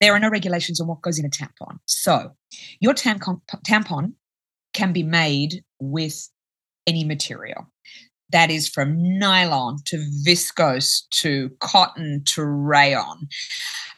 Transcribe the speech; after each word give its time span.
there 0.00 0.12
are 0.12 0.20
no 0.20 0.28
regulations 0.28 0.80
on 0.80 0.86
what 0.86 1.02
goes 1.02 1.18
in 1.18 1.24
a 1.24 1.30
tampon. 1.30 1.78
So 1.86 2.32
your 2.80 2.94
tampon, 2.94 3.40
tampon 3.66 4.12
can 4.74 4.92
be 4.92 5.02
made 5.02 5.64
with 5.80 6.28
any 6.86 7.04
material. 7.04 7.66
That 8.30 8.50
is 8.50 8.68
from 8.68 9.18
nylon 9.18 9.78
to 9.86 9.96
viscose 10.26 11.08
to 11.10 11.50
cotton 11.60 12.22
to 12.26 12.44
rayon, 12.44 13.28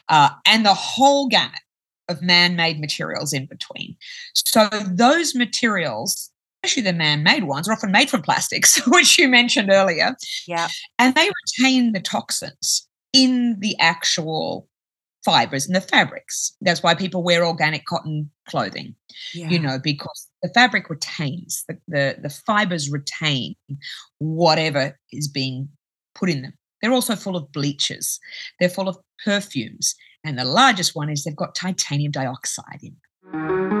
uh, 0.07 0.29
and 0.45 0.65
the 0.65 0.73
whole 0.73 1.27
gamut 1.27 1.59
of 2.07 2.21
man 2.21 2.55
made 2.55 2.79
materials 2.79 3.33
in 3.33 3.45
between. 3.45 3.97
So, 4.33 4.69
those 4.87 5.35
materials, 5.35 6.31
especially 6.63 6.83
the 6.83 6.93
man 6.97 7.23
made 7.23 7.43
ones, 7.43 7.67
are 7.67 7.73
often 7.73 7.91
made 7.91 8.09
from 8.09 8.21
plastics, 8.21 8.85
which 8.87 9.19
you 9.19 9.27
mentioned 9.27 9.69
earlier. 9.69 10.15
Yeah. 10.47 10.69
And 10.97 11.13
they 11.13 11.29
retain 11.59 11.91
the 11.91 11.99
toxins 11.99 12.87
in 13.13 13.59
the 13.59 13.77
actual 13.79 14.67
fibers 15.23 15.67
and 15.67 15.75
the 15.75 15.81
fabrics. 15.81 16.55
That's 16.61 16.83
why 16.83 16.95
people 16.95 17.23
wear 17.23 17.45
organic 17.45 17.85
cotton 17.85 18.29
clothing, 18.47 18.95
yeah. 19.33 19.49
you 19.49 19.59
know, 19.59 19.79
because 19.81 20.29
the 20.41 20.49
fabric 20.49 20.89
retains, 20.89 21.63
the, 21.67 21.77
the, 21.87 22.15
the 22.21 22.29
fibers 22.29 22.91
retain 22.91 23.55
whatever 24.19 24.97
is 25.11 25.27
being 25.27 25.69
put 26.15 26.29
in 26.29 26.41
them. 26.41 26.53
They're 26.81 26.91
also 26.91 27.15
full 27.15 27.35
of 27.35 27.51
bleaches, 27.51 28.19
they're 28.59 28.69
full 28.69 28.89
of 28.89 28.97
perfumes. 29.23 29.95
And 30.23 30.37
the 30.37 30.45
largest 30.45 30.95
one 30.95 31.09
is 31.09 31.23
they've 31.23 31.35
got 31.35 31.55
titanium 31.55 32.11
dioxide 32.11 32.79
in 32.83 32.95
them. 33.33 33.80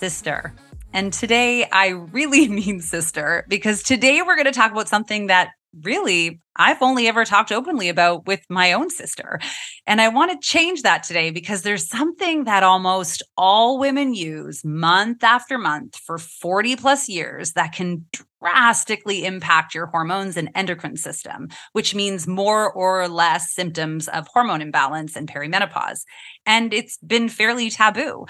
Sister. 0.00 0.54
And 0.94 1.12
today 1.12 1.68
I 1.70 1.88
really 1.88 2.48
mean 2.60 2.80
sister 2.80 3.44
because 3.48 3.82
today 3.82 4.22
we're 4.22 4.34
going 4.34 4.46
to 4.46 4.52
talk 4.52 4.72
about 4.72 4.88
something 4.88 5.26
that 5.26 5.50
really 5.84 6.40
I've 6.56 6.82
only 6.82 7.06
ever 7.06 7.24
talked 7.24 7.52
openly 7.52 7.88
about 7.88 8.26
with 8.26 8.44
my 8.48 8.72
own 8.72 8.90
sister. 8.90 9.38
And 9.86 10.00
I 10.00 10.08
want 10.08 10.32
to 10.32 10.46
change 10.46 10.82
that 10.82 11.04
today 11.04 11.30
because 11.30 11.62
there's 11.62 11.88
something 11.88 12.44
that 12.44 12.62
almost 12.62 13.22
all 13.36 13.78
women 13.78 14.12
use 14.14 14.64
month 14.64 15.22
after 15.22 15.58
month 15.58 15.96
for 15.96 16.18
40 16.18 16.76
plus 16.76 17.08
years 17.08 17.52
that 17.52 17.72
can 17.72 18.04
drastically 18.40 19.24
impact 19.24 19.74
your 19.74 19.86
hormones 19.86 20.36
and 20.36 20.50
endocrine 20.54 20.96
system, 20.96 21.48
which 21.72 21.94
means 21.94 22.26
more 22.26 22.72
or 22.72 23.06
less 23.08 23.52
symptoms 23.52 24.08
of 24.08 24.26
hormone 24.32 24.62
imbalance 24.62 25.14
and 25.14 25.30
perimenopause. 25.30 26.00
And 26.46 26.74
it's 26.74 26.98
been 26.98 27.28
fairly 27.28 27.70
taboo. 27.70 28.26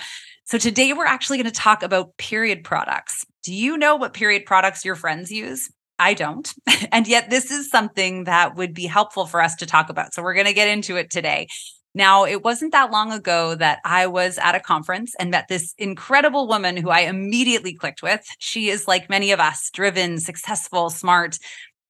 So 0.50 0.58
today 0.58 0.92
we're 0.92 1.06
actually 1.06 1.36
going 1.36 1.46
to 1.46 1.52
talk 1.52 1.84
about 1.84 2.16
period 2.16 2.64
products. 2.64 3.24
Do 3.44 3.54
you 3.54 3.76
know 3.78 3.94
what 3.94 4.14
period 4.14 4.46
products 4.46 4.84
your 4.84 4.96
friends 4.96 5.30
use? 5.30 5.70
I 5.96 6.12
don't. 6.12 6.52
And 6.92 7.06
yet 7.06 7.30
this 7.30 7.52
is 7.52 7.70
something 7.70 8.24
that 8.24 8.56
would 8.56 8.74
be 8.74 8.86
helpful 8.86 9.26
for 9.26 9.40
us 9.40 9.54
to 9.56 9.66
talk 9.66 9.90
about. 9.90 10.12
So 10.12 10.24
we're 10.24 10.34
going 10.34 10.46
to 10.46 10.52
get 10.52 10.66
into 10.66 10.96
it 10.96 11.08
today. 11.08 11.46
Now, 11.94 12.24
it 12.24 12.42
wasn't 12.42 12.72
that 12.72 12.90
long 12.90 13.12
ago 13.12 13.54
that 13.54 13.78
I 13.84 14.08
was 14.08 14.38
at 14.38 14.56
a 14.56 14.60
conference 14.60 15.14
and 15.20 15.30
met 15.30 15.46
this 15.48 15.72
incredible 15.78 16.48
woman 16.48 16.76
who 16.76 16.90
I 16.90 17.00
immediately 17.00 17.74
clicked 17.74 18.02
with. 18.02 18.26
She 18.40 18.70
is 18.70 18.88
like 18.88 19.08
many 19.08 19.30
of 19.30 19.38
us, 19.38 19.70
driven, 19.72 20.18
successful, 20.18 20.90
smart, 20.90 21.38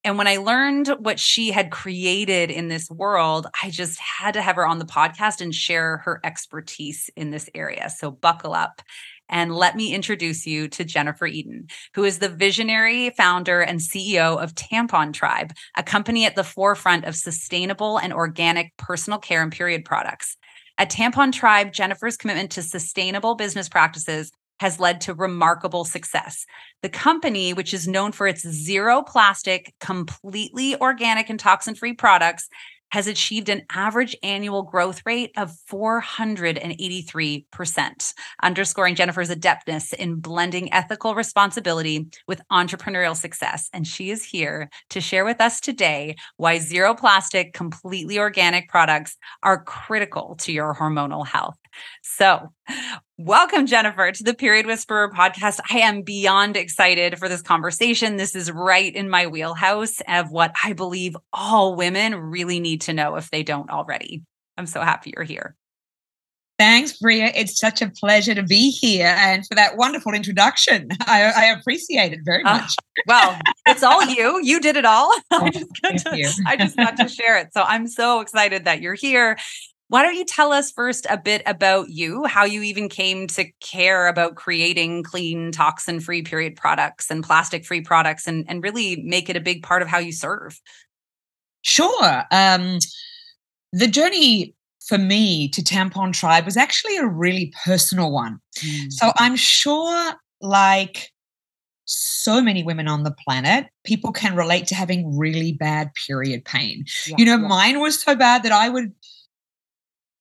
and 0.02 0.16
when 0.16 0.26
I 0.26 0.38
learned 0.38 0.88
what 0.98 1.20
she 1.20 1.50
had 1.50 1.70
created 1.70 2.50
in 2.50 2.68
this 2.68 2.90
world, 2.90 3.46
I 3.62 3.70
just 3.70 3.98
had 4.00 4.32
to 4.32 4.42
have 4.42 4.56
her 4.56 4.66
on 4.66 4.78
the 4.78 4.86
podcast 4.86 5.40
and 5.40 5.54
share 5.54 5.98
her 5.98 6.20
expertise 6.24 7.10
in 7.16 7.30
this 7.30 7.50
area. 7.54 7.90
So 7.90 8.10
buckle 8.10 8.54
up 8.54 8.80
and 9.28 9.54
let 9.54 9.76
me 9.76 9.94
introduce 9.94 10.46
you 10.46 10.68
to 10.68 10.84
Jennifer 10.84 11.26
Eden, 11.26 11.68
who 11.94 12.04
is 12.04 12.18
the 12.18 12.28
visionary 12.28 13.10
founder 13.10 13.60
and 13.60 13.78
CEO 13.78 14.42
of 14.42 14.54
Tampon 14.54 15.12
Tribe, 15.12 15.52
a 15.76 15.82
company 15.82 16.24
at 16.24 16.34
the 16.34 16.44
forefront 16.44 17.04
of 17.04 17.14
sustainable 17.14 17.98
and 17.98 18.12
organic 18.12 18.76
personal 18.78 19.18
care 19.18 19.42
and 19.42 19.52
period 19.52 19.84
products. 19.84 20.36
At 20.78 20.90
Tampon 20.90 21.30
Tribe, 21.30 21.72
Jennifer's 21.72 22.16
commitment 22.16 22.52
to 22.52 22.62
sustainable 22.62 23.34
business 23.34 23.68
practices 23.68 24.32
has 24.60 24.78
led 24.78 25.00
to 25.00 25.14
remarkable 25.14 25.86
success. 25.86 26.44
The 26.82 26.90
company, 26.90 27.54
which 27.54 27.72
is 27.72 27.88
known 27.88 28.12
for 28.12 28.26
its 28.26 28.46
zero 28.46 29.02
plastic, 29.02 29.72
completely 29.80 30.76
organic 30.76 31.30
and 31.30 31.40
toxin 31.40 31.74
free 31.74 31.94
products, 31.94 32.46
has 32.92 33.06
achieved 33.06 33.48
an 33.48 33.62
average 33.72 34.14
annual 34.22 34.62
growth 34.62 35.00
rate 35.06 35.30
of 35.36 35.50
483%, 35.70 38.14
underscoring 38.42 38.96
Jennifer's 38.96 39.30
adeptness 39.30 39.94
in 39.94 40.16
blending 40.16 40.70
ethical 40.72 41.14
responsibility 41.14 42.08
with 42.26 42.42
entrepreneurial 42.50 43.16
success. 43.16 43.70
And 43.72 43.86
she 43.86 44.10
is 44.10 44.24
here 44.24 44.68
to 44.90 45.00
share 45.00 45.24
with 45.24 45.40
us 45.40 45.60
today 45.60 46.16
why 46.36 46.58
zero 46.58 46.92
plastic, 46.94 47.54
completely 47.54 48.18
organic 48.18 48.68
products 48.68 49.16
are 49.42 49.64
critical 49.64 50.36
to 50.40 50.52
your 50.52 50.74
hormonal 50.74 51.26
health. 51.26 51.56
So, 52.02 52.52
welcome, 53.20 53.66
Jennifer, 53.66 54.10
to 54.10 54.24
the 54.24 54.32
Period 54.32 54.64
Whisperer 54.64 55.10
podcast. 55.10 55.60
I 55.70 55.80
am 55.80 56.00
beyond 56.00 56.56
excited 56.56 57.18
for 57.18 57.28
this 57.28 57.42
conversation. 57.42 58.16
This 58.16 58.34
is 58.34 58.50
right 58.50 58.94
in 58.94 59.10
my 59.10 59.26
wheelhouse 59.26 60.00
of 60.08 60.30
what 60.30 60.54
I 60.64 60.72
believe 60.72 61.16
all 61.30 61.76
women 61.76 62.14
really 62.14 62.60
need 62.60 62.80
to 62.82 62.94
know 62.94 63.16
if 63.16 63.30
they 63.30 63.42
don't 63.42 63.68
already. 63.68 64.22
I'm 64.56 64.66
so 64.66 64.80
happy 64.80 65.12
you're 65.14 65.24
here. 65.24 65.54
Thanks, 66.58 66.98
Bria. 66.98 67.32
It's 67.34 67.58
such 67.58 67.80
a 67.80 67.90
pleasure 67.90 68.34
to 68.34 68.42
be 68.42 68.70
here 68.70 69.14
and 69.18 69.46
for 69.46 69.54
that 69.54 69.76
wonderful 69.76 70.12
introduction. 70.12 70.88
I, 71.06 71.32
I 71.34 71.44
appreciate 71.58 72.12
it 72.12 72.20
very 72.22 72.42
ah, 72.44 72.58
much. 72.58 72.74
Uh, 72.78 73.02
well, 73.06 73.38
it's 73.66 73.82
all 73.82 74.04
you. 74.04 74.40
You 74.42 74.60
did 74.60 74.76
it 74.76 74.84
all. 74.84 75.10
I 75.30 75.50
just, 75.50 75.66
to, 76.06 76.42
I 76.46 76.56
just 76.56 76.76
got 76.76 76.96
to 76.98 77.08
share 77.08 77.38
it. 77.38 77.48
So 77.54 77.62
I'm 77.62 77.86
so 77.86 78.20
excited 78.20 78.66
that 78.66 78.82
you're 78.82 78.94
here. 78.94 79.38
Why 79.90 80.04
don't 80.04 80.14
you 80.14 80.24
tell 80.24 80.52
us 80.52 80.70
first 80.70 81.04
a 81.10 81.18
bit 81.18 81.42
about 81.46 81.90
you, 81.90 82.24
how 82.24 82.44
you 82.44 82.62
even 82.62 82.88
came 82.88 83.26
to 83.26 83.50
care 83.60 84.06
about 84.06 84.36
creating 84.36 85.02
clean, 85.02 85.50
toxin 85.50 85.98
free 85.98 86.22
period 86.22 86.54
products 86.54 87.10
and 87.10 87.24
plastic 87.24 87.64
free 87.66 87.80
products 87.80 88.28
and, 88.28 88.44
and 88.48 88.62
really 88.62 89.02
make 89.02 89.28
it 89.28 89.36
a 89.36 89.40
big 89.40 89.64
part 89.64 89.82
of 89.82 89.88
how 89.88 89.98
you 89.98 90.12
serve? 90.12 90.60
Sure. 91.62 92.22
Um, 92.30 92.78
the 93.72 93.88
journey 93.88 94.54
for 94.86 94.96
me 94.96 95.48
to 95.48 95.60
Tampon 95.60 96.12
Tribe 96.12 96.44
was 96.44 96.56
actually 96.56 96.96
a 96.96 97.06
really 97.06 97.52
personal 97.64 98.12
one. 98.12 98.38
Mm. 98.58 98.92
So 98.92 99.10
I'm 99.18 99.34
sure, 99.34 100.14
like 100.40 101.10
so 101.84 102.40
many 102.40 102.62
women 102.62 102.86
on 102.86 103.02
the 103.02 103.10
planet, 103.10 103.66
people 103.82 104.12
can 104.12 104.36
relate 104.36 104.68
to 104.68 104.76
having 104.76 105.18
really 105.18 105.50
bad 105.50 105.90
period 106.06 106.44
pain. 106.44 106.84
Yeah, 107.08 107.16
you 107.18 107.24
know, 107.24 107.38
yeah. 107.38 107.48
mine 107.48 107.80
was 107.80 108.00
so 108.00 108.14
bad 108.14 108.44
that 108.44 108.52
I 108.52 108.68
would 108.68 108.92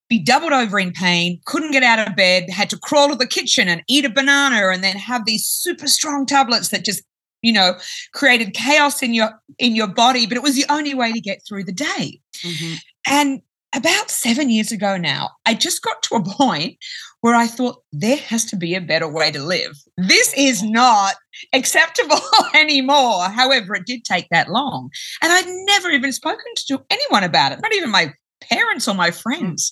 be 0.10 0.20
doubled 0.20 0.54
over 0.54 0.80
in 0.80 0.92
pain, 0.92 1.40
couldn't 1.46 1.72
get 1.72 1.84
out 1.84 2.06
of 2.06 2.16
bed, 2.16 2.50
had 2.50 2.70
to 2.72 2.78
crawl 2.78 3.10
to 3.10 3.16
the 3.16 3.28
kitchen 3.28 3.68
and 3.68 3.84
eat 3.88 4.06
a 4.06 4.10
banana 4.10 4.70
and 4.70 4.84
then 4.84 4.98
have 4.98 5.26
these 5.26 5.46
super 5.46 5.88
strong 5.88 6.26
tablets 6.26 6.70
that 6.70 6.84
just, 6.84 7.04
you 7.42 7.54
know, 7.54 7.76
created 8.14 8.54
chaos 8.54 9.04
in 9.04 9.14
your 9.14 9.30
in 9.60 9.76
your 9.76 9.88
body, 9.88 10.26
but 10.26 10.36
it 10.36 10.44
was 10.44 10.56
the 10.56 10.66
only 10.70 10.94
way 10.94 11.14
to 11.14 11.22
get 11.22 11.42
through 11.48 11.64
the 11.64 11.72
day. 11.72 12.20
Mm-hmm. 12.44 12.74
And 13.08 13.42
about 13.76 14.10
seven 14.10 14.50
years 14.50 14.72
ago 14.72 14.98
now, 14.98 15.30
I 15.46 15.54
just 15.54 15.84
got 15.84 16.02
to 16.04 16.16
a 16.16 16.24
point 16.24 16.78
where 17.22 17.36
I 17.36 17.46
thought 17.46 17.84
there 17.92 18.18
has 18.18 18.46
to 18.46 18.56
be 18.56 18.74
a 18.74 18.82
better 18.82 19.08
way 19.08 19.30
to 19.32 19.44
live. 19.44 19.78
This 19.98 20.34
is 20.36 20.64
not 20.64 21.16
acceptable 21.54 22.20
anymore. 22.56 23.26
However, 23.26 23.76
it 23.76 23.86
did 23.86 24.06
take 24.06 24.28
that 24.32 24.50
long. 24.50 24.90
And 25.22 25.32
I'd 25.32 25.46
never 25.68 25.90
even 25.90 26.12
spoken 26.14 26.46
to 26.68 26.84
anyone 26.90 27.24
about 27.24 27.52
it, 27.52 27.60
not 27.62 27.76
even 27.76 27.92
my 27.92 28.14
parents 28.42 28.88
or 28.88 28.96
my 28.96 29.12
friends. 29.12 29.72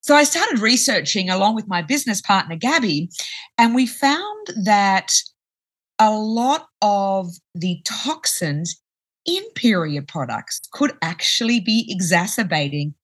So 0.00 0.14
I 0.14 0.24
started 0.24 0.58
researching 0.58 1.30
along 1.30 1.54
with 1.54 1.66
my 1.66 1.80
business 1.80 2.20
partner, 2.20 2.56
Gabby, 2.56 3.08
and 3.56 3.74
we 3.74 3.86
found 3.86 4.48
that 4.64 5.12
a 5.98 6.10
lot 6.10 6.66
of 6.82 7.30
the 7.54 7.80
toxins 7.84 8.80
in 9.26 9.42
period 9.54 10.06
products 10.06 10.60
could 10.72 10.92
actually 11.00 11.60
be 11.60 11.86
exacerbating 11.88 12.94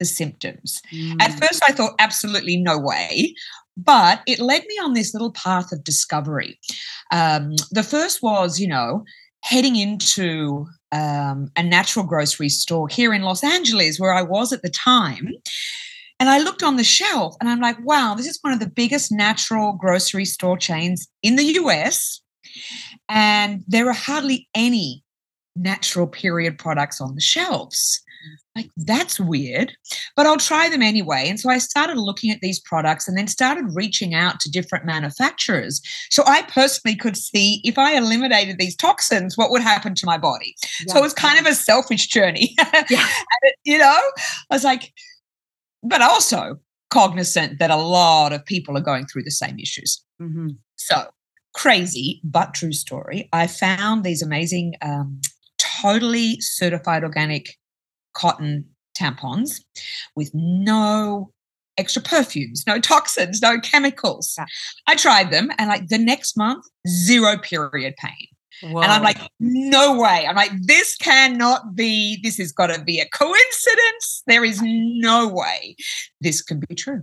the 0.00 0.04
symptoms. 0.04 0.80
Mm. 0.92 1.20
At 1.20 1.38
first, 1.38 1.62
I 1.68 1.72
thought, 1.72 1.94
absolutely 1.98 2.56
no 2.56 2.78
way. 2.78 3.34
But 3.76 4.22
it 4.26 4.40
led 4.40 4.64
me 4.66 4.74
on 4.82 4.94
this 4.94 5.14
little 5.14 5.30
path 5.32 5.70
of 5.70 5.84
discovery. 5.84 6.58
Um, 7.12 7.54
the 7.70 7.84
first 7.84 8.22
was, 8.22 8.58
you 8.58 8.66
know, 8.66 9.04
heading 9.42 9.76
into 9.76 10.66
um, 10.92 11.50
a 11.56 11.62
natural 11.62 12.04
grocery 12.04 12.48
store 12.48 12.88
here 12.88 13.12
in 13.12 13.22
Los 13.22 13.44
Angeles, 13.44 13.98
where 13.98 14.12
I 14.12 14.22
was 14.22 14.52
at 14.52 14.62
the 14.62 14.70
time. 14.70 15.28
And 16.20 16.28
I 16.28 16.38
looked 16.38 16.62
on 16.62 16.76
the 16.76 16.84
shelf 16.84 17.36
and 17.40 17.48
I'm 17.48 17.60
like, 17.60 17.76
wow, 17.84 18.14
this 18.16 18.26
is 18.26 18.38
one 18.42 18.52
of 18.52 18.60
the 18.60 18.68
biggest 18.68 19.12
natural 19.12 19.74
grocery 19.74 20.24
store 20.24 20.58
chains 20.58 21.06
in 21.22 21.36
the 21.36 21.44
US. 21.44 22.20
And 23.08 23.62
there 23.68 23.88
are 23.88 23.94
hardly 23.94 24.48
any 24.54 25.04
natural 25.54 26.06
period 26.06 26.58
products 26.58 27.00
on 27.00 27.14
the 27.14 27.20
shelves. 27.20 28.02
Like, 28.56 28.70
that's 28.76 29.20
weird, 29.20 29.72
but 30.16 30.26
I'll 30.26 30.36
try 30.36 30.68
them 30.68 30.82
anyway. 30.82 31.28
And 31.28 31.38
so 31.38 31.48
I 31.48 31.58
started 31.58 31.96
looking 31.96 32.30
at 32.30 32.40
these 32.40 32.60
products 32.60 33.06
and 33.06 33.16
then 33.16 33.28
started 33.28 33.64
reaching 33.72 34.14
out 34.14 34.40
to 34.40 34.50
different 34.50 34.84
manufacturers. 34.84 35.80
So 36.10 36.24
I 36.26 36.42
personally 36.42 36.96
could 36.96 37.16
see 37.16 37.60
if 37.64 37.78
I 37.78 37.96
eliminated 37.96 38.58
these 38.58 38.74
toxins, 38.74 39.36
what 39.36 39.50
would 39.50 39.62
happen 39.62 39.94
to 39.94 40.06
my 40.06 40.18
body. 40.18 40.54
Yeah. 40.86 40.94
So 40.94 40.98
it 40.98 41.02
was 41.02 41.14
kind 41.14 41.38
of 41.38 41.46
a 41.46 41.54
selfish 41.54 42.08
journey. 42.08 42.54
Yeah. 42.90 43.06
it, 43.42 43.54
you 43.64 43.76
know, 43.76 44.00
I 44.50 44.54
was 44.54 44.64
like, 44.64 44.92
but 45.82 46.00
also 46.00 46.58
cognizant 46.90 47.58
that 47.58 47.70
a 47.70 47.76
lot 47.76 48.32
of 48.32 48.44
people 48.44 48.76
are 48.76 48.82
going 48.82 49.06
through 49.06 49.24
the 49.24 49.30
same 49.30 49.58
issues. 49.58 50.02
Mm-hmm. 50.20 50.48
So 50.76 51.08
crazy, 51.54 52.20
but 52.24 52.54
true 52.54 52.72
story. 52.72 53.28
I 53.32 53.46
found 53.46 54.04
these 54.04 54.22
amazing, 54.22 54.74
um, 54.80 55.20
totally 55.58 56.40
certified 56.40 57.04
organic 57.04 57.56
cotton 58.14 58.64
tampons 58.98 59.60
with 60.16 60.30
no 60.34 61.32
extra 61.76 62.02
perfumes, 62.02 62.64
no 62.66 62.80
toxins, 62.80 63.40
no 63.40 63.60
chemicals. 63.60 64.34
Yeah. 64.36 64.46
I 64.86 64.96
tried 64.96 65.30
them 65.30 65.50
and 65.58 65.68
like 65.68 65.88
the 65.88 65.98
next 65.98 66.36
month, 66.36 66.64
zero 66.86 67.38
period 67.38 67.94
pain. 67.96 68.26
Whoa. 68.60 68.80
And 68.80 68.90
I'm 68.90 69.02
like, 69.02 69.18
no 69.38 69.96
way. 69.96 70.26
I'm 70.28 70.34
like, 70.34 70.50
this 70.62 70.96
cannot 70.96 71.76
be, 71.76 72.18
this 72.24 72.38
has 72.38 72.50
got 72.50 72.66
to 72.66 72.82
be 72.82 72.98
a 72.98 73.08
coincidence. 73.08 74.24
There 74.26 74.44
is 74.44 74.60
no 74.62 75.28
way 75.28 75.76
this 76.20 76.42
can 76.42 76.60
be 76.68 76.74
true. 76.74 77.02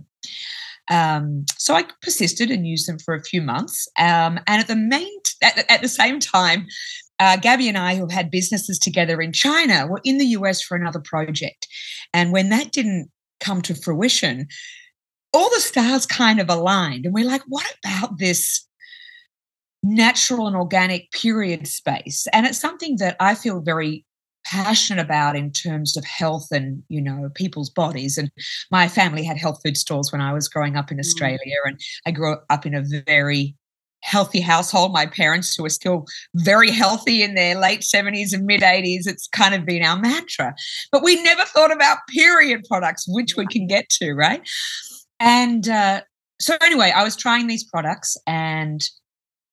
Um, 0.88 1.46
so 1.56 1.74
I 1.74 1.84
persisted 2.02 2.50
and 2.50 2.66
used 2.66 2.86
them 2.86 2.98
for 2.98 3.14
a 3.14 3.22
few 3.22 3.40
months. 3.40 3.88
Um, 3.98 4.38
and 4.46 4.60
at 4.60 4.68
the 4.68 4.76
main, 4.76 5.18
at, 5.42 5.64
at 5.70 5.80
the 5.80 5.88
same 5.88 6.20
time, 6.20 6.66
uh, 7.18 7.36
Gabby 7.36 7.68
and 7.68 7.78
I, 7.78 7.96
who 7.96 8.08
had 8.08 8.30
businesses 8.30 8.78
together 8.78 9.20
in 9.20 9.32
China, 9.32 9.86
were 9.86 10.00
in 10.04 10.18
the 10.18 10.26
US 10.26 10.60
for 10.60 10.76
another 10.76 11.00
project. 11.00 11.66
And 12.12 12.32
when 12.32 12.48
that 12.50 12.72
didn't 12.72 13.10
come 13.40 13.62
to 13.62 13.74
fruition, 13.74 14.46
all 15.32 15.50
the 15.50 15.60
stars 15.60 16.06
kind 16.06 16.40
of 16.40 16.48
aligned. 16.48 17.04
And 17.04 17.14
we're 17.14 17.26
like, 17.26 17.42
what 17.48 17.66
about 17.84 18.18
this 18.18 18.66
natural 19.82 20.46
and 20.46 20.56
organic 20.56 21.10
period 21.12 21.66
space? 21.66 22.26
And 22.32 22.46
it's 22.46 22.58
something 22.58 22.96
that 22.98 23.16
I 23.20 23.34
feel 23.34 23.60
very 23.60 24.04
passionate 24.46 25.02
about 25.02 25.36
in 25.36 25.50
terms 25.50 25.96
of 25.96 26.04
health 26.04 26.46
and 26.52 26.82
you 26.88 27.02
know 27.02 27.28
people's 27.34 27.68
bodies 27.68 28.16
and 28.16 28.30
my 28.70 28.86
family 28.86 29.24
had 29.24 29.36
health 29.36 29.58
food 29.60 29.76
stores 29.76 30.12
when 30.12 30.20
i 30.20 30.32
was 30.32 30.48
growing 30.48 30.76
up 30.76 30.92
in 30.92 30.98
mm. 30.98 31.00
australia 31.00 31.56
and 31.64 31.80
i 32.06 32.12
grew 32.12 32.36
up 32.48 32.64
in 32.64 32.72
a 32.72 32.84
very 33.06 33.56
healthy 34.06 34.40
household. 34.40 34.92
My 34.92 35.06
parents, 35.06 35.54
who 35.56 35.64
are 35.64 35.70
still 35.70 36.06
very 36.34 36.70
healthy 36.70 37.22
in 37.22 37.34
their 37.34 37.58
late 37.58 37.80
70s 37.80 38.32
and 38.32 38.46
mid 38.46 38.62
80s, 38.62 39.06
it's 39.06 39.26
kind 39.28 39.54
of 39.54 39.66
been 39.66 39.82
our 39.82 39.98
mantra. 39.98 40.54
But 40.92 41.02
we 41.02 41.20
never 41.22 41.44
thought 41.44 41.72
about 41.72 41.98
period 42.08 42.64
products, 42.68 43.04
which 43.08 43.36
we 43.36 43.46
can 43.46 43.66
get 43.66 43.88
to, 44.00 44.12
right? 44.14 44.48
And 45.18 45.68
uh, 45.68 46.02
so, 46.40 46.56
anyway, 46.62 46.92
I 46.94 47.02
was 47.02 47.16
trying 47.16 47.46
these 47.46 47.64
products, 47.64 48.16
and 48.26 48.82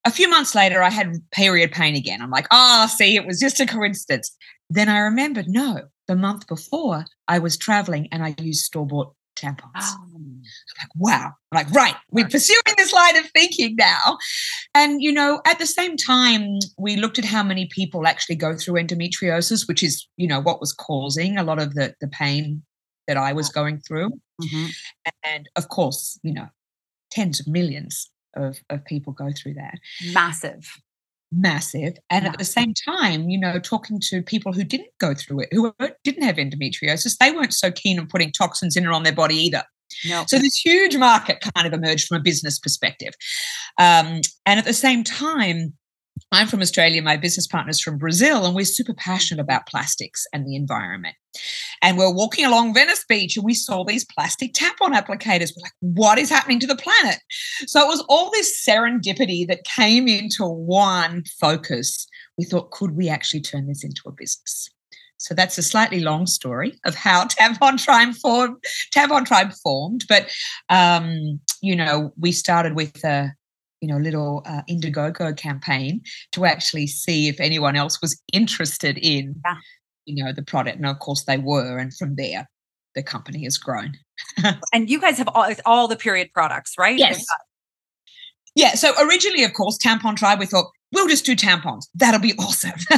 a 0.06 0.12
few 0.12 0.30
months 0.30 0.54
later, 0.54 0.84
I 0.84 0.90
had 0.90 1.16
period 1.32 1.72
pain 1.72 1.96
again. 1.96 2.22
I'm 2.22 2.32
like, 2.32 2.48
oh, 2.52 2.88
see, 2.88 3.16
it 3.16 3.26
was 3.26 3.40
just 3.40 3.60
a 3.60 3.66
coincidence. 3.66 4.36
Then 4.70 4.90
I 4.90 5.00
remembered, 5.00 5.48
no, 5.48 5.84
the 6.08 6.16
month 6.16 6.48
before 6.48 7.06
I 7.28 7.40
was 7.40 7.58
traveling 7.58 8.10
and 8.12 8.24
I 8.24 8.36
used 8.38 8.66
store 8.66 8.86
bought 8.86 9.16
tampons. 9.38 9.62
Oh. 9.78 10.13
I'm 10.44 10.84
like, 10.84 10.92
wow. 10.96 11.32
I'm 11.52 11.56
like, 11.56 11.72
right, 11.72 11.96
we're 12.12 12.28
pursuing 12.28 12.62
this 12.78 12.94
line 12.94 13.16
of 13.18 13.26
thinking 13.32 13.76
now. 13.78 14.18
And, 14.74 15.02
you 15.02 15.12
know, 15.12 15.42
at 15.46 15.60
the 15.60 15.66
same 15.66 15.98
time, 15.98 16.60
we 16.78 16.96
looked 16.96 17.20
at 17.20 17.26
how 17.26 17.44
many 17.44 17.68
people 17.68 18.08
actually 18.08 18.36
go 18.36 18.56
through 18.56 18.82
endometriosis, 18.82 19.68
which 19.68 19.84
is, 19.84 20.08
you 20.18 20.28
know, 20.28 20.42
what 20.42 20.60
was 20.60 20.74
causing 20.74 21.38
a 21.38 21.44
lot 21.44 21.62
of 21.62 21.74
the, 21.76 21.94
the 22.02 22.08
pain 22.08 22.64
that 23.08 23.18
I 23.18 23.34
was 23.34 23.50
going 23.50 23.80
through. 23.80 24.10
Mm-hmm. 24.42 24.66
And 25.26 25.50
of 25.56 25.70
course, 25.70 26.20
you 26.24 26.34
know, 26.34 26.48
tens 27.12 27.40
of 27.40 27.48
millions 27.48 28.10
of, 28.36 28.60
of 28.70 28.84
people 28.86 29.14
go 29.14 29.30
through 29.32 29.56
that. 29.56 29.76
Massive 30.14 30.68
massive. 31.36 31.98
And 32.10 32.26
yeah. 32.26 32.32
at 32.32 32.38
the 32.38 32.46
same 32.46 32.74
time, 32.74 33.30
you 33.30 33.40
know, 33.40 33.60
talking 33.60 34.00
to 34.10 34.22
people 34.22 34.54
who 34.54 34.64
didn't 34.64 34.90
go 35.00 35.14
through 35.14 35.42
it, 35.42 35.50
who 35.52 35.74
didn't 36.04 36.24
have 36.24 36.36
endometriosis, 36.36 37.18
they 37.18 37.32
weren't 37.32 37.54
so 37.54 37.72
keen 37.72 38.00
on 38.00 38.08
putting 38.08 38.32
toxins 38.32 38.76
in 38.76 38.86
or 38.86 38.92
on 38.92 39.04
their 39.04 39.14
body 39.14 39.36
either. 39.36 39.64
So 40.26 40.40
this 40.40 40.56
huge 40.56 40.98
market 40.98 41.44
kind 41.56 41.68
of 41.68 41.74
emerged 41.74 42.08
from 42.08 42.18
a 42.18 42.22
business 42.22 42.60
perspective. 42.60 43.14
Um, 43.78 44.22
and 44.46 44.60
at 44.60 44.66
the 44.66 44.74
same 44.74 45.04
time, 45.04 45.74
I'm 46.32 46.48
from 46.48 46.62
Australia, 46.62 47.02
my 47.02 47.18
business 47.18 47.48
partner's 47.48 47.80
from 47.80 47.98
Brazil, 47.98 48.46
and 48.46 48.56
we're 48.56 48.66
super 48.66 48.94
passionate 48.94 49.42
about 49.42 49.68
plastics 49.68 50.26
and 50.34 50.48
the 50.48 50.56
environment. 50.56 51.16
And 51.82 51.98
we're 51.98 52.14
walking 52.14 52.46
along 52.46 52.74
Venice 52.74 53.06
Beach 53.08 53.36
and 53.36 53.46
we 53.46 53.54
saw 53.54 53.84
these 53.84 54.06
plastic 54.06 54.54
tampon 54.54 54.98
applicators. 55.00 55.52
We're 55.56 55.64
like, 55.64 55.74
what 55.80 56.18
is 56.18 56.30
happening 56.30 56.60
to 56.62 56.68
the 56.68 56.76
planet? 56.76 57.20
So 57.68 57.82
it 57.82 57.88
was 57.88 58.04
all 58.10 58.32
this 58.32 58.64
serendipity 58.66 59.48
that 59.48 59.64
came 59.64 60.08
into 60.08 60.46
one 60.46 61.24
focus. 61.40 62.08
We 62.38 62.46
thought, 62.46 62.72
could 62.72 62.96
we 62.96 63.10
actually 63.10 63.42
turn 63.42 63.68
this 63.68 63.84
into 63.84 64.02
a 64.08 64.12
business? 64.12 64.70
So 65.24 65.34
that's 65.34 65.58
a 65.58 65.64
slightly 65.64 66.02
long 66.02 66.28
story 66.28 66.80
of 66.86 66.96
how 66.96 67.26
Tampon 67.28 67.84
Tribe 67.84 68.14
formed. 68.16 68.58
Tampon 68.96 69.26
Tribe 69.26 69.54
formed, 69.64 70.06
but 70.08 70.30
um, 70.70 71.40
you 71.62 71.76
know, 71.76 72.14
we 72.18 72.32
started 72.32 72.76
with 72.76 73.04
a 73.04 73.34
you 73.84 73.90
know, 73.90 73.98
little 73.98 74.42
uh, 74.46 74.62
Indiegogo 74.70 75.36
campaign 75.36 76.00
to 76.32 76.46
actually 76.46 76.88
see 76.88 77.28
if 77.28 77.42
anyone 77.42 77.76
else 77.76 78.02
was 78.02 78.18
interested 78.32 78.98
in, 78.98 79.36
you 80.06 80.24
know, 80.24 80.32
the 80.32 80.42
product. 80.42 80.78
And 80.78 80.86
of 80.86 81.00
course 81.00 81.26
they 81.26 81.38
were. 81.38 81.78
And 81.78 81.94
from 81.94 82.16
there, 82.16 82.50
the 82.96 83.04
company 83.04 83.44
has 83.44 83.58
grown. 83.58 83.98
and 84.74 84.90
you 84.90 85.02
guys 85.02 85.18
have 85.18 85.28
all, 85.28 85.54
all 85.66 85.90
the 85.90 85.98
period 85.98 86.30
products, 86.34 86.76
right? 86.80 86.98
Yes. 86.98 87.26
Yeah. 88.56 88.76
So 88.76 88.94
originally, 89.02 89.44
of 89.44 89.54
course, 89.54 89.78
Tampon 89.78 90.16
Tribe, 90.16 90.40
we 90.40 90.46
thought, 90.46 90.72
we'll 90.94 91.08
just 91.08 91.26
do 91.26 91.36
tampons. 91.36 91.88
That'll 91.96 92.22
be 92.22 92.34
awesome. 92.40 92.72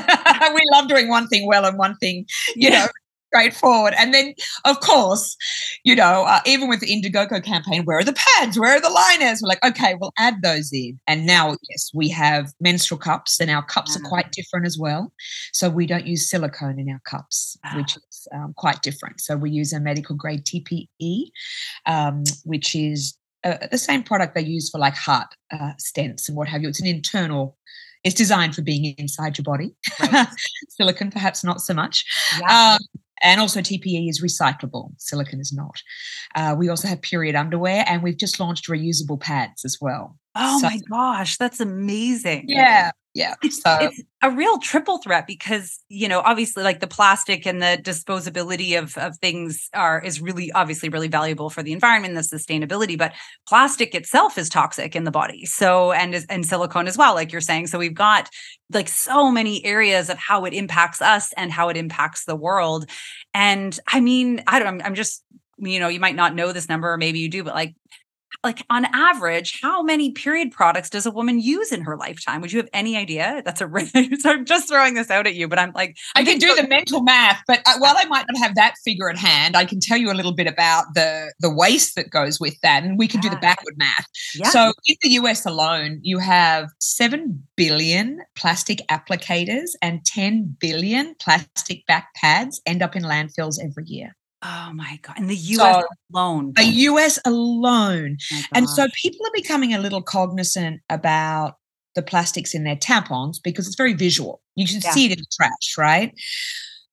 we 0.54 0.64
love 0.74 0.88
doing 0.88 1.10
one 1.10 1.28
thing 1.28 1.48
well 1.48 1.66
and 1.66 1.78
one 1.78 1.96
thing, 1.98 2.26
you 2.56 2.70
yeah. 2.70 2.86
know, 2.86 2.88
straightforward. 3.36 3.94
And 3.98 4.14
then, 4.14 4.34
of 4.64 4.80
course, 4.80 5.36
you 5.84 5.96
know, 5.96 6.24
uh, 6.26 6.40
even 6.46 6.70
with 6.70 6.80
the 6.80 6.88
Indiegogo 6.88 7.44
campaign, 7.44 7.84
where 7.84 7.98
are 7.98 8.04
the 8.04 8.16
pads? 8.38 8.58
Where 8.58 8.76
are 8.76 8.82
the 8.82 8.90
liners? 8.90 9.42
We're 9.42 9.50
like, 9.50 9.66
okay, 9.66 9.96
we'll 10.00 10.14
add 10.18 10.42
those 10.42 10.72
in. 10.72 11.00
And 11.08 11.26
now, 11.26 11.58
yes, 11.70 11.92
we 11.94 12.08
have 12.10 12.54
menstrual 12.62 13.00
cups, 13.00 13.40
and 13.40 13.52
our 13.52 13.64
cups 13.64 13.98
are 13.98 14.08
quite 14.08 14.32
different 14.32 14.66
as 14.66 14.78
well. 14.78 15.12
So 15.52 15.70
we 15.70 15.86
don't 15.86 16.08
use 16.08 16.30
silicone 16.30 16.80
in 16.80 16.90
our 16.90 17.02
cups, 17.06 17.58
which 17.76 17.98
is 17.98 18.28
um, 18.34 18.54
quite 18.56 18.82
different. 18.82 19.20
So 19.20 19.36
we 19.36 19.52
use 19.52 19.74
a 19.74 19.80
medical 19.80 20.16
grade 20.16 20.46
TPE, 20.46 21.26
um, 21.86 22.24
which 22.46 22.76
is 22.76 23.18
uh, 23.46 23.68
the 23.72 23.78
same 23.78 24.04
product 24.04 24.36
they 24.36 24.42
use 24.42 24.70
for 24.70 24.80
like 24.80 24.96
heart 24.96 25.28
uh, 25.52 25.74
stents 25.80 26.28
and 26.28 26.36
what 26.36 26.48
have 26.48 26.62
you. 26.62 26.68
It's 26.68 26.82
an 26.82 26.88
internal 26.88 27.58
it's 28.04 28.16
designed 28.16 28.54
for 28.54 28.62
being 28.62 28.94
inside 29.00 29.36
your 29.38 29.44
body. 29.44 29.74
Right. 30.00 30.28
Silicon, 30.70 31.10
perhaps 31.10 31.44
not 31.44 31.60
so 31.60 31.74
much. 31.74 32.06
Yeah. 32.40 32.76
Um, 32.76 33.02
and 33.24 33.42
also, 33.42 33.62
TPE 33.62 34.10
is 34.10 34.22
recyclable, 34.22 34.92
silicon 34.98 35.40
is 35.40 35.52
not. 35.52 35.82
Uh, 36.36 36.56
we 36.58 36.70
also 36.70 36.88
have 36.88 37.02
period 37.02 37.34
underwear, 37.34 37.84
and 37.88 38.04
we've 38.04 38.18
just 38.18 38.40
launched 38.40 38.68
reusable 38.68 39.20
pads 39.20 39.66
as 39.66 39.78
well. 39.82 40.18
Oh 40.36 40.60
so, 40.60 40.68
my 40.68 40.80
gosh, 40.90 41.38
that's 41.38 41.60
amazing. 41.60 42.46
Yeah. 42.48 42.92
Yeah. 43.16 43.36
It's, 43.42 43.62
so 43.62 43.78
it's 43.80 44.02
a 44.22 44.30
real 44.30 44.60
triple 44.60 44.98
threat 44.98 45.26
because 45.26 45.80
you 45.88 46.10
know 46.10 46.20
obviously 46.20 46.64
like 46.64 46.82
the 46.82 46.88
plastic 46.88 47.48
and 47.48 47.62
the 47.62 47.80
disposability 47.82 48.78
of 48.78 48.98
of 48.98 49.18
things 49.20 49.70
are 49.74 50.04
is 50.04 50.22
really 50.22 50.52
obviously 50.52 50.90
really 50.90 51.08
valuable 51.08 51.50
for 51.50 51.64
the 51.64 51.72
environment, 51.72 52.14
the 52.16 52.22
sustainability. 52.38 52.98
But 52.98 53.14
plastic 53.48 53.96
itself 53.96 54.38
is 54.38 54.50
toxic 54.50 54.98
in 54.98 55.06
the 55.06 55.12
body. 55.12 55.46
So 55.46 55.94
and 55.94 56.26
and 56.30 56.46
silicone 56.46 56.88
as 56.88 56.98
well, 56.98 57.14
like 57.14 57.32
you're 57.32 57.40
saying. 57.40 57.68
So 57.68 57.80
we've 57.80 57.94
got 57.94 58.30
like 58.74 58.90
so 58.90 59.32
many 59.32 59.64
areas 59.64 60.10
of 60.10 60.18
how 60.18 60.44
it 60.44 60.54
impacts 60.54 61.02
us 61.02 61.32
and 61.38 61.54
how 61.54 61.70
it 61.70 61.78
impacts 61.78 62.26
the 62.26 62.36
world. 62.36 62.90
And 63.34 63.80
I 63.88 64.02
mean, 64.02 64.44
I 64.46 64.60
don't. 64.60 64.82
I'm 64.82 64.96
just 64.96 65.24
you 65.58 65.80
know 65.80 65.88
you 65.88 66.02
might 66.02 66.18
not 66.18 66.36
know 66.36 66.52
this 66.52 66.68
number 66.68 66.92
or 66.92 66.98
maybe 66.98 67.20
you 67.20 67.30
do, 67.30 67.46
but 67.46 67.56
like 67.56 67.76
like 68.46 68.64
on 68.70 68.86
average, 68.94 69.60
how 69.62 69.82
many 69.82 70.12
period 70.12 70.52
products 70.52 70.90
does 70.90 71.06
a 71.06 71.12
woman 71.12 71.40
use 71.40 71.72
in 71.72 71.82
her 71.82 71.98
lifetime? 71.98 72.42
Would 72.42 72.54
you 72.54 72.60
have 72.60 72.70
any 72.72 72.96
idea? 72.96 73.42
That's 73.44 73.60
a 73.60 73.66
so 74.20 74.30
I'm 74.30 74.46
just 74.46 74.70
throwing 74.70 74.94
this 74.94 75.10
out 75.10 75.28
at 75.28 75.34
you, 75.34 75.48
but 75.48 75.60
I'm 75.60 75.74
like, 75.74 75.98
I, 76.16 76.24
can 76.24 76.38
do 76.38 76.54
the 76.56 76.68
mental 76.68 77.02
math, 77.02 77.42
but 77.48 77.60
uh, 77.66 77.74
while 77.80 77.96
I 77.98 78.06
might 78.06 78.26
not 78.32 78.40
have 78.42 78.56
that 78.56 78.76
figure 78.86 79.10
at 79.10 79.18
hand, 79.18 79.58
I 79.58 79.66
can 79.66 79.80
tell 79.80 79.98
you 79.98 80.12
a 80.12 80.14
little 80.14 80.34
bit 80.34 80.48
about 80.48 80.86
the 80.94 81.34
the 81.40 81.50
waste 81.54 81.96
that 81.96 82.12
goes 82.12 82.40
with 82.40 82.60
that, 82.62 82.84
and 82.84 82.98
we 82.98 83.08
can 83.08 83.22
yeah. 83.22 83.30
do 83.30 83.36
the 83.36 83.42
backward 83.42 83.78
math. 83.78 84.06
Yeah. 84.36 84.50
So 84.50 84.72
in 84.86 84.96
the 85.02 85.10
US 85.22 85.46
alone, 85.46 86.00
you 86.04 86.20
have 86.20 86.70
seven 86.80 87.44
billion 87.56 88.22
plastic 88.36 88.80
applicators 88.90 89.72
and 89.82 90.06
10 90.06 90.56
billion 90.60 91.16
plastic 91.20 91.86
back 91.88 92.14
pads 92.16 92.62
end 92.66 92.84
up 92.84 92.96
in 92.96 93.04
landfills 93.04 93.58
every 93.64 93.86
year. 93.86 94.16
Oh 94.48 94.72
my 94.74 95.00
God. 95.02 95.18
In 95.18 95.28
the 95.28 95.36
US 95.36 95.82
so, 95.82 95.88
alone. 96.14 96.54
The 96.56 96.66
US 96.66 97.18
alone. 97.26 98.18
And 98.54 98.70
so 98.70 98.86
people 99.02 99.26
are 99.26 99.32
becoming 99.34 99.74
a 99.74 99.80
little 99.80 100.04
cognizant 100.04 100.82
about 100.90 101.56
the 101.96 102.04
plastics 102.04 102.54
in 102.54 102.64
their 102.64 102.76
tampons 102.76 103.38
because 103.44 103.66
it's 103.66 103.76
very 103.76 103.94
visual. 103.94 104.42
You 104.56 104.68
can 104.68 104.82
yeah. 104.84 104.92
see 104.92 105.06
it 105.06 105.14
in 105.14 105.20
the 105.20 105.26
trash, 105.36 105.78
right? 105.78 106.14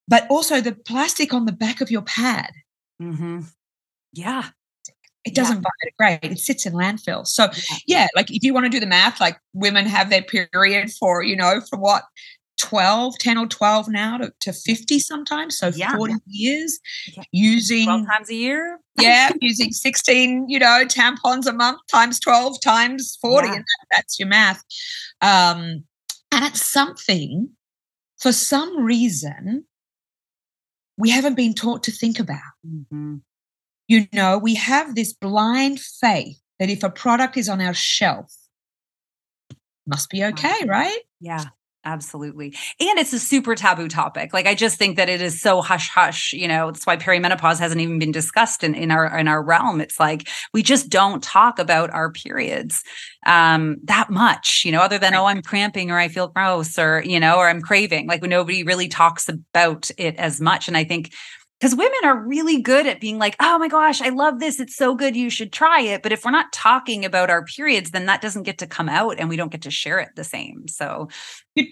But 0.09 0.27
also 0.31 0.61
the 0.61 0.73
plastic 0.73 1.35
on 1.35 1.45
the 1.45 1.53
back 1.53 1.81
of 1.83 1.91
your 1.91 2.03
pad. 2.03 2.53
Mm-hmm. 3.03 3.41
Yeah. 4.15 4.49
It 5.25 5.35
doesn't 5.35 5.63
yeah. 5.63 6.19
biodegrade. 6.19 6.33
It 6.33 6.39
sits 6.39 6.65
in 6.65 6.73
landfill. 6.73 7.27
So 7.27 7.45
yeah. 7.45 7.77
yeah, 7.87 8.07
like 8.17 8.31
if 8.31 8.43
you 8.43 8.55
want 8.55 8.65
to 8.65 8.71
do 8.71 8.81
the 8.81 8.87
math, 8.87 9.21
like 9.21 9.39
women 9.53 9.85
have 9.87 10.09
their 10.09 10.23
period 10.23 10.91
for, 10.91 11.23
you 11.23 11.37
know, 11.37 11.61
for 11.69 11.79
what 11.79 12.05
12, 12.63 13.19
10 13.19 13.39
or 13.39 13.47
12 13.47 13.89
now 13.89 14.19
to, 14.19 14.33
to 14.41 14.53
50 14.53 14.99
sometimes. 15.01 15.59
So 15.59 15.69
yeah. 15.69 15.97
40 15.97 16.15
years 16.27 16.79
using 17.33 17.85
12 17.85 18.07
times 18.07 18.31
a 18.31 18.35
year. 18.35 18.79
yeah, 18.99 19.31
using 19.41 19.73
16, 19.73 20.49
you 20.49 20.59
know, 20.59 20.85
tampons 20.87 21.47
a 21.47 21.53
month 21.53 21.81
times 21.91 22.21
12 22.21 22.61
times 22.63 23.19
40. 23.21 23.49
Yeah. 23.49 23.55
And 23.55 23.65
that, 23.65 23.87
that's 23.91 24.19
your 24.19 24.29
math. 24.29 24.63
Um, 25.21 25.85
and 26.31 26.45
it's 26.45 26.65
something 26.65 27.51
for 28.19 28.33
some 28.33 28.85
reason 28.85 29.65
we 30.97 31.11
haven't 31.11 31.35
been 31.35 31.55
taught 31.55 31.83
to 31.85 31.91
think 31.91 32.21
about. 32.21 32.39
Mm-hmm. 32.67 33.17
You 33.89 34.07
know, 34.13 34.39
we 34.39 34.55
have 34.55 34.95
this 34.95 35.13
blind 35.13 35.81
faith 35.81 36.39
that 36.61 36.71
if 36.71 36.85
a 36.85 36.91
product 36.91 37.37
is 37.37 37.49
on 37.49 37.61
our 37.61 37.75
shelf, 37.75 38.33
must 39.87 40.11
be 40.11 40.25
okay, 40.25 40.65
right? 40.65 41.01
Yeah. 41.21 41.47
Absolutely. 41.85 42.55
And 42.79 42.99
it's 43.01 43.13
a 43.13 43.19
super 43.19 43.57
taboo 43.57 43.89
topic. 43.89 44.33
Like 44.33 44.47
I 44.47 44.55
just 44.55 44.79
think 44.79 44.97
that 44.97 45.09
it 45.09 45.21
is 45.21 45.41
so 45.41 45.61
hush 45.61 45.89
hush, 45.89 46.33
you 46.33 46.47
know, 46.47 46.71
that's 46.71 46.87
why 46.87 46.97
perimenopause 46.97 47.59
hasn't 47.59 47.81
even 47.81 47.99
been 47.99 48.13
discussed 48.13 48.63
in, 48.63 48.77
in 48.77 48.93
our 48.93 49.19
in 49.19 49.27
our 49.27 49.43
realm. 49.43 49.81
It's 49.81 49.99
like 49.99 50.29
we 50.53 50.63
just 50.63 50.89
don't 50.91 51.21
talk 51.25 51.59
about 51.59 51.91
our 51.91 52.13
periods 52.13 52.85
um 53.27 53.79
that 53.85 54.11
much, 54.11 54.63
you 54.65 54.71
know, 54.71 54.81
other 54.81 54.99
than 54.99 55.13
oh 55.15 55.25
I'm 55.25 55.43
cramping 55.43 55.91
or 55.91 55.99
I 55.99 56.07
feel 56.07 56.29
gross 56.29 56.79
or, 56.79 57.03
you 57.05 57.19
know, 57.19 57.37
or 57.39 57.49
I'm 57.49 57.61
craving. 57.61 58.07
Like 58.07 58.23
nobody 58.23 58.63
really 58.63 58.87
talks 58.89 59.29
about 59.29 59.91
it 59.99 60.15
as 60.17 60.41
much 60.41 60.69
and 60.69 60.77
I 60.77 60.85
think 60.85 61.13
because 61.63 61.77
women 61.77 62.01
are 62.03 62.17
really 62.17 62.61
good 62.61 62.89
at 62.89 63.01
being 63.01 63.21
like, 63.21 63.37
oh 63.39 63.57
my 63.57 63.69
gosh, 63.69 64.03
I 64.03 64.09
love 64.09 64.41
this. 64.41 64.59
It's 64.59 64.75
so 64.75 64.97
good. 64.97 65.15
You 65.15 65.31
should 65.31 65.53
try 65.53 65.81
it. 65.81 66.03
But 66.03 66.11
if 66.11 66.25
we're 66.25 66.33
not 66.33 66.53
talking 66.53 67.05
about 67.05 67.31
our 67.31 67.45
periods, 67.45 67.93
then 67.93 68.07
that 68.07 68.21
doesn't 68.21 68.43
get 68.43 68.59
to 68.59 68.67
come 68.67 68.89
out 68.89 69.21
and 69.21 69.29
we 69.29 69.37
don't 69.37 69.53
get 69.53 69.63
to 69.63 69.71
share 69.71 70.01
it 70.01 70.09
the 70.17 70.25
same. 70.25 70.67
So, 70.67 71.09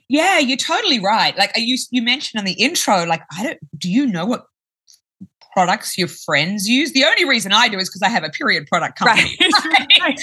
yeah, 0.09 0.39
you're 0.39 0.57
totally 0.57 1.01
right. 1.01 1.37
Like 1.37 1.51
you, 1.57 1.77
you 1.91 2.03
mentioned 2.03 2.39
in 2.39 2.45
the 2.45 2.63
intro, 2.63 3.05
like, 3.05 3.23
I 3.37 3.43
don't, 3.43 3.59
do 3.77 3.91
you 3.91 4.07
know 4.07 4.27
what 4.27 4.45
products 5.55 5.99
your 5.99 6.07
friends 6.07 6.69
use. 6.69 6.93
The 6.93 7.03
only 7.03 7.25
reason 7.25 7.53
I 7.53 7.67
do 7.67 7.77
is 7.79 7.89
because 7.89 8.03
I 8.03 8.11
have 8.11 8.23
a 8.23 8.31
period 8.31 8.69
product 8.69 8.97
company. 8.97 9.37
Right. 9.41 9.89
right. 10.01 10.19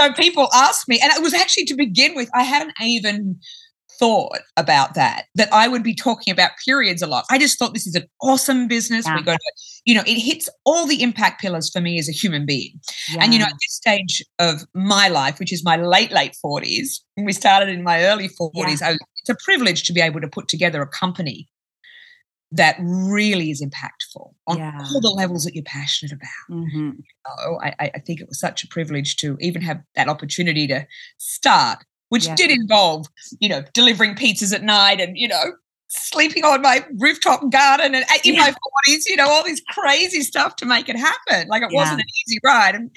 so 0.00 0.12
people 0.14 0.48
ask 0.54 0.88
me, 0.88 0.98
and 0.98 1.12
it 1.12 1.22
was 1.22 1.34
actually 1.34 1.66
to 1.66 1.74
begin 1.74 2.14
with, 2.14 2.30
I 2.34 2.44
hadn't 2.44 2.72
even 2.80 3.38
thought 4.00 4.40
about 4.56 4.94
that, 4.94 5.26
that 5.34 5.52
I 5.52 5.68
would 5.68 5.82
be 5.82 5.94
talking 5.94 6.32
about 6.32 6.52
periods 6.64 7.02
a 7.02 7.06
lot. 7.06 7.26
I 7.30 7.38
just 7.38 7.58
thought 7.58 7.74
this 7.74 7.86
is 7.86 7.94
an 7.94 8.08
awesome 8.22 8.66
business. 8.66 9.06
Yeah. 9.06 9.16
We 9.16 9.22
got 9.22 9.36
to, 9.36 9.52
you 9.84 9.94
know, 9.94 10.02
it 10.06 10.18
hits 10.18 10.48
all 10.64 10.86
the 10.86 11.02
impact 11.02 11.40
pillars 11.40 11.70
for 11.70 11.80
me 11.80 11.98
as 11.98 12.08
a 12.08 12.12
human 12.12 12.46
being. 12.46 12.80
Yeah. 13.12 13.22
And, 13.22 13.32
you 13.32 13.38
know, 13.38 13.44
at 13.44 13.52
this 13.52 13.74
stage 13.74 14.24
of 14.38 14.62
my 14.74 15.08
life, 15.08 15.38
which 15.38 15.52
is 15.52 15.62
my 15.62 15.76
late, 15.76 16.10
late 16.10 16.34
40s, 16.44 17.00
we 17.18 17.32
started 17.32 17.68
in 17.68 17.84
my 17.84 18.04
early 18.06 18.28
40s, 18.28 18.80
yeah. 18.80 18.88
I, 18.88 18.96
it's 19.18 19.28
a 19.28 19.36
privilege 19.44 19.84
to 19.84 19.92
be 19.92 20.00
able 20.00 20.22
to 20.22 20.28
put 20.28 20.48
together 20.48 20.80
a 20.80 20.88
company 20.88 21.48
that 22.52 22.76
really 22.80 23.50
is 23.50 23.62
impactful 23.62 24.32
on 24.48 24.58
yeah. 24.58 24.84
all 24.92 25.00
the 25.00 25.10
levels 25.10 25.44
that 25.44 25.54
you're 25.54 25.62
passionate 25.62 26.12
about. 26.12 26.58
Mm-hmm. 26.58 26.90
You 26.96 27.04
know, 27.26 27.60
I, 27.62 27.74
I, 27.78 27.98
think 28.00 28.20
it 28.20 28.26
was 28.26 28.40
such 28.40 28.64
a 28.64 28.68
privilege 28.68 29.16
to 29.16 29.36
even 29.40 29.62
have 29.62 29.80
that 29.94 30.08
opportunity 30.08 30.66
to 30.66 30.84
start 31.18 31.84
which 32.10 32.26
yeah. 32.26 32.34
did 32.34 32.50
involve, 32.50 33.06
you 33.40 33.48
know, 33.48 33.64
delivering 33.72 34.14
pizzas 34.14 34.54
at 34.54 34.62
night 34.62 35.00
and, 35.00 35.16
you 35.16 35.26
know, 35.26 35.52
sleeping 35.88 36.44
on 36.44 36.62
my 36.62 36.84
rooftop 36.98 37.50
garden 37.50 37.94
and 37.94 38.04
in 38.24 38.34
yeah. 38.34 38.40
my 38.40 38.50
40s, 38.88 39.02
you 39.06 39.16
know, 39.16 39.28
all 39.28 39.42
this 39.42 39.62
crazy 39.70 40.20
stuff 40.20 40.56
to 40.56 40.66
make 40.66 40.88
it 40.88 40.96
happen. 40.96 41.48
Like 41.48 41.62
it 41.62 41.70
yeah. 41.72 41.78
wasn't 41.78 42.00
an 42.00 42.06
easy 42.26 42.38
ride. 42.44 42.74
And, 42.74 42.90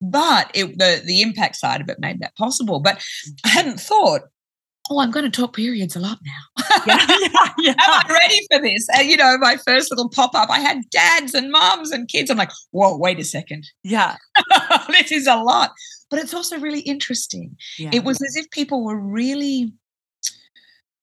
but 0.00 0.50
it, 0.54 0.78
the, 0.78 1.02
the 1.04 1.20
impact 1.20 1.56
side 1.56 1.80
of 1.80 1.88
it 1.88 2.00
made 2.00 2.20
that 2.20 2.36
possible. 2.36 2.80
But 2.80 2.96
I 2.96 2.98
mm-hmm. 2.98 3.48
hadn't 3.48 3.80
thought, 3.80 4.22
oh, 4.88 5.00
I'm 5.00 5.10
going 5.10 5.24
to 5.24 5.30
talk 5.30 5.54
periods 5.54 5.94
a 5.94 6.00
lot 6.00 6.18
now. 6.24 6.64
yeah, 6.86 7.06
yeah, 7.08 7.28
yeah. 7.58 7.70
Am 7.70 7.76
I 7.78 8.04
ready 8.08 8.40
for 8.50 8.60
this? 8.60 8.88
And, 8.96 9.08
you 9.08 9.16
know, 9.16 9.36
my 9.38 9.56
first 9.66 9.90
little 9.90 10.08
pop 10.08 10.34
up, 10.34 10.50
I 10.50 10.60
had 10.60 10.88
dads 10.90 11.34
and 11.34 11.50
moms 11.50 11.90
and 11.90 12.08
kids. 12.08 12.30
I'm 12.30 12.38
like, 12.38 12.52
whoa, 12.70 12.96
wait 12.96 13.18
a 13.18 13.24
second. 13.24 13.66
Yeah. 13.82 14.16
this 14.88 15.12
is 15.12 15.26
a 15.26 15.36
lot 15.36 15.70
but 16.10 16.18
it's 16.18 16.34
also 16.34 16.58
really 16.58 16.80
interesting. 16.80 17.56
Yeah. 17.78 17.90
It 17.92 18.04
was 18.04 18.20
as 18.20 18.36
if 18.36 18.50
people 18.50 18.84
were 18.84 18.98
really 18.98 19.72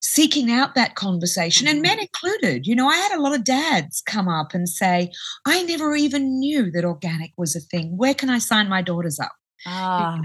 seeking 0.02 0.52
out 0.52 0.76
that 0.76 0.96
conversation 0.96 1.68
mm-hmm. 1.68 1.76
and 1.76 1.82
men 1.82 2.00
included. 2.00 2.68
You 2.68 2.76
know, 2.76 2.88
I 2.88 2.98
had 2.98 3.18
a 3.18 3.22
lot 3.22 3.36
of 3.36 3.44
dads 3.44 4.02
come 4.06 4.28
up 4.28 4.54
and 4.54 4.70
say, 4.70 5.12
I 5.46 5.64
never 5.64 5.96
even 5.96 6.40
knew 6.40 6.72
that 6.72 6.86
organic 6.86 7.32
was 7.38 7.56
a 7.56 7.60
thing. 7.60 7.98
Where 7.98 8.14
can 8.14 8.30
I 8.30 8.40
sign 8.40 8.70
my 8.70 8.82
daughters 8.82 9.20
up? 9.20 9.32
Ah. 9.66 10.20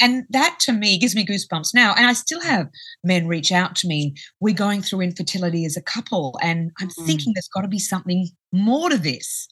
And 0.00 0.24
that 0.30 0.58
to 0.60 0.72
me 0.72 0.98
gives 0.98 1.16
me 1.16 1.24
goosebumps 1.24 1.74
now. 1.74 1.94
And 1.96 2.06
I 2.06 2.12
still 2.12 2.40
have 2.42 2.68
men 3.02 3.26
reach 3.26 3.50
out 3.50 3.74
to 3.76 3.88
me. 3.88 4.14
We're 4.40 4.54
going 4.54 4.82
through 4.82 5.00
infertility 5.00 5.64
as 5.64 5.76
a 5.76 5.82
couple, 5.82 6.38
and 6.42 6.70
I'm 6.78 6.88
mm-hmm. 6.88 7.06
thinking 7.06 7.32
there's 7.34 7.48
got 7.48 7.62
to 7.62 7.68
be 7.68 7.78
something 7.78 8.28
more 8.52 8.90
to 8.90 8.98
this. 8.98 9.48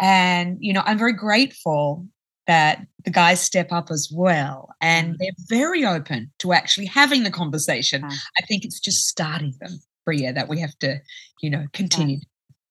And, 0.00 0.56
you 0.60 0.72
know, 0.72 0.82
I'm 0.84 0.98
very 0.98 1.12
grateful 1.12 2.06
that 2.52 2.86
the 3.06 3.10
guys 3.10 3.40
step 3.40 3.72
up 3.72 3.90
as 3.90 4.10
well 4.14 4.68
and 4.82 5.14
mm. 5.14 5.16
they're 5.18 5.30
very 5.48 5.86
open 5.86 6.30
to 6.38 6.52
actually 6.52 6.84
having 6.84 7.22
the 7.22 7.30
conversation. 7.30 8.04
I 8.04 8.42
think 8.46 8.66
it's 8.66 8.78
just 8.78 9.08
starting 9.08 9.54
them, 9.58 9.80
Bria, 10.04 10.34
that 10.34 10.50
we 10.50 10.60
have 10.60 10.78
to, 10.80 11.00
you 11.40 11.48
know, 11.48 11.64
continue. 11.72 12.18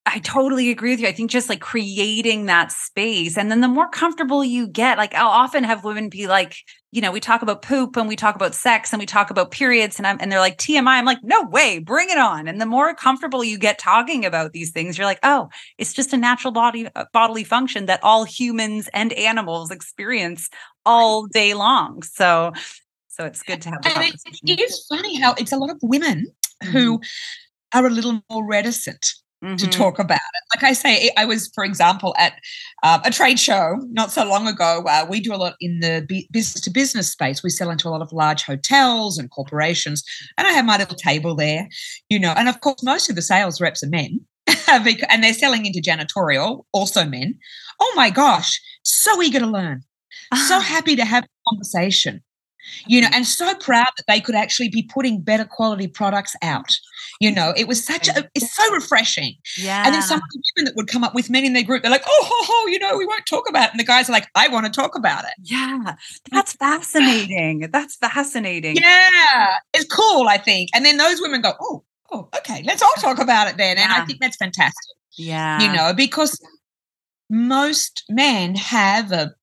I 0.05 0.17
totally 0.19 0.71
agree 0.71 0.91
with 0.91 0.99
you. 0.99 1.07
I 1.07 1.11
think 1.11 1.29
just 1.29 1.47
like 1.47 1.61
creating 1.61 2.47
that 2.47 2.71
space 2.71 3.37
and 3.37 3.51
then 3.51 3.61
the 3.61 3.67
more 3.67 3.87
comfortable 3.87 4.43
you 4.43 4.67
get, 4.67 4.97
like 4.97 5.13
I'll 5.13 5.29
often 5.29 5.63
have 5.63 5.83
women 5.83 6.09
be 6.09 6.25
like, 6.25 6.55
you 6.91 7.01
know, 7.01 7.11
we 7.11 7.19
talk 7.19 7.43
about 7.43 7.61
poop 7.61 7.95
and 7.95 8.07
we 8.07 8.15
talk 8.15 8.35
about 8.35 8.55
sex 8.55 8.91
and 8.91 8.99
we 8.99 9.05
talk 9.05 9.29
about 9.29 9.51
periods 9.51 9.99
and 9.99 10.07
I'm 10.07 10.17
and 10.19 10.31
they're 10.31 10.39
like 10.39 10.57
TMI. 10.57 10.87
I'm 10.87 11.05
like, 11.05 11.19
no 11.21 11.43
way, 11.43 11.77
bring 11.77 12.09
it 12.09 12.17
on. 12.17 12.47
And 12.47 12.59
the 12.59 12.65
more 12.65 12.95
comfortable 12.95 13.43
you 13.43 13.59
get 13.59 13.77
talking 13.77 14.25
about 14.25 14.53
these 14.53 14.71
things, 14.71 14.97
you're 14.97 15.05
like, 15.05 15.19
oh, 15.21 15.49
it's 15.77 15.93
just 15.93 16.13
a 16.13 16.17
natural 16.17 16.51
body 16.51 16.89
uh, 16.95 17.05
bodily 17.13 17.43
function 17.43 17.85
that 17.85 18.03
all 18.03 18.23
humans 18.23 18.89
and 18.95 19.13
animals 19.13 19.69
experience 19.69 20.49
all 20.83 21.27
day 21.27 21.53
long. 21.53 22.01
So 22.01 22.53
so 23.07 23.25
it's 23.25 23.43
good 23.43 23.61
to 23.61 23.69
have. 23.69 23.79
and 23.85 24.03
it, 24.03 24.39
it 24.45 24.59
is 24.59 24.83
funny 24.89 25.19
how 25.19 25.35
it's 25.37 25.51
a 25.51 25.57
lot 25.57 25.69
of 25.69 25.77
women 25.83 26.25
mm-hmm. 26.63 26.71
who 26.71 27.01
are 27.73 27.85
a 27.85 27.89
little 27.89 28.21
more 28.31 28.45
reticent 28.47 29.13
Mm-hmm. 29.43 29.55
to 29.55 29.67
talk 29.69 29.97
about 29.97 30.17
it. 30.17 30.55
Like 30.55 30.69
I 30.69 30.73
say, 30.73 31.09
I 31.17 31.25
was, 31.25 31.49
for 31.55 31.63
example, 31.63 32.13
at 32.19 32.33
uh, 32.83 32.99
a 33.03 33.09
trade 33.09 33.39
show 33.39 33.79
not 33.89 34.11
so 34.11 34.23
long 34.23 34.47
ago. 34.47 34.83
Uh, 34.87 35.07
we 35.09 35.19
do 35.19 35.33
a 35.33 35.35
lot 35.35 35.55
in 35.59 35.79
the 35.79 36.05
business 36.31 36.61
to 36.61 36.69
business 36.69 37.11
space. 37.11 37.41
We 37.41 37.49
sell 37.49 37.71
into 37.71 37.87
a 37.87 37.89
lot 37.89 38.03
of 38.03 38.11
large 38.11 38.43
hotels 38.43 39.17
and 39.17 39.31
corporations. 39.31 40.03
And 40.37 40.45
I 40.45 40.51
have 40.51 40.63
my 40.63 40.77
little 40.77 40.95
table 40.95 41.33
there, 41.33 41.67
you 42.07 42.19
know, 42.19 42.35
and 42.37 42.49
of 42.49 42.61
course, 42.61 42.83
most 42.83 43.09
of 43.09 43.15
the 43.15 43.23
sales 43.23 43.59
reps 43.59 43.81
are 43.83 43.89
men. 43.89 44.19
and 44.67 45.23
they're 45.23 45.33
selling 45.33 45.65
into 45.65 45.81
janitorial, 45.81 46.65
also 46.71 47.03
men. 47.03 47.39
Oh 47.79 47.93
my 47.95 48.11
gosh, 48.11 48.61
so 48.83 49.23
eager 49.23 49.39
to 49.39 49.47
learn, 49.47 49.81
so 50.47 50.57
ah. 50.57 50.59
happy 50.59 50.95
to 50.95 51.05
have 51.05 51.23
a 51.23 51.49
conversation. 51.49 52.21
You 52.87 53.01
know, 53.01 53.07
mm-hmm. 53.07 53.15
and 53.15 53.25
so 53.25 53.53
proud 53.55 53.89
that 53.97 54.05
they 54.07 54.19
could 54.19 54.35
actually 54.35 54.69
be 54.69 54.83
putting 54.83 55.21
better 55.21 55.45
quality 55.45 55.87
products 55.87 56.35
out. 56.41 56.69
You 57.19 57.31
know, 57.31 57.53
it 57.55 57.67
was 57.67 57.85
such 57.85 58.07
a, 58.07 58.29
it's 58.33 58.55
so 58.55 58.73
refreshing. 58.73 59.35
Yeah. 59.57 59.83
And 59.85 59.93
then 59.93 60.01
some 60.01 60.17
of 60.17 60.23
the 60.31 60.41
women 60.55 60.65
that 60.65 60.75
would 60.75 60.87
come 60.87 61.03
up 61.03 61.13
with 61.13 61.29
men 61.29 61.45
in 61.45 61.53
their 61.53 61.63
group, 61.63 61.81
they're 61.81 61.91
like, 61.91 62.03
oh, 62.05 62.27
ho, 62.29 62.45
ho, 62.47 62.67
you 62.67 62.79
know, 62.79 62.97
we 62.97 63.05
won't 63.05 63.25
talk 63.25 63.47
about 63.49 63.65
it. 63.65 63.71
And 63.71 63.79
the 63.79 63.85
guys 63.85 64.09
are 64.09 64.13
like, 64.13 64.27
I 64.35 64.47
want 64.47 64.65
to 64.65 64.71
talk 64.71 64.95
about 64.95 65.23
it. 65.25 65.33
Yeah. 65.43 65.95
That's 66.31 66.53
fascinating. 66.53 67.69
That's 67.71 67.95
fascinating. 67.97 68.77
Yeah. 68.77 69.55
It's 69.73 69.85
cool, 69.85 70.27
I 70.27 70.37
think. 70.37 70.69
And 70.73 70.85
then 70.85 70.97
those 70.97 71.21
women 71.21 71.41
go, 71.41 71.53
oh, 71.61 71.83
oh, 72.11 72.29
okay, 72.37 72.63
let's 72.65 72.81
all 72.81 72.93
talk 72.99 73.19
about 73.19 73.47
it 73.47 73.57
then. 73.57 73.77
And 73.77 73.91
I 73.91 74.05
think 74.05 74.19
that's 74.19 74.37
fantastic, 74.37 74.95
Yeah. 75.17 75.61
you 75.61 75.71
know, 75.71 75.93
because 75.93 76.39
most 77.29 78.03
men 78.09 78.55
have 78.55 79.11
a 79.11 79.33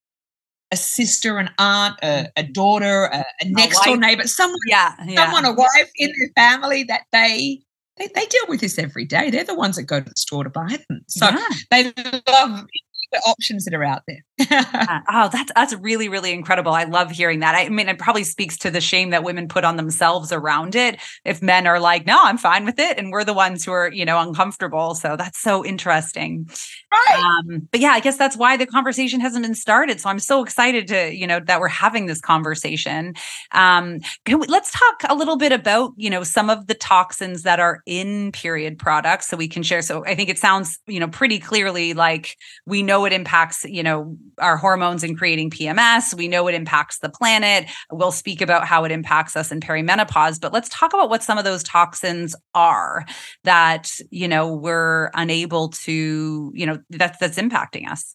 a 0.70 0.76
sister, 0.76 1.38
an 1.38 1.50
aunt, 1.58 1.98
a, 2.02 2.06
mm. 2.06 2.30
a 2.36 2.42
daughter, 2.42 3.04
a, 3.04 3.24
a 3.40 3.44
next 3.48 3.82
door 3.84 3.96
neighbor, 3.96 4.26
someone, 4.26 4.58
Yeah. 4.66 4.94
Yeah. 5.06 5.24
someone, 5.24 5.44
a 5.44 5.52
wife 5.52 5.90
in 5.96 6.12
their 6.18 6.30
family 6.36 6.84
that 6.84 7.02
they, 7.12 7.62
they 7.96 8.08
they 8.14 8.26
deal 8.26 8.42
with 8.48 8.60
this 8.60 8.78
every 8.78 9.04
day. 9.04 9.30
They're 9.30 9.44
the 9.44 9.54
ones 9.54 9.76
that 9.76 9.84
go 9.84 10.00
to 10.00 10.08
the 10.08 10.16
store 10.16 10.44
to 10.44 10.50
buy 10.50 10.78
them. 10.88 11.00
So 11.08 11.28
Yeah. 11.28 11.48
they 11.70 11.84
love 12.28 12.66
the 13.12 13.18
options 13.26 13.64
that 13.64 13.74
are 13.74 13.84
out 13.84 14.02
there. 14.06 14.24
Yeah. 14.38 15.00
Oh, 15.10 15.28
that's 15.32 15.50
that's 15.54 15.74
really 15.74 16.08
really 16.08 16.32
incredible. 16.32 16.72
I 16.72 16.84
love 16.84 17.10
hearing 17.10 17.40
that. 17.40 17.54
I 17.54 17.68
mean, 17.68 17.88
it 17.88 17.98
probably 17.98 18.24
speaks 18.24 18.56
to 18.58 18.70
the 18.70 18.80
shame 18.80 19.10
that 19.10 19.24
women 19.24 19.48
put 19.48 19.64
on 19.64 19.76
themselves 19.76 20.32
around 20.32 20.74
it. 20.76 20.98
If 21.24 21.42
men 21.42 21.66
are 21.66 21.80
like, 21.80 22.06
"No, 22.06 22.18
I'm 22.22 22.38
fine 22.38 22.64
with 22.64 22.78
it," 22.78 22.98
and 22.98 23.10
we're 23.10 23.24
the 23.24 23.32
ones 23.34 23.64
who 23.64 23.72
are, 23.72 23.90
you 23.92 24.04
know, 24.04 24.18
uncomfortable. 24.20 24.94
So 24.94 25.16
that's 25.16 25.40
so 25.40 25.64
interesting. 25.64 26.48
right. 26.92 27.24
Um, 27.48 27.68
but 27.72 27.80
yeah, 27.80 27.90
I 27.90 28.00
guess 28.00 28.16
that's 28.16 28.36
why 28.36 28.56
the 28.56 28.66
conversation 28.66 29.20
hasn't 29.20 29.44
been 29.44 29.54
started. 29.54 30.00
So 30.00 30.08
I'm 30.10 30.18
so 30.18 30.42
excited 30.42 30.86
to, 30.88 31.14
you 31.14 31.26
know, 31.26 31.40
that 31.40 31.60
we're 31.60 31.68
having 31.68 32.06
this 32.06 32.20
conversation. 32.20 33.14
Um, 33.52 34.00
can 34.24 34.38
we, 34.38 34.46
let's 34.46 34.70
talk 34.72 35.02
a 35.08 35.14
little 35.14 35.36
bit 35.36 35.52
about, 35.52 35.92
you 35.96 36.10
know, 36.10 36.22
some 36.22 36.50
of 36.50 36.66
the 36.66 36.74
toxins 36.74 37.42
that 37.42 37.60
are 37.60 37.80
in 37.86 38.32
period 38.32 38.78
products 38.78 39.28
so 39.28 39.36
we 39.36 39.48
can 39.48 39.62
share. 39.62 39.82
So 39.82 40.04
I 40.04 40.14
think 40.14 40.28
it 40.28 40.38
sounds, 40.38 40.78
you 40.86 41.00
know, 41.00 41.08
pretty 41.08 41.38
clearly 41.38 41.94
like 41.94 42.36
we 42.66 42.82
know 42.82 43.04
it 43.04 43.12
impacts, 43.12 43.64
you 43.64 43.82
know, 43.82 44.16
our 44.38 44.56
hormones 44.56 45.02
and 45.02 45.16
creating 45.16 45.50
PMS. 45.50 46.14
We 46.14 46.28
know 46.28 46.46
it 46.48 46.54
impacts 46.54 46.98
the 46.98 47.08
planet. 47.08 47.66
We'll 47.90 48.12
speak 48.12 48.40
about 48.40 48.64
how 48.66 48.84
it 48.84 48.92
impacts 48.92 49.36
us 49.36 49.50
in 49.50 49.60
perimenopause, 49.60 50.40
but 50.40 50.52
let's 50.52 50.68
talk 50.68 50.92
about 50.92 51.08
what 51.10 51.22
some 51.22 51.38
of 51.38 51.44
those 51.44 51.62
toxins 51.62 52.34
are 52.54 53.04
that, 53.44 53.90
you 54.10 54.28
know, 54.28 54.52
we're 54.54 55.10
unable 55.14 55.68
to, 55.70 56.52
you 56.54 56.66
know, 56.66 56.78
that's 56.90 57.18
that's 57.18 57.38
impacting 57.38 57.88
us. 57.88 58.14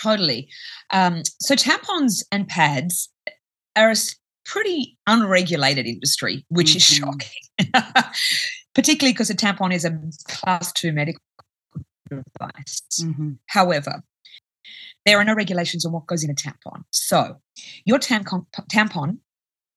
Totally. 0.00 0.48
Um, 0.90 1.22
so 1.40 1.54
tampons 1.54 2.24
and 2.32 2.48
pads 2.48 3.08
are 3.76 3.90
a 3.92 3.96
pretty 4.44 4.98
unregulated 5.06 5.86
industry, 5.86 6.44
which 6.48 6.76
is 6.76 6.82
Mhm. 6.82 6.98
shocking, 6.98 8.12
particularly 8.74 9.12
because 9.12 9.30
a 9.30 9.34
tampon 9.34 9.72
is 9.72 9.84
a 9.84 9.98
class 10.28 10.72
two 10.72 10.92
medical 10.92 11.20
device. 12.08 13.04
However, 13.46 14.02
there 15.06 15.18
are 15.18 15.24
no 15.24 15.34
regulations 15.34 15.84
on 15.84 15.92
what 15.92 16.06
goes 16.06 16.24
in 16.24 16.30
a 16.30 16.34
tampon. 16.34 16.82
So 16.90 17.36
your 17.84 17.98
tampon, 17.98 18.46
tampon 18.72 19.18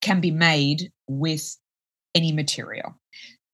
can 0.02 0.22
be 0.22 0.32
made 0.32 0.92
with 1.08 1.56
any 2.16 2.32
material. 2.32 2.96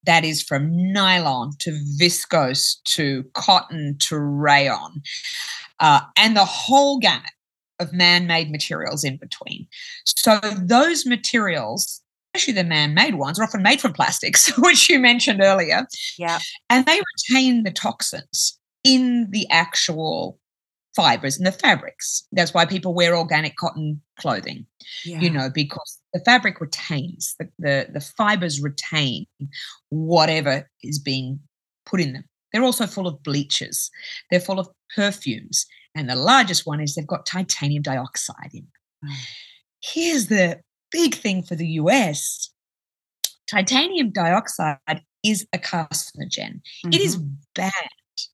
That 0.05 0.25
is 0.25 0.41
from 0.43 0.91
nylon 0.91 1.51
to 1.59 1.71
viscose 1.99 2.75
to 2.85 3.23
cotton 3.33 3.95
to 3.99 4.19
rayon, 4.19 5.01
uh, 5.79 6.01
and 6.17 6.35
the 6.35 6.43
whole 6.45 6.99
gamut 6.99 7.31
of 7.79 7.93
man 7.93 8.27
made 8.27 8.51
materials 8.51 9.03
in 9.05 9.15
between. 9.17 9.65
So, 10.05 10.39
those 10.61 11.05
materials, 11.05 12.01
especially 12.35 12.53
the 12.55 12.65
man 12.65 12.93
made 12.93 13.15
ones, 13.15 13.39
are 13.39 13.43
often 13.43 13.63
made 13.63 13.79
from 13.79 13.93
plastics, 13.93 14.51
which 14.57 14.89
you 14.89 14.99
mentioned 14.99 15.41
earlier, 15.41 15.87
Yeah. 16.17 16.39
and 16.69 16.85
they 16.85 16.99
retain 17.31 17.63
the 17.63 17.71
toxins 17.71 18.59
in 18.83 19.31
the 19.31 19.47
actual 19.49 20.37
fibers 20.95 21.38
and 21.38 21.45
the 21.47 21.51
fabrics. 21.51 22.23
That's 22.31 22.53
why 22.53 22.65
people 22.65 22.93
wear 22.93 23.15
organic 23.15 23.55
cotton 23.55 24.01
clothing 24.19 24.65
Yeah. 25.05 25.19
you 25.21 25.29
know, 25.29 25.50
because 25.53 26.00
the 26.13 26.19
fabric 26.25 26.62
retains, 26.62 27.35
the, 27.39 27.50
the, 27.59 27.88
the 27.93 28.00
fibers 28.01 28.62
retain 28.62 29.25
whatever 29.89 30.69
is 30.83 31.00
being 31.00 31.39
put 31.85 32.00
in 32.01 32.13
them. 32.13 32.23
They're 32.51 32.63
also 32.63 32.85
full 32.85 33.07
of 33.07 33.23
bleaches, 33.23 33.89
they're 34.29 34.39
full 34.39 34.59
of 34.59 34.67
perfumes. 34.95 35.65
And 35.95 36.09
the 36.09 36.15
largest 36.15 36.65
one 36.65 36.79
is 36.79 36.95
they've 36.95 37.06
got 37.08 37.25
titanium 37.25 37.82
dioxide 37.84 38.51
in 38.53 38.67
them. 39.03 39.12
Mm. 39.12 39.15
Here's 39.84 40.27
the 40.27 40.60
big 40.91 41.15
thing 41.15 41.41
for 41.43 41.56
the 41.56 41.67
US 41.82 42.49
titanium 43.49 44.12
dioxide 44.12 44.77
is 45.23 45.45
a 45.53 45.58
carcinogen. 45.58 46.62
It 46.91 47.01
is 47.01 47.17
Mhm. 47.17 47.36
banned 47.56 47.73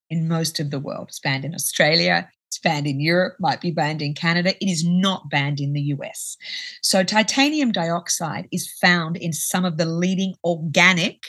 in 0.09 0.27
most 0.27 0.59
of 0.59 0.71
the 0.71 0.79
world. 0.79 1.07
It's 1.09 1.19
banned 1.19 1.45
in 1.45 1.53
Australia, 1.55 2.29
it's 2.49 2.57
banned 2.57 2.87
in 2.87 2.99
Europe, 2.99 3.35
might 3.39 3.61
be 3.61 3.69
banned 3.69 4.01
in 4.01 4.15
Canada. 4.15 4.55
It 4.59 4.67
is 4.67 4.83
not 4.83 5.29
banned 5.29 5.59
in 5.59 5.73
the 5.73 5.81
US. 5.93 6.35
So, 6.81 7.03
titanium 7.03 7.71
dioxide 7.71 8.47
is 8.51 8.73
found 8.81 9.17
in 9.17 9.33
some 9.33 9.65
of 9.65 9.77
the 9.77 9.85
leading 9.85 10.33
organic 10.43 11.27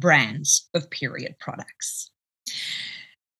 brands 0.00 0.68
of 0.74 0.90
period 0.90 1.36
products, 1.38 2.10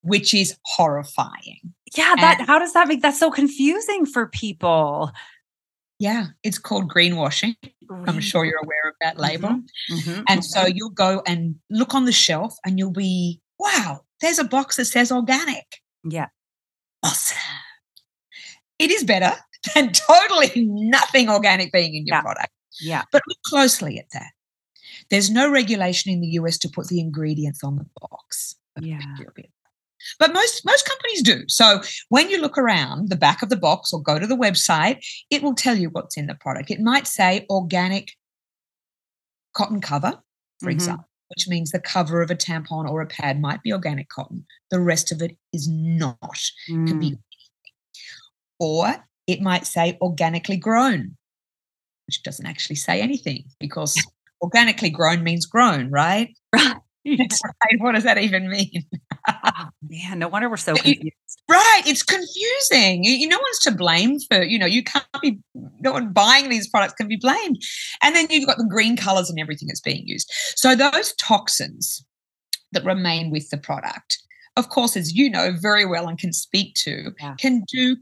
which 0.02 0.32
is 0.32 0.56
horrifying. 0.64 1.74
Yeah, 1.96 2.14
that 2.20 2.42
how 2.46 2.60
does 2.60 2.72
that 2.74 2.86
make 2.86 3.02
that 3.02 3.14
so 3.16 3.32
confusing 3.32 4.06
for 4.06 4.28
people? 4.28 5.10
Yeah, 5.98 6.26
it's 6.44 6.58
called 6.58 6.88
greenwashing. 6.88 7.56
I'm 7.90 8.20
sure 8.20 8.44
you're 8.44 8.62
aware 8.62 8.88
of 8.88 8.94
that 9.00 9.18
label. 9.18 9.60
Mhm, 9.90 10.24
And 10.28 10.44
so 10.44 10.66
you'll 10.66 10.90
go 10.90 11.22
and 11.26 11.56
look 11.68 11.94
on 11.94 12.04
the 12.04 12.12
shelf 12.12 12.54
and 12.64 12.78
you'll 12.78 12.92
be, 12.92 13.40
wow, 13.58 14.02
there's 14.20 14.38
a 14.38 14.44
box 14.44 14.76
that 14.76 14.84
says 14.84 15.10
organic. 15.10 15.80
Yeah. 16.04 16.26
Awesome. 17.02 17.38
It 18.78 18.90
is 18.90 19.04
better 19.04 19.32
than 19.74 19.92
totally 19.92 20.50
nothing 20.66 21.28
organic 21.30 21.72
being 21.72 21.94
in 21.94 22.06
your 22.06 22.16
Yeah. 22.16 22.22
product. 22.22 22.48
Yeah. 22.80 23.02
But 23.12 23.22
look 23.26 23.38
closely 23.44 23.98
at 23.98 24.10
that. 24.12 24.32
There's 25.10 25.30
no 25.30 25.50
regulation 25.50 26.12
in 26.12 26.20
the 26.20 26.26
US 26.40 26.58
to 26.58 26.68
put 26.68 26.88
the 26.88 27.00
ingredients 27.00 27.62
on 27.64 27.76
the 27.76 27.86
box. 28.00 28.56
Yeah. 28.80 29.00
But 30.18 30.32
most 30.34 30.62
most 30.64 30.86
companies 30.86 31.22
do. 31.22 31.44
So 31.48 31.80
when 32.10 32.28
you 32.28 32.40
look 32.40 32.58
around 32.58 33.08
the 33.08 33.16
back 33.16 33.42
of 33.42 33.48
the 33.48 33.56
box 33.56 33.92
or 33.92 34.02
go 34.02 34.18
to 34.18 34.26
the 34.26 34.36
website, 34.36 34.98
it 35.30 35.42
will 35.42 35.54
tell 35.54 35.76
you 35.76 35.88
what's 35.90 36.16
in 36.16 36.26
the 36.26 36.34
product. 36.34 36.70
It 36.70 36.80
might 36.80 37.06
say 37.06 37.46
organic 37.50 38.12
cotton 39.54 39.80
cover, 39.80 40.22
for 40.60 40.68
Mhm. 40.68 40.72
example, 40.72 41.08
which 41.28 41.48
means 41.48 41.70
the 41.70 41.80
cover 41.80 42.22
of 42.22 42.30
a 42.30 42.36
tampon 42.36 42.88
or 42.88 43.00
a 43.00 43.06
pad 43.06 43.40
might 43.40 43.62
be 43.62 43.72
organic 43.72 44.08
cotton. 44.08 44.44
The 44.70 44.80
rest 44.80 45.12
of 45.12 45.22
it 45.22 45.36
is 45.52 45.68
not. 45.68 46.38
Can 46.68 46.98
be 46.98 47.12
Mm, 47.12 47.18
or 48.58 48.94
it 49.26 49.40
might 49.42 49.66
say 49.66 49.98
organically 50.00 50.56
grown, 50.56 51.16
which 52.06 52.22
doesn't 52.22 52.46
actually 52.46 52.76
say 52.76 53.00
anything 53.00 53.44
because 53.60 53.94
organically 54.42 54.90
grown 54.90 55.22
means 55.22 55.46
grown, 55.46 55.90
right? 55.90 56.34
yeah. 56.54 56.74
Right, 57.04 57.78
What 57.78 57.92
does 57.92 58.02
that 58.04 58.18
even 58.18 58.48
mean? 58.48 58.84
Oh, 59.28 59.68
man, 59.88 60.18
no 60.18 60.28
wonder 60.28 60.48
we're 60.50 60.56
so 60.56 60.74
confused. 60.74 61.14
Right, 61.48 61.82
it's 61.86 62.02
confusing. 62.02 63.04
You, 63.04 63.28
no 63.28 63.38
one's 63.38 63.58
to 63.60 63.70
blame 63.70 64.18
for, 64.18 64.42
you 64.42 64.58
know, 64.58 64.66
you 64.66 64.82
can't 64.82 65.06
be 65.22 65.38
no 65.80 65.92
one 65.92 66.12
buying 66.12 66.48
these 66.48 66.68
products 66.68 66.94
can 66.94 67.06
be 67.06 67.16
blamed. 67.16 67.56
And 68.02 68.16
then 68.16 68.26
you've 68.30 68.46
got 68.46 68.58
the 68.58 68.66
green 68.68 68.96
colors 68.96 69.30
and 69.30 69.38
everything 69.38 69.68
that's 69.68 69.80
being 69.80 70.02
used. 70.06 70.28
So 70.56 70.74
those 70.74 71.14
toxins 71.14 72.04
that 72.72 72.84
remain 72.84 73.30
with 73.30 73.48
the 73.50 73.58
product, 73.58 74.18
of 74.56 74.70
course, 74.70 74.96
as 74.96 75.14
you 75.14 75.30
know 75.30 75.52
very 75.60 75.86
well 75.86 76.08
and 76.08 76.18
can 76.18 76.32
speak 76.32 76.74
to, 76.82 77.12
Yeah. 77.20 77.34
can 77.38 77.62
do 77.72 77.96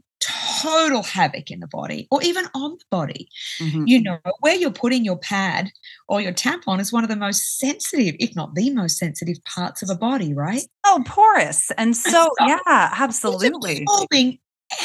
total 0.61 1.03
havoc 1.03 1.51
in 1.51 1.59
the 1.59 1.67
body 1.67 2.07
or 2.11 2.21
even 2.23 2.45
on 2.53 2.71
the 2.71 2.85
body. 2.89 3.27
Mhm. 3.59 3.83
You 3.87 4.01
know, 4.01 4.19
where 4.39 4.55
you're 4.55 4.71
putting 4.71 5.05
your 5.05 5.17
pad 5.17 5.69
or 6.07 6.21
your 6.21 6.33
tampon 6.33 6.79
is 6.79 6.91
one 6.91 7.03
of 7.03 7.09
the 7.09 7.15
most 7.15 7.57
sensitive, 7.57 8.15
if 8.19 8.35
not 8.35 8.55
the 8.55 8.69
most 8.71 8.97
sensitive 8.97 9.37
parts 9.43 9.81
of 9.81 9.89
a 9.89 9.95
body, 9.95 10.33
right? 10.33 10.63
Oh, 10.85 11.03
porous 11.05 11.71
and 11.77 11.95
so 11.95 12.29
yeah, 12.47 12.57
absolutely. 12.97 13.81
absorbing 13.83 14.39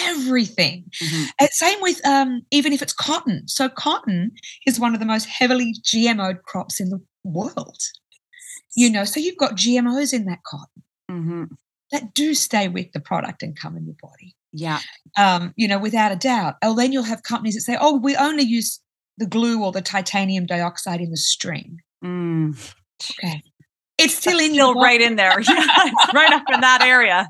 everything. 0.06 0.84
Mhm. 1.02 1.26
And 1.40 1.48
same 1.50 1.80
with 1.80 2.04
um, 2.06 2.42
even 2.50 2.72
if 2.72 2.82
it's 2.82 2.92
cotton. 2.92 3.46
So 3.48 3.68
cotton 3.68 4.32
is 4.66 4.78
one 4.78 4.94
of 4.94 5.00
the 5.00 5.06
most 5.06 5.26
heavily 5.26 5.74
GMO'd 5.82 6.42
crops 6.44 6.80
in 6.80 6.90
the 6.90 7.00
world. 7.24 7.78
You 8.76 8.90
know, 8.90 9.04
so 9.04 9.18
you've 9.20 9.36
got 9.38 9.56
GMOs 9.56 10.12
in 10.12 10.26
that 10.26 10.42
cotton 10.44 10.82
Mhm. 11.10 11.48
that 11.90 12.14
do 12.14 12.34
stay 12.34 12.68
with 12.68 12.92
the 12.92 13.00
product 13.00 13.42
and 13.42 13.56
come 13.58 13.76
in 13.76 13.84
your 13.84 13.96
body. 14.00 14.36
Yeah. 14.52 14.80
Um, 15.18 15.52
you 15.56 15.68
know, 15.68 15.78
without 15.78 16.12
a 16.12 16.16
doubt. 16.16 16.54
Oh, 16.62 16.74
then 16.74 16.92
you'll 16.92 17.02
have 17.04 17.22
companies 17.22 17.54
that 17.54 17.60
say, 17.62 17.76
"Oh, 17.80 17.96
we 17.98 18.16
only 18.16 18.42
use 18.44 18.80
the 19.18 19.26
glue 19.26 19.62
or 19.62 19.72
the 19.72 19.82
titanium 19.82 20.46
dioxide 20.46 21.00
in 21.00 21.10
the 21.10 21.16
string." 21.16 21.78
Mm. 22.04 22.56
Okay, 23.18 23.42
it's 23.98 24.14
still 24.14 24.38
in 24.38 24.52
Still 24.52 24.74
your 24.74 24.74
right 24.74 25.00
in 25.00 25.16
there. 25.16 25.40
Yeah, 25.48 25.90
right 26.14 26.32
up 26.32 26.44
in 26.52 26.60
that 26.60 26.82
area. 26.82 27.28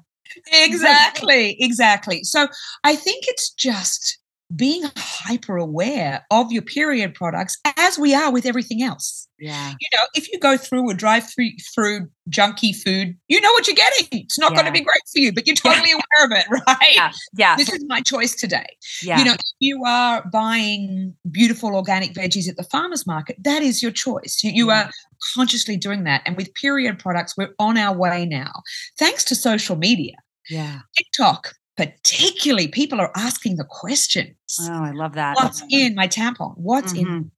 exactly 0.53 1.57
exactly 1.59 2.23
so 2.23 2.47
i 2.85 2.95
think 2.95 3.25
it's 3.27 3.51
just 3.51 4.21
being 4.55 4.85
hyper 4.97 5.57
aware 5.57 6.25
of 6.31 6.51
your 6.53 6.63
period 6.63 7.15
products 7.15 7.57
as 7.77 7.99
we 7.99 8.15
are 8.15 8.33
with 8.33 8.47
everything 8.47 8.83
else. 8.83 9.29
Yeah. 9.41 9.71
You 9.71 9.99
know, 9.99 10.05
if 10.15 10.31
you 10.31 10.39
go 10.39 10.57
through 10.57 10.91
a 10.91 10.95
drive 10.95 11.29
through 11.33 11.51
through 11.75 12.09
junky 12.29 12.75
food, 12.75 13.17
you 13.29 13.41
know 13.41 13.51
what 13.53 13.67
you're 13.67 13.75
getting. 13.75 14.21
It's 14.21 14.39
not 14.39 14.53
yeah. 14.53 14.57
going 14.57 14.67
to 14.67 14.73
be 14.73 14.85
great 14.85 15.03
for 15.11 15.19
you, 15.19 15.33
but 15.33 15.47
you're 15.47 15.57
totally 15.57 15.91
yeah. 15.91 15.95
aware 15.95 16.27
of 16.27 16.33
it, 16.33 16.63
right? 16.67 16.95
Yeah. 16.95 17.13
yeah. 17.35 17.57
This 17.57 17.73
is 17.73 17.85
my 17.89 18.03
choice 18.03 18.35
today. 18.35 18.67
Yeah. 19.03 19.19
You 19.19 19.25
know, 19.25 19.33
if 19.33 19.41
you 19.59 19.85
are 19.85 20.25
buying 20.31 21.15
beautiful 21.31 21.75
organic 21.75 22.13
veggies 22.13 22.49
at 22.49 22.57
the 22.57 22.65
farmer's 22.65 23.07
market, 23.07 23.37
that 23.43 23.63
is 23.63 23.83
your 23.83 23.93
choice. 23.93 24.41
You, 24.45 24.53
you 24.53 24.71
are 24.71 24.91
consciously 25.35 25.77
doing 25.77 26.05
that. 26.05 26.23
And 26.27 26.37
with 26.37 26.53
period 26.55 26.99
products, 26.99 27.35
we're 27.37 27.55
on 27.59 27.79
our 27.79 27.97
way 27.97 28.27
now. 28.27 28.53
Thanks 28.99 29.25
to 29.25 29.35
social 29.35 29.77
media. 29.77 30.17
Yeah. 30.51 30.81
TikTok, 30.99 31.55
particularly 31.77 32.69
people 32.69 33.01
are 33.01 33.13
asking 33.17 33.57
the 33.57 33.67
questions. 33.69 34.35
Oh, 34.61 34.85
I 34.85 34.91
love 34.91 35.15
that. 35.15 35.37
What's 35.37 35.63
in 35.71 35.95
my 35.95 36.09
tampon? 36.09 36.55
What's 36.57 36.93
mm-hmm. 36.93 37.07
in 37.07 37.31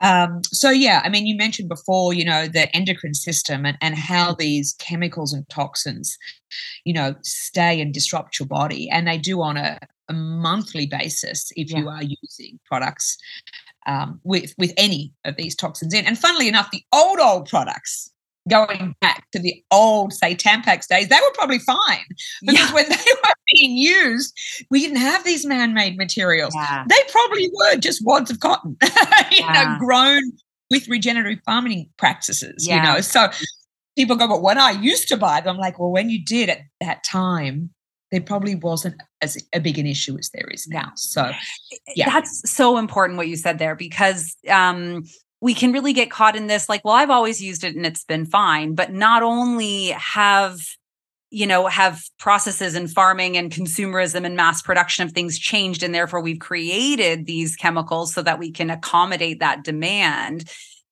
um, 0.00 0.42
so 0.44 0.70
yeah, 0.70 1.02
I 1.04 1.08
mean, 1.08 1.26
you 1.26 1.36
mentioned 1.36 1.68
before, 1.68 2.14
you 2.14 2.24
know, 2.24 2.46
the 2.46 2.74
endocrine 2.74 3.14
system 3.14 3.66
and, 3.66 3.76
and 3.80 3.96
how 3.96 4.34
these 4.34 4.74
chemicals 4.78 5.32
and 5.32 5.48
toxins, 5.48 6.16
you 6.84 6.92
know, 6.92 7.14
stay 7.22 7.80
and 7.80 7.92
disrupt 7.92 8.38
your 8.38 8.46
body. 8.46 8.88
And 8.90 9.06
they 9.06 9.18
do 9.18 9.42
on 9.42 9.56
a, 9.56 9.78
a 10.08 10.12
monthly 10.12 10.86
basis 10.86 11.50
if 11.56 11.70
yeah. 11.70 11.78
you 11.78 11.88
are 11.88 12.02
using 12.02 12.58
products 12.64 13.18
um, 13.86 14.20
with 14.22 14.54
with 14.58 14.72
any 14.76 15.12
of 15.24 15.36
these 15.36 15.56
toxins 15.56 15.92
in. 15.92 16.06
And 16.06 16.18
funnily 16.18 16.48
enough, 16.48 16.70
the 16.70 16.84
old 16.92 17.18
old 17.18 17.48
products 17.48 18.10
going 18.48 18.94
back 19.00 19.26
to 19.32 19.38
the 19.38 19.62
old, 19.70 20.12
say, 20.12 20.34
Tampax 20.34 20.86
days, 20.88 21.08
they 21.08 21.16
were 21.16 21.32
probably 21.34 21.58
fine 21.58 22.04
because 22.42 22.68
yeah. 22.68 22.74
when 22.74 22.88
they 22.88 22.94
were 22.96 23.34
being 23.54 23.76
used, 23.76 24.34
we 24.70 24.80
didn't 24.80 24.98
have 24.98 25.24
these 25.24 25.46
man-made 25.46 25.96
materials. 25.96 26.54
Yeah. 26.54 26.84
They 26.88 26.96
probably 27.10 27.50
were 27.54 27.76
just 27.76 28.04
wads 28.04 28.30
of 28.30 28.40
cotton, 28.40 28.76
you 28.82 29.38
yeah. 29.38 29.76
know, 29.78 29.86
grown 29.86 30.22
with 30.70 30.88
regenerative 30.88 31.42
farming 31.44 31.88
practices. 31.96 32.66
You 32.66 32.80
know, 32.82 33.00
so 33.00 33.28
people 33.96 34.16
go, 34.16 34.28
"But 34.28 34.42
when 34.42 34.58
I 34.58 34.72
used 34.72 35.08
to 35.08 35.16
buy 35.16 35.40
them," 35.40 35.56
I'm 35.56 35.60
like, 35.60 35.78
"Well, 35.78 35.90
when 35.90 36.10
you 36.10 36.24
did 36.24 36.48
at 36.48 36.60
that 36.80 37.04
time." 37.04 37.70
There 38.10 38.22
probably 38.22 38.54
wasn't 38.54 39.02
as 39.20 39.36
a 39.52 39.60
big 39.60 39.78
an 39.78 39.86
issue 39.86 40.16
as 40.18 40.30
there 40.30 40.48
is 40.50 40.66
now. 40.66 40.92
So, 40.96 41.30
yeah, 41.94 42.08
that's 42.08 42.50
so 42.50 42.78
important 42.78 43.18
what 43.18 43.28
you 43.28 43.36
said 43.36 43.58
there 43.58 43.74
because 43.74 44.34
um, 44.48 45.04
we 45.40 45.54
can 45.54 45.72
really 45.72 45.92
get 45.92 46.10
caught 46.10 46.36
in 46.36 46.46
this 46.46 46.68
like 46.68 46.84
well 46.84 46.94
i've 46.94 47.10
always 47.10 47.42
used 47.42 47.64
it 47.64 47.76
and 47.76 47.86
it's 47.86 48.04
been 48.04 48.26
fine 48.26 48.74
but 48.74 48.92
not 48.92 49.22
only 49.22 49.88
have 49.88 50.58
you 51.30 51.46
know 51.46 51.66
have 51.66 52.02
processes 52.18 52.74
in 52.74 52.88
farming 52.88 53.36
and 53.36 53.52
consumerism 53.52 54.24
and 54.24 54.36
mass 54.36 54.62
production 54.62 55.04
of 55.04 55.12
things 55.12 55.38
changed 55.38 55.82
and 55.82 55.94
therefore 55.94 56.20
we've 56.20 56.40
created 56.40 57.26
these 57.26 57.56
chemicals 57.56 58.12
so 58.12 58.22
that 58.22 58.38
we 58.38 58.50
can 58.50 58.70
accommodate 58.70 59.40
that 59.40 59.64
demand 59.64 60.50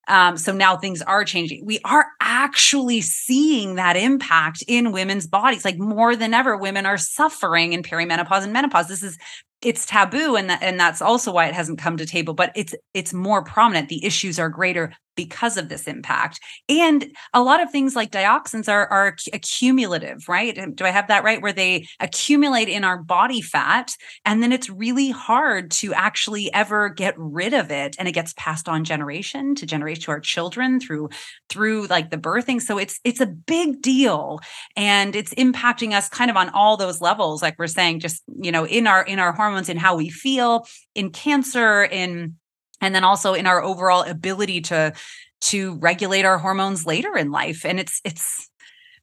um, 0.08 0.36
so 0.36 0.52
now 0.52 0.76
things 0.76 1.02
are 1.02 1.24
changing. 1.24 1.64
We 1.66 1.80
are 1.84 2.06
actually 2.20 3.00
seeing 3.00 3.74
that 3.74 3.96
impact 3.96 4.62
in 4.68 4.92
women's 4.92 5.26
bodies. 5.26 5.64
Like 5.64 5.78
more 5.78 6.14
than 6.14 6.32
ever, 6.32 6.56
women 6.56 6.86
are 6.86 6.98
suffering 6.98 7.72
in 7.72 7.82
perimenopause 7.82 8.44
and 8.44 8.52
menopause. 8.52 8.86
This 8.86 9.02
is 9.02 9.18
it's 9.62 9.86
taboo 9.86 10.36
and 10.36 10.50
that, 10.50 10.62
and 10.62 10.78
that's 10.78 11.00
also 11.00 11.32
why 11.32 11.46
it 11.46 11.54
hasn't 11.54 11.78
come 11.78 11.96
to 11.96 12.06
table 12.06 12.34
but 12.34 12.52
it's 12.54 12.74
it's 12.94 13.12
more 13.12 13.42
prominent 13.42 13.88
the 13.88 14.04
issues 14.04 14.38
are 14.38 14.48
greater 14.48 14.92
because 15.16 15.56
of 15.56 15.68
this 15.68 15.88
impact. 15.88 16.38
And 16.68 17.06
a 17.34 17.42
lot 17.42 17.60
of 17.60 17.70
things 17.70 17.96
like 17.96 18.12
dioxins 18.12 18.68
are, 18.68 18.86
are 18.88 19.16
accumulative, 19.32 20.28
right? 20.28 20.76
Do 20.76 20.84
I 20.84 20.90
have 20.90 21.08
that 21.08 21.24
right? 21.24 21.42
Where 21.42 21.52
they 21.52 21.86
accumulate 21.98 22.68
in 22.68 22.84
our 22.84 23.02
body 23.02 23.40
fat, 23.40 23.92
and 24.24 24.42
then 24.42 24.52
it's 24.52 24.70
really 24.70 25.10
hard 25.10 25.70
to 25.72 25.92
actually 25.94 26.52
ever 26.52 26.90
get 26.90 27.14
rid 27.16 27.54
of 27.54 27.70
it. 27.70 27.96
And 27.98 28.06
it 28.06 28.12
gets 28.12 28.34
passed 28.34 28.68
on 28.68 28.84
generation 28.84 29.54
to 29.56 29.66
generation 29.66 30.02
to 30.04 30.10
our 30.12 30.20
children 30.20 30.78
through 30.78 31.08
through 31.48 31.86
like 31.86 32.10
the 32.10 32.18
birthing. 32.18 32.60
So 32.60 32.78
it's 32.78 33.00
it's 33.02 33.20
a 33.20 33.26
big 33.26 33.80
deal. 33.82 34.38
And 34.76 35.16
it's 35.16 35.34
impacting 35.34 35.92
us 35.92 36.08
kind 36.08 36.30
of 36.30 36.36
on 36.36 36.50
all 36.50 36.76
those 36.76 37.00
levels, 37.00 37.42
like 37.42 37.58
we're 37.58 37.66
saying, 37.66 38.00
just 38.00 38.22
you 38.40 38.52
know, 38.52 38.66
in 38.66 38.86
our 38.86 39.02
in 39.02 39.18
our 39.18 39.32
hormones, 39.46 39.68
in 39.68 39.76
how 39.76 39.96
we 39.96 40.10
feel, 40.10 40.66
in 40.94 41.10
cancer, 41.10 41.84
in 41.84 42.36
and 42.80 42.94
then 42.94 43.04
also 43.04 43.34
in 43.34 43.46
our 43.46 43.62
overall 43.62 44.02
ability 44.02 44.60
to 44.62 44.92
to 45.40 45.78
regulate 45.78 46.24
our 46.24 46.38
hormones 46.38 46.86
later 46.86 47.16
in 47.16 47.30
life. 47.30 47.64
And 47.64 47.80
it's 47.80 48.00
it's 48.04 48.48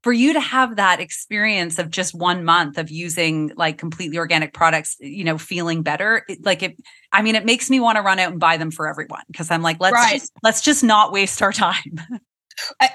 for 0.04 0.12
you 0.12 0.34
to 0.34 0.40
have 0.40 0.76
that 0.76 1.00
experience 1.00 1.80
of 1.80 1.90
just 1.90 2.14
one 2.14 2.44
month 2.44 2.78
of 2.78 2.92
using 2.92 3.52
like 3.56 3.78
completely 3.78 4.18
organic 4.18 4.54
products 4.54 4.98
you 5.00 5.24
know 5.24 5.38
feeling 5.38 5.82
better 5.82 6.26
it, 6.28 6.46
like 6.46 6.62
it 6.62 6.78
i 7.14 7.22
mean 7.22 7.36
it 7.36 7.46
makes 7.46 7.70
me 7.70 7.80
want 7.80 7.96
to 7.96 8.02
run 8.02 8.20
out 8.20 8.32
and 8.32 8.40
buy 8.40 8.58
them 8.58 8.70
for 8.70 8.88
everyone 8.88 9.24
because 9.28 9.50
i'm 9.50 9.62
like 9.62 9.78
let's 9.80 9.94
right. 9.94 10.20
just, 10.20 10.32
let's 10.44 10.62
just 10.62 10.84
not 10.84 11.12
waste 11.12 11.42
our 11.42 11.54
time. 11.54 11.96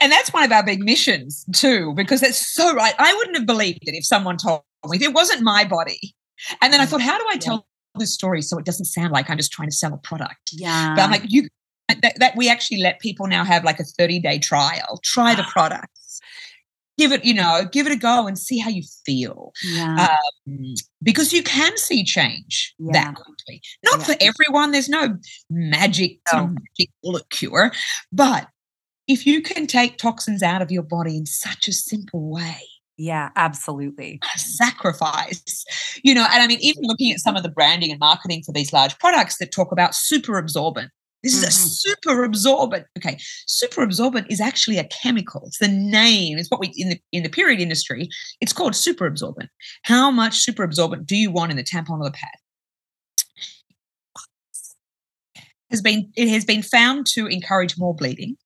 And 0.01 0.13
that's 0.13 0.33
one 0.33 0.45
of 0.45 0.53
our 0.53 0.65
big 0.65 0.85
missions 0.85 1.45
too 1.53 1.93
because 1.95 2.21
that's 2.21 2.55
so 2.55 2.73
right 2.77 2.95
i 2.97 3.13
wouldn't 3.15 3.37
have 3.37 3.47
believed 3.47 3.81
it 3.83 3.97
if 3.97 4.05
someone 4.05 4.37
told 4.37 4.63
me. 4.89 4.99
If 4.99 5.03
it 5.03 5.13
wasn't 5.13 5.43
my 5.43 5.65
body 5.65 6.15
and 6.63 6.73
then 6.73 6.81
i 6.81 6.87
mm. 6.87 6.89
thought 6.89 7.01
how 7.01 7.19
do 7.19 7.25
i 7.31 7.37
tell 7.37 7.67
this 7.99 8.15
story 8.15 8.43
so 8.43 8.59
it 8.59 8.65
doesn't 8.65 8.87
sound 8.87 9.13
like 9.13 9.29
I'm 9.29 9.37
just 9.37 9.53
trying 9.53 9.69
to 9.69 9.77
sell 9.77 9.93
a 9.93 9.99
product. 9.99 10.51
Yeah. 10.53 10.95
But 10.95 11.03
I'm 11.03 11.11
like, 11.11 11.25
you 11.27 11.49
that, 11.89 12.19
that 12.19 12.37
we 12.37 12.51
actually 12.51 12.83
let 12.83 13.01
people 13.01 13.27
now 13.27 13.45
have 13.45 13.65
like 13.65 13.81
a 13.81 13.85
30 13.85 14.21
day 14.21 14.39
trial, 14.39 15.01
try 15.03 15.35
the 15.35 15.45
products, 15.51 16.21
give 16.99 17.13
it, 17.13 17.25
you 17.25 17.33
know, 17.33 17.63
give 17.71 17.87
it 17.87 17.93
a 17.93 17.97
go 17.97 18.27
and 18.27 18.39
see 18.39 18.59
how 18.59 18.69
you 18.69 18.83
feel. 19.07 19.53
Yeah. 19.65 20.09
Um, 20.47 20.75
because 21.03 21.33
you 21.33 21.43
can 21.43 21.77
see 21.79 22.05
change 22.05 22.75
yeah. 22.79 22.93
that 22.93 23.15
quickly. 23.15 23.63
Not 23.85 24.01
yeah. 24.01 24.05
for 24.05 24.15
everyone, 24.21 24.73
there's 24.73 24.91
no 24.91 25.17
magic, 25.49 26.19
no. 26.33 26.49
magic 26.49 26.91
bullet 27.03 27.29
cure, 27.31 27.73
but 28.13 28.49
if 29.07 29.27
you 29.27 29.41
can 29.41 29.67
take 29.67 29.97
toxins 29.97 30.43
out 30.43 30.61
of 30.61 30.71
your 30.71 30.83
body 30.83 31.17
in 31.17 31.25
such 31.25 31.67
a 31.69 31.73
simple 31.73 32.29
way, 32.29 32.61
yeah, 32.99 33.31
absolutely. 33.37 34.21
Sacrifice. 34.37 35.65
You 36.03 36.15
know, 36.15 36.27
and 36.31 36.43
I 36.43 36.47
mean, 36.47 36.59
even 36.61 36.83
looking 36.83 37.13
at 37.13 37.21
some 37.21 37.37
of 37.37 37.45
the 37.45 37.49
branding 37.49 37.91
and 37.91 38.01
marketing 38.01 38.43
for 38.45 38.53
these 38.53 38.73
large 38.73 38.99
products 38.99 39.39
that 39.39 39.53
talk 39.53 39.71
about 39.73 39.95
super 39.95 40.37
absorbent. 40.37 40.91
This 41.23 41.35
is 41.35 41.41
mm-hmm. 41.41 41.49
a 41.49 41.53
super 41.53 42.25
absorbent. 42.25 42.87
Okay, 42.97 43.19
super 43.47 43.83
absorbent 43.83 44.27
is 44.31 44.41
actually 44.41 44.79
a 44.79 44.85
chemical. 44.85 45.43
It's 45.47 45.59
the 45.59 45.69
name. 45.69 46.39
It's 46.39 46.51
what 46.51 46.61
we 46.61 46.73
in 46.77 46.91
the 46.91 47.01
in 47.13 47.23
the 47.23 47.29
period 47.29 47.61
industry. 47.61 48.09
It's 48.41 48.53
called 48.53 48.77
super 48.77 49.07
absorbent. 49.07 49.51
How 49.83 50.11
much 50.11 50.39
super 50.39 50.63
absorbent 50.63 51.07
do 51.07 51.17
you 51.17 51.31
want 51.31 51.51
in 51.51 51.57
the 51.57 51.65
tampon 51.65 52.01
or 52.01 52.05
the 52.05 52.13
pad? 52.13 52.31
Has 55.71 55.83
been 55.83 56.11
it 56.17 56.29
has 56.29 56.45
been 56.45 56.63
found 56.63 57.07
to 57.15 57.27
encourage 57.27 57.79
more 57.79 57.95
bleeding 57.95 58.37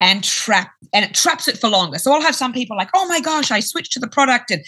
and 0.00 0.24
trap 0.24 0.70
and 0.92 1.04
it 1.04 1.14
traps 1.14 1.46
it 1.48 1.58
for 1.58 1.68
longer. 1.68 1.98
So 1.98 2.12
I'll 2.12 2.22
have 2.22 2.34
some 2.34 2.52
people 2.52 2.76
like, 2.76 2.90
oh 2.94 3.06
my 3.06 3.20
gosh, 3.20 3.50
I 3.50 3.60
switched 3.60 3.92
to 3.92 4.00
the 4.00 4.08
product 4.08 4.50
and 4.50 4.64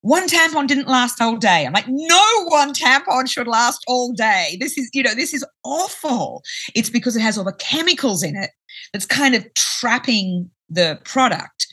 one 0.00 0.28
tampon 0.28 0.66
didn't 0.68 0.88
last 0.88 1.20
all 1.20 1.36
day. 1.36 1.66
I'm 1.66 1.72
like, 1.72 1.88
no 1.88 2.44
one 2.44 2.72
tampon 2.72 3.28
should 3.28 3.48
last 3.48 3.82
all 3.88 4.12
day. 4.12 4.56
This 4.60 4.76
is, 4.78 4.88
you 4.92 5.02
know, 5.02 5.14
this 5.14 5.34
is 5.34 5.44
awful. 5.64 6.42
It's 6.74 6.90
because 6.90 7.16
it 7.16 7.22
has 7.22 7.36
all 7.38 7.44
the 7.44 7.52
chemicals 7.54 8.22
in 8.22 8.36
it 8.36 8.50
that's 8.92 9.06
kind 9.06 9.34
of 9.34 9.46
trapping 9.54 10.50
the 10.68 11.00
product 11.04 11.66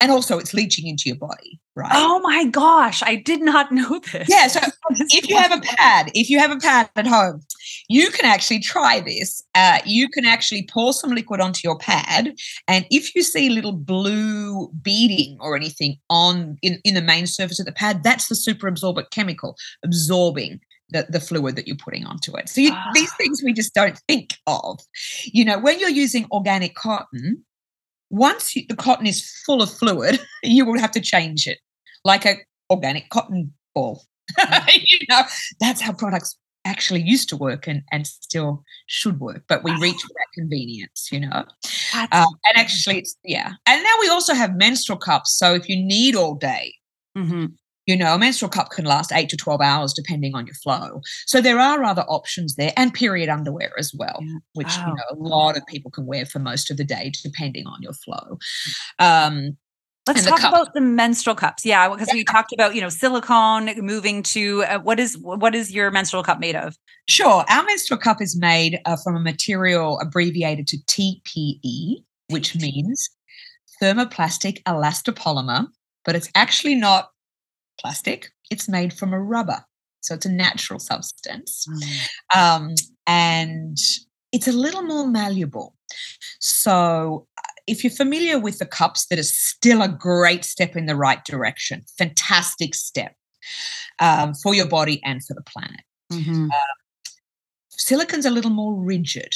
and 0.00 0.10
also 0.10 0.38
it's 0.38 0.54
leaching 0.54 0.86
into 0.86 1.04
your 1.06 1.16
body 1.16 1.60
right. 1.76 1.92
Oh 1.94 2.18
my 2.20 2.46
gosh 2.46 3.02
i 3.04 3.14
did 3.14 3.40
not 3.42 3.70
know 3.70 4.00
this. 4.12 4.28
Yeah 4.28 4.48
so 4.48 4.60
if 4.90 5.28
you 5.28 5.36
have 5.36 5.52
a 5.52 5.60
pad 5.60 6.10
if 6.14 6.28
you 6.30 6.38
have 6.38 6.50
a 6.50 6.56
pad 6.56 6.90
at 6.96 7.06
home 7.06 7.42
you 7.88 8.10
can 8.10 8.24
actually 8.24 8.60
try 8.60 9.00
this. 9.00 9.42
Uh, 9.54 9.78
you 9.84 10.08
can 10.08 10.24
actually 10.24 10.68
pour 10.70 10.92
some 10.92 11.10
liquid 11.10 11.40
onto 11.40 11.60
your 11.62 11.78
pad 11.78 12.34
and 12.68 12.86
if 12.90 13.14
you 13.14 13.22
see 13.22 13.48
little 13.48 13.72
blue 13.72 14.68
beading 14.82 15.36
or 15.40 15.56
anything 15.56 15.96
on 16.10 16.56
in, 16.62 16.80
in 16.84 16.94
the 16.94 17.02
main 17.02 17.26
surface 17.26 17.60
of 17.60 17.66
the 17.66 17.72
pad 17.72 18.02
that's 18.02 18.28
the 18.28 18.34
super 18.34 18.66
absorbent 18.66 19.10
chemical 19.10 19.56
absorbing 19.84 20.60
the, 20.90 21.06
the 21.08 21.20
fluid 21.20 21.56
that 21.56 21.66
you're 21.66 21.76
putting 21.76 22.06
onto 22.06 22.36
it. 22.36 22.48
So 22.48 22.60
you, 22.60 22.70
ah. 22.72 22.90
these 22.94 23.12
things 23.14 23.42
we 23.44 23.52
just 23.52 23.74
don't 23.74 24.00
think 24.06 24.34
of. 24.46 24.78
You 25.24 25.44
know 25.44 25.58
when 25.58 25.78
you're 25.78 25.88
using 25.88 26.26
organic 26.30 26.74
cotton 26.74 27.44
once 28.10 28.54
you, 28.54 28.64
the 28.68 28.76
cotton 28.76 29.06
is 29.06 29.28
full 29.44 29.62
of 29.62 29.70
fluid, 29.70 30.20
you 30.42 30.64
will 30.64 30.78
have 30.78 30.92
to 30.92 31.00
change 31.00 31.46
it 31.46 31.58
like 32.06 32.24
a 32.24 32.36
organic 32.70 33.10
cotton 33.10 33.52
ball. 33.74 34.02
You 34.88 34.98
know, 35.08 35.22
that's 35.60 35.80
how 35.80 35.92
products 35.92 36.36
actually 36.64 37.02
used 37.02 37.28
to 37.28 37.36
work 37.36 37.66
and, 37.66 37.82
and 37.92 38.06
still 38.06 38.64
should 38.86 39.20
work, 39.20 39.44
but 39.48 39.62
we 39.62 39.70
reach 39.80 40.00
for 40.00 40.08
that 40.08 40.26
convenience, 40.34 41.08
you 41.12 41.20
know. 41.20 41.44
Um, 41.94 42.08
and 42.44 42.56
actually, 42.56 42.98
it's 42.98 43.16
yeah. 43.24 43.52
And 43.66 43.82
now 43.82 43.94
we 44.00 44.08
also 44.08 44.34
have 44.34 44.56
menstrual 44.56 44.98
cups. 44.98 45.36
So 45.36 45.54
if 45.54 45.68
you 45.68 45.76
need 45.76 46.16
all 46.16 46.34
day, 46.34 46.74
mm-hmm. 47.16 47.46
You 47.88 47.96
know, 47.96 48.16
a 48.16 48.18
menstrual 48.18 48.48
cup 48.48 48.70
can 48.70 48.84
last 48.84 49.12
eight 49.12 49.28
to 49.28 49.36
12 49.36 49.60
hours 49.60 49.92
depending 49.92 50.34
on 50.34 50.44
your 50.44 50.56
flow. 50.56 51.00
So 51.24 51.40
there 51.40 51.60
are 51.60 51.84
other 51.84 52.02
options 52.08 52.56
there 52.56 52.72
and 52.76 52.92
period 52.92 53.28
underwear 53.28 53.70
as 53.78 53.94
well, 53.94 54.18
yeah. 54.20 54.38
which, 54.54 54.76
you 54.76 54.86
know, 54.86 55.04
a 55.08 55.14
lot 55.14 55.56
of 55.56 55.64
people 55.66 55.92
can 55.92 56.04
wear 56.04 56.26
for 56.26 56.40
most 56.40 56.68
of 56.68 56.78
the 56.78 56.84
day 56.84 57.12
depending 57.22 57.64
on 57.68 57.80
your 57.80 57.92
flow. 57.92 58.38
Um, 58.98 59.56
Let's 60.06 60.24
talk 60.24 60.40
about 60.40 60.72
the 60.72 60.80
menstrual 60.80 61.34
cups. 61.34 61.64
Yeah, 61.64 61.88
because 61.88 62.08
yeah. 62.08 62.14
we 62.14 62.24
talked 62.24 62.52
about 62.52 62.74
you 62.74 62.80
know 62.80 62.88
silicone 62.88 63.72
moving 63.78 64.22
to 64.24 64.62
uh, 64.64 64.78
what 64.78 65.00
is 65.00 65.18
what 65.18 65.54
is 65.54 65.72
your 65.72 65.90
menstrual 65.90 66.22
cup 66.22 66.38
made 66.38 66.54
of? 66.54 66.76
Sure, 67.08 67.44
our 67.48 67.64
menstrual 67.64 67.98
cup 67.98 68.22
is 68.22 68.36
made 68.36 68.80
uh, 68.84 68.96
from 69.02 69.16
a 69.16 69.20
material 69.20 69.98
abbreviated 70.00 70.68
to 70.68 70.78
TPE, 70.78 72.04
which 72.28 72.54
means 72.56 73.10
thermoplastic 73.82 74.62
elastopolymer, 74.62 75.66
but 76.04 76.14
it's 76.14 76.30
actually 76.34 76.76
not 76.76 77.10
plastic. 77.80 78.30
It's 78.50 78.68
made 78.68 78.92
from 78.92 79.12
a 79.12 79.20
rubber, 79.20 79.64
so 80.00 80.14
it's 80.14 80.26
a 80.26 80.32
natural 80.32 80.78
substance, 80.78 81.66
mm. 81.68 82.38
um, 82.38 82.74
and 83.08 83.76
it's 84.32 84.48
a 84.48 84.52
little 84.52 84.82
more 84.82 85.06
malleable. 85.06 85.74
So 86.40 87.26
if 87.66 87.82
you're 87.82 87.90
familiar 87.90 88.38
with 88.38 88.58
the 88.58 88.66
cups, 88.66 89.06
that 89.06 89.18
is 89.18 89.36
still 89.36 89.82
a 89.82 89.88
great 89.88 90.44
step 90.44 90.76
in 90.76 90.86
the 90.86 90.96
right 90.96 91.24
direction. 91.24 91.82
Fantastic 91.98 92.74
step 92.74 93.14
um, 94.00 94.34
for 94.34 94.54
your 94.54 94.68
body 94.68 95.00
and 95.04 95.24
for 95.24 95.34
the 95.34 95.42
planet. 95.42 95.80
Mm-hmm. 96.12 96.48
Uh, 96.50 97.10
silicon's 97.70 98.26
a 98.26 98.30
little 98.30 98.50
more 98.50 98.74
rigid. 98.74 99.34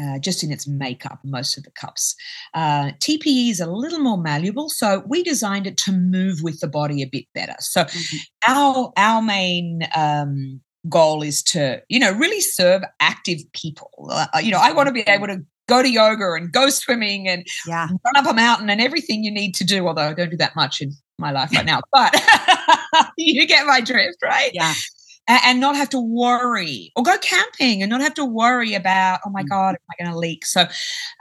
Uh, 0.00 0.16
just 0.16 0.44
in 0.44 0.52
its 0.52 0.68
makeup, 0.68 1.18
most 1.24 1.58
of 1.58 1.64
the 1.64 1.72
cups. 1.72 2.14
Uh, 2.54 2.92
TPE 3.00 3.50
is 3.50 3.58
a 3.58 3.66
little 3.66 3.98
more 3.98 4.16
malleable, 4.16 4.68
so 4.68 5.02
we 5.08 5.24
designed 5.24 5.66
it 5.66 5.76
to 5.76 5.90
move 5.90 6.40
with 6.40 6.60
the 6.60 6.68
body 6.68 7.02
a 7.02 7.06
bit 7.06 7.24
better. 7.34 7.56
So 7.58 7.82
mm-hmm. 7.82 8.16
our 8.46 8.92
our 8.96 9.20
main 9.20 9.88
um, 9.96 10.60
goal 10.88 11.22
is 11.22 11.42
to 11.42 11.82
you 11.88 11.98
know 11.98 12.12
really 12.12 12.40
serve 12.40 12.82
active 13.00 13.40
people. 13.52 13.90
Uh, 14.10 14.26
you 14.42 14.50
know, 14.50 14.60
I 14.60 14.72
want 14.72 14.88
to 14.88 14.92
be 14.92 15.02
able 15.02 15.26
to 15.26 15.44
go 15.68 15.82
to 15.82 15.90
yoga 15.90 16.32
and 16.32 16.50
go 16.52 16.70
swimming 16.70 17.28
and 17.28 17.46
yeah. 17.66 17.88
run 17.88 18.16
up 18.16 18.26
a 18.26 18.34
mountain 18.34 18.70
and 18.70 18.80
everything 18.80 19.22
you 19.22 19.30
need 19.30 19.54
to 19.56 19.64
do. 19.64 19.86
Although 19.86 20.08
I 20.08 20.14
don't 20.14 20.30
do 20.30 20.36
that 20.38 20.56
much 20.56 20.80
in 20.80 20.92
my 21.18 21.30
life 21.30 21.52
right 21.54 21.66
now, 21.66 21.80
but 21.92 22.14
you 23.16 23.46
get 23.46 23.66
my 23.66 23.80
drift, 23.80 24.18
right? 24.22 24.50
Yeah 24.54 24.74
and, 25.28 25.58
not 25.58 25.76
have 25.76 25.90
to 25.90 26.00
worry 26.00 26.92
or 26.96 27.02
go 27.02 27.18
camping 27.18 27.82
and 27.82 27.90
not 27.90 28.00
have 28.00 28.14
to 28.14 28.24
worry 28.24 28.74
about, 28.74 29.20
oh 29.26 29.30
my 29.30 29.42
mm. 29.42 29.48
God, 29.48 29.74
am 29.74 29.80
I 29.90 30.02
going 30.02 30.12
to 30.12 30.18
leak? 30.18 30.46
So 30.46 30.66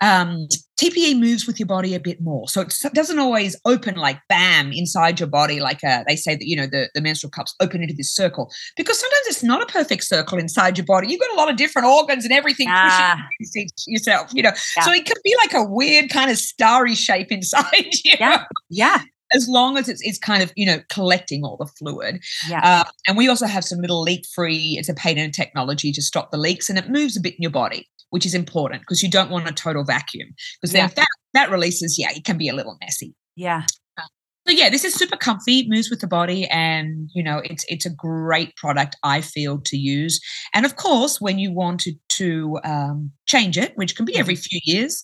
um, 0.02 0.48
TPE 0.80 1.20
moves 1.20 1.48
with 1.48 1.60
your 1.60 1.67
body 1.67 1.96
a 1.96 2.00
bit 2.00 2.22
more. 2.22 2.48
So 2.48 2.62
it 2.62 2.74
doesn't 2.93 3.20
always 3.20 3.60
open 3.65 3.96
like 3.96 4.20
bam 4.30 4.72
inside 4.72 5.20
your 5.20 5.28
body, 5.28 5.60
like 5.60 5.84
uh, 5.84 6.04
they 6.08 6.15
say 6.15 6.36
that, 6.36 6.46
you 6.46 6.56
know, 6.56 6.67
the, 6.67 6.89
the 6.93 7.02
menstrual 7.02 7.32
cups 7.32 7.56
open 7.60 7.82
into 7.82 7.96
this 7.96 8.13
circle 8.13 8.52
because 8.76 9.00
sometimes 9.00 9.26
it's 9.28 9.43
not 9.43 9.62
a 9.62 9.65
perfect 9.65 10.04
circle 10.04 10.38
inside 10.38 10.78
your 10.78 10.86
body. 10.86 11.08
You've 11.08 11.20
got 11.20 11.34
a 11.34 11.38
lot 11.38 11.50
of 11.50 11.58
different 11.58 11.88
organs 11.88 12.24
and 12.24 12.34
everything 12.34 12.67
ah. 12.70 13.20
pushing 13.41 13.67
yourself, 13.88 14.32
you 14.34 14.43
know. 14.43 14.52
Yeah. 14.78 14.84
So 14.84 14.91
it 14.91 15.06
could 15.06 15.20
be 15.24 15.36
like 15.38 15.54
a 15.54 15.63
weird 15.63 16.10
kind 16.10 16.30
of 16.30 16.38
starry 16.38 16.96
shape 16.96 17.28
inside 17.32 17.93
you. 18.04 18.13
Yeah. 18.20 18.46
Yeah 18.70 19.02
as 19.34 19.48
long 19.48 19.78
as 19.78 19.90
it's, 19.90 20.02
it's 20.02 20.18
kind 20.18 20.44
of 20.44 20.52
you 20.56 20.66
know 20.66 20.80
collecting 20.90 21.44
all 21.44 21.58
the 21.58 21.66
fluid. 21.66 22.24
Yeah. 22.50 22.62
Uh, 22.63 22.90
and 23.08 23.18
we 23.18 23.28
also 23.28 23.46
have 23.46 23.63
some 23.63 23.80
little 23.80 24.02
leak 24.02 24.26
free 24.34 24.76
it's 24.78 24.90
a 24.90 24.94
patented 24.94 25.34
technology 25.34 25.92
to 25.92 26.02
stop 26.02 26.32
the 26.32 26.38
leaks 26.38 26.70
and 26.70 26.78
it 26.78 26.90
moves 26.90 27.18
a 27.18 27.22
bit 27.22 27.34
in 27.34 27.42
your 27.42 27.52
body 27.52 27.88
which 28.10 28.26
is 28.26 28.34
important 28.34 28.82
because 28.82 29.04
you 29.04 29.10
don't 29.10 29.30
want 29.30 29.50
a 29.50 29.54
total 29.54 29.84
vacuum 29.84 30.30
because 30.62 30.74
then 30.74 30.88
yeah. 30.88 30.94
that 30.96 31.08
that 31.34 31.52
releases 31.52 31.98
yeah 32.00 32.10
it 32.12 32.24
can 32.24 32.38
be 32.38 32.50
a 32.50 32.54
little 32.54 32.78
messy. 32.82 33.13
Yeah. 33.36 33.63
Uh, 33.98 34.04
so 34.48 34.54
yeah 34.54 34.70
this 34.70 34.84
is 34.84 34.94
super 34.94 35.18
comfy 35.18 35.68
moves 35.68 35.90
with 35.90 36.00
the 36.00 36.08
body 36.08 36.48
and 36.48 37.10
you 37.13 37.24
know 37.24 37.42
it's 37.44 37.66
it's 37.68 37.86
a 37.86 37.90
great 37.90 38.56
product 38.56 38.96
i 39.04 39.22
feel 39.22 39.60
to 39.60 39.78
use. 39.78 40.20
And 40.54 40.66
of 40.66 40.76
course 40.76 41.20
when 41.20 41.40
you 41.40 41.52
wanted 41.52 42.00
to, 42.10 42.18
to 42.18 42.60
um, 42.63 43.12
change 43.26 43.58
it 43.58 43.74
which 43.76 43.96
can 43.96 44.06
be 44.06 44.18
every 44.18 44.36
few 44.36 44.60
years 44.63 45.04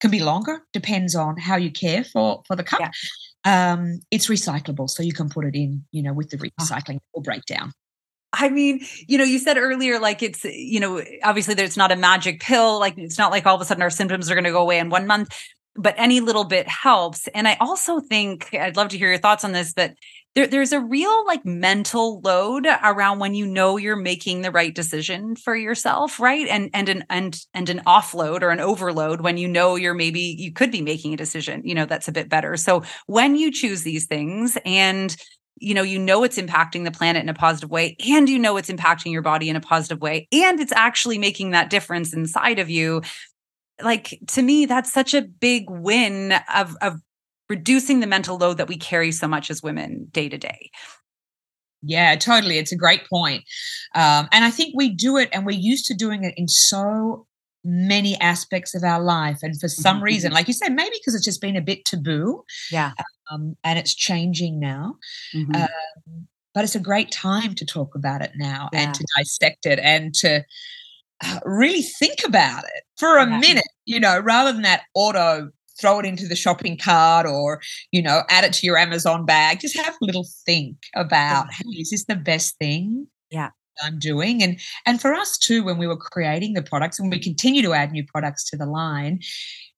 can 0.00 0.10
be 0.10 0.20
longer 0.20 0.60
depends 0.72 1.14
on 1.14 1.36
how 1.36 1.56
you 1.56 1.70
care 1.70 2.04
for 2.04 2.42
for 2.46 2.56
the 2.56 2.64
cup. 2.64 2.80
Yeah 2.80 2.90
um, 3.44 4.00
it's 4.10 4.28
recyclable, 4.28 4.88
so 4.88 5.02
you 5.02 5.12
can 5.12 5.28
put 5.28 5.44
it 5.44 5.54
in, 5.54 5.84
you 5.90 6.02
know, 6.02 6.12
with 6.12 6.30
the 6.30 6.38
ah. 6.58 6.62
recycling 6.62 6.98
or 7.12 7.22
breakdown. 7.22 7.72
I 8.32 8.48
mean, 8.48 8.84
you 9.06 9.16
know, 9.16 9.24
you 9.24 9.38
said 9.38 9.58
earlier, 9.58 10.00
like 10.00 10.22
it's, 10.22 10.44
you 10.44 10.80
know, 10.80 11.02
obviously 11.22 11.54
there's 11.54 11.76
not 11.76 11.92
a 11.92 11.96
magic 11.96 12.40
pill. 12.40 12.80
Like 12.80 12.98
it's 12.98 13.16
not 13.16 13.30
like 13.30 13.46
all 13.46 13.54
of 13.54 13.60
a 13.60 13.64
sudden 13.64 13.82
our 13.82 13.90
symptoms 13.90 14.28
are 14.28 14.34
going 14.34 14.44
to 14.44 14.50
go 14.50 14.62
away 14.62 14.78
in 14.78 14.90
one 14.90 15.06
month, 15.06 15.28
but 15.76 15.94
any 15.96 16.18
little 16.20 16.42
bit 16.42 16.66
helps. 16.66 17.28
And 17.28 17.46
I 17.46 17.56
also 17.60 18.00
think 18.00 18.52
I'd 18.52 18.76
love 18.76 18.88
to 18.88 18.98
hear 18.98 19.08
your 19.08 19.18
thoughts 19.18 19.44
on 19.44 19.52
this, 19.52 19.72
but 19.72 19.94
there, 20.34 20.46
there's 20.48 20.72
a 20.72 20.80
real 20.80 21.24
like 21.26 21.44
mental 21.44 22.20
load 22.20 22.66
around 22.82 23.20
when 23.20 23.34
you 23.34 23.46
know 23.46 23.76
you're 23.76 23.96
making 23.96 24.42
the 24.42 24.50
right 24.50 24.74
decision 24.74 25.36
for 25.36 25.54
yourself 25.54 26.18
right? 26.18 26.46
And 26.48 26.70
and 26.74 26.88
an 26.88 27.04
and 27.08 27.40
and 27.54 27.68
an 27.68 27.80
offload 27.86 28.42
or 28.42 28.50
an 28.50 28.60
overload 28.60 29.20
when 29.20 29.36
you 29.36 29.48
know 29.48 29.76
you're 29.76 29.94
maybe 29.94 30.20
you 30.38 30.52
could 30.52 30.70
be 30.70 30.82
making 30.82 31.14
a 31.14 31.16
decision 31.16 31.62
you 31.64 31.74
know 31.74 31.86
that's 31.86 32.08
a 32.08 32.12
bit 32.12 32.28
better. 32.28 32.56
So 32.56 32.82
when 33.06 33.36
you 33.36 33.52
choose 33.52 33.82
these 33.82 34.06
things 34.06 34.58
and 34.64 35.16
you 35.60 35.72
know 35.72 35.82
you 35.82 35.98
know 35.98 36.24
it's 36.24 36.38
impacting 36.38 36.84
the 36.84 36.90
planet 36.90 37.22
in 37.22 37.28
a 37.28 37.34
positive 37.34 37.70
way 37.70 37.96
and 38.08 38.28
you 38.28 38.38
know 38.38 38.56
it's 38.56 38.70
impacting 38.70 39.12
your 39.12 39.22
body 39.22 39.48
in 39.48 39.56
a 39.56 39.60
positive 39.60 40.00
way 40.00 40.26
and 40.32 40.58
it's 40.58 40.72
actually 40.72 41.16
making 41.16 41.50
that 41.50 41.70
difference 41.70 42.12
inside 42.12 42.58
of 42.58 42.68
you 42.68 43.02
like 43.82 44.18
to 44.28 44.42
me 44.42 44.66
that's 44.66 44.92
such 44.92 45.14
a 45.14 45.22
big 45.22 45.68
win 45.68 46.32
of 46.54 46.76
of 46.80 47.00
reducing 47.48 48.00
the 48.00 48.06
mental 48.06 48.36
load 48.36 48.58
that 48.58 48.68
we 48.68 48.76
carry 48.76 49.12
so 49.12 49.28
much 49.28 49.50
as 49.50 49.62
women 49.62 50.08
day 50.12 50.28
to 50.28 50.38
day. 50.38 50.70
Yeah, 51.82 52.16
totally. 52.16 52.58
It's 52.58 52.72
a 52.72 52.76
great 52.76 53.06
point. 53.08 53.44
Um, 53.94 54.28
and 54.32 54.44
I 54.44 54.50
think 54.50 54.74
we 54.74 54.88
do 54.88 55.16
it 55.16 55.28
and 55.32 55.44
we're 55.44 55.52
used 55.52 55.86
to 55.86 55.94
doing 55.94 56.24
it 56.24 56.34
in 56.36 56.48
so 56.48 57.26
many 57.62 58.18
aspects 58.20 58.74
of 58.74 58.84
our 58.84 59.02
life. 59.02 59.38
And 59.42 59.58
for 59.58 59.68
some 59.68 59.96
mm-hmm. 59.96 60.04
reason, 60.04 60.28
mm-hmm. 60.28 60.36
like 60.36 60.48
you 60.48 60.54
said, 60.54 60.72
maybe 60.72 60.96
because 60.98 61.14
it's 61.14 61.24
just 61.24 61.40
been 61.40 61.56
a 61.56 61.62
bit 61.62 61.84
taboo. 61.84 62.44
Yeah. 62.70 62.92
Um, 63.30 63.56
and 63.64 63.78
it's 63.78 63.94
changing 63.94 64.60
now. 64.60 64.96
Mm-hmm. 65.34 65.54
Um, 65.62 66.28
but 66.54 66.64
it's 66.64 66.76
a 66.76 66.80
great 66.80 67.10
time 67.10 67.54
to 67.56 67.66
talk 67.66 67.94
about 67.94 68.22
it 68.22 68.32
now 68.36 68.68
yeah. 68.72 68.80
and 68.80 68.94
to 68.94 69.04
dissect 69.18 69.66
it 69.66 69.78
and 69.80 70.14
to 70.14 70.44
uh, 71.24 71.40
really 71.44 71.82
think 71.82 72.20
about 72.24 72.64
it 72.64 72.84
for 72.96 73.18
a 73.18 73.28
yeah. 73.28 73.38
minute, 73.38 73.68
you 73.84 73.98
know, 73.98 74.20
rather 74.20 74.52
than 74.52 74.62
that 74.62 74.82
auto 74.94 75.50
throw 75.80 75.98
it 75.98 76.06
into 76.06 76.26
the 76.26 76.36
shopping 76.36 76.78
cart 76.78 77.26
or 77.26 77.60
you 77.90 78.02
know 78.02 78.22
add 78.28 78.44
it 78.44 78.52
to 78.54 78.66
your 78.66 78.76
amazon 78.76 79.24
bag. 79.24 79.60
Just 79.60 79.76
have 79.76 79.94
a 80.00 80.04
little 80.04 80.26
think 80.46 80.76
about 80.94 81.52
hey 81.52 81.68
is 81.78 81.90
this 81.90 82.04
the 82.04 82.16
best 82.16 82.56
thing 82.58 83.06
yeah. 83.30 83.50
I'm 83.82 83.98
doing? 83.98 84.42
And 84.42 84.60
and 84.86 85.00
for 85.00 85.12
us 85.12 85.36
too 85.36 85.64
when 85.64 85.78
we 85.78 85.86
were 85.86 85.96
creating 85.96 86.54
the 86.54 86.62
products 86.62 87.00
and 87.00 87.10
we 87.10 87.18
continue 87.18 87.62
to 87.62 87.72
add 87.72 87.90
new 87.90 88.04
products 88.06 88.48
to 88.50 88.56
the 88.56 88.66
line 88.66 89.20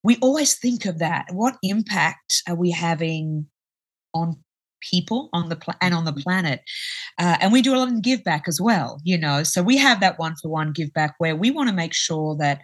we 0.06 0.16
always 0.22 0.56
think 0.56 0.86
of 0.86 1.00
that. 1.00 1.26
What 1.32 1.56
impact 1.64 2.42
are 2.48 2.54
we 2.54 2.70
having 2.70 3.46
on 4.14 4.36
people 4.80 5.28
on 5.32 5.48
the 5.48 5.56
pl- 5.56 5.74
and 5.80 5.92
on 5.92 6.04
the 6.04 6.12
mm-hmm. 6.12 6.20
planet? 6.20 6.60
Uh, 7.18 7.36
and 7.40 7.52
we 7.52 7.60
do 7.60 7.74
a 7.74 7.78
lot 7.78 7.88
of 7.88 8.02
give 8.02 8.22
back 8.22 8.44
as 8.46 8.60
well 8.60 9.00
you 9.02 9.18
know? 9.18 9.42
So 9.42 9.64
we 9.64 9.76
have 9.78 9.98
that 10.00 10.18
one 10.18 10.36
for 10.40 10.48
one 10.48 10.72
give 10.72 10.92
back 10.92 11.16
where 11.18 11.34
we 11.34 11.50
want 11.50 11.68
to 11.68 11.74
make 11.74 11.92
sure 11.92 12.36
that 12.36 12.60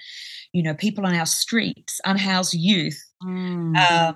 you 0.53 0.63
know 0.63 0.75
people 0.75 1.07
on 1.07 1.15
our 1.15 1.27
streets 1.27 2.01
unhoused 2.05 2.55
youth 2.55 3.03
mm. 3.25 3.77
uh, 3.77 4.13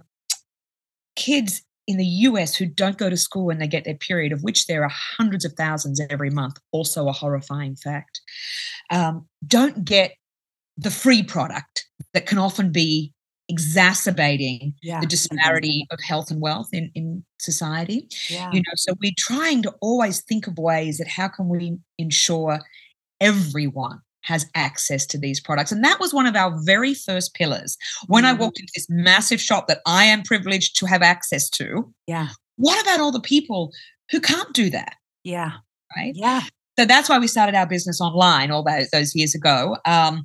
kids 1.16 1.62
in 1.86 1.96
the 1.96 2.04
US 2.04 2.56
who 2.56 2.66
don't 2.66 2.98
go 2.98 3.08
to 3.08 3.16
school 3.16 3.46
when 3.46 3.58
they 3.58 3.68
get 3.68 3.84
their 3.84 3.94
period, 3.94 4.32
of 4.32 4.42
which 4.42 4.66
there 4.66 4.82
are 4.82 4.90
hundreds 4.92 5.44
of 5.44 5.52
thousands 5.52 6.00
every 6.10 6.30
month, 6.30 6.58
also 6.72 7.08
a 7.08 7.12
horrifying 7.12 7.76
fact, 7.76 8.20
um, 8.90 9.26
don't 9.46 9.84
get 9.84 10.14
the 10.76 10.90
free 10.90 11.22
product 11.22 11.86
that 12.12 12.26
can 12.26 12.38
often 12.38 12.72
be 12.72 13.12
exacerbating 13.48 14.74
yeah. 14.82 15.00
the 15.00 15.06
disparity 15.06 15.86
of 15.92 16.00
health 16.00 16.30
and 16.30 16.40
wealth 16.40 16.68
in, 16.72 16.90
in 16.96 17.24
society. 17.38 18.08
Yeah. 18.28 18.50
You 18.52 18.58
know, 18.58 18.72
so 18.74 18.94
we're 19.00 19.12
trying 19.16 19.62
to 19.62 19.74
always 19.80 20.22
think 20.22 20.48
of 20.48 20.58
ways 20.58 20.98
that 20.98 21.06
how 21.06 21.28
can 21.28 21.48
we 21.48 21.78
ensure 21.98 22.58
everyone 23.20 24.00
has 24.26 24.46
access 24.54 25.06
to 25.06 25.18
these 25.18 25.40
products. 25.40 25.72
And 25.72 25.84
that 25.84 26.00
was 26.00 26.12
one 26.12 26.26
of 26.26 26.36
our 26.36 26.52
very 26.64 26.94
first 26.94 27.34
pillars. 27.34 27.76
When 28.06 28.24
mm-hmm. 28.24 28.36
I 28.36 28.38
walked 28.38 28.58
into 28.58 28.72
this 28.74 28.86
massive 28.90 29.40
shop 29.40 29.68
that 29.68 29.80
I 29.86 30.04
am 30.04 30.22
privileged 30.22 30.76
to 30.78 30.86
have 30.86 31.02
access 31.02 31.48
to. 31.50 31.92
Yeah. 32.06 32.28
What 32.56 32.82
about 32.82 33.00
all 33.00 33.12
the 33.12 33.20
people 33.20 33.72
who 34.10 34.20
can't 34.20 34.52
do 34.52 34.68
that? 34.70 34.96
Yeah. 35.24 35.52
Right. 35.96 36.12
Yeah. 36.14 36.42
So 36.78 36.84
that's 36.84 37.08
why 37.08 37.18
we 37.18 37.28
started 37.28 37.54
our 37.54 37.66
business 37.66 38.00
online 38.00 38.50
all 38.50 38.62
those, 38.62 38.90
those 38.90 39.14
years 39.14 39.34
ago. 39.34 39.76
Um, 39.84 40.22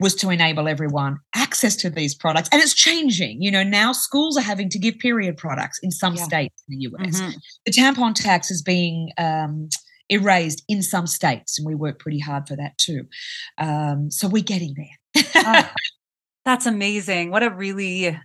was 0.00 0.14
to 0.14 0.30
enable 0.30 0.68
everyone 0.68 1.18
access 1.34 1.74
to 1.74 1.90
these 1.90 2.14
products. 2.14 2.48
And 2.52 2.62
it's 2.62 2.74
changing. 2.74 3.42
You 3.42 3.50
know, 3.50 3.64
now 3.64 3.90
schools 3.92 4.36
are 4.36 4.42
having 4.42 4.68
to 4.70 4.78
give 4.78 4.96
period 4.98 5.36
products 5.36 5.80
in 5.82 5.90
some 5.90 6.14
yeah. 6.14 6.22
states 6.22 6.62
in 6.68 6.78
the 6.78 6.84
US. 6.84 7.20
Mm-hmm. 7.20 7.30
The 7.66 7.72
tampon 7.72 8.14
tax 8.14 8.50
is 8.50 8.62
being 8.62 9.10
um, 9.18 9.68
erased 10.10 10.64
in 10.68 10.82
some 10.82 11.06
states, 11.06 11.58
and 11.58 11.66
we 11.66 11.74
work 11.74 11.98
pretty 11.98 12.18
hard 12.18 12.48
for 12.48 12.56
that 12.56 12.76
too. 12.78 13.06
Um, 13.58 14.10
so 14.10 14.28
we're 14.28 14.42
getting 14.42 14.74
there. 14.74 15.24
oh, 15.34 15.70
that's 16.44 16.66
amazing. 16.66 17.30
What 17.30 17.42
a 17.42 17.50
really 17.50 18.18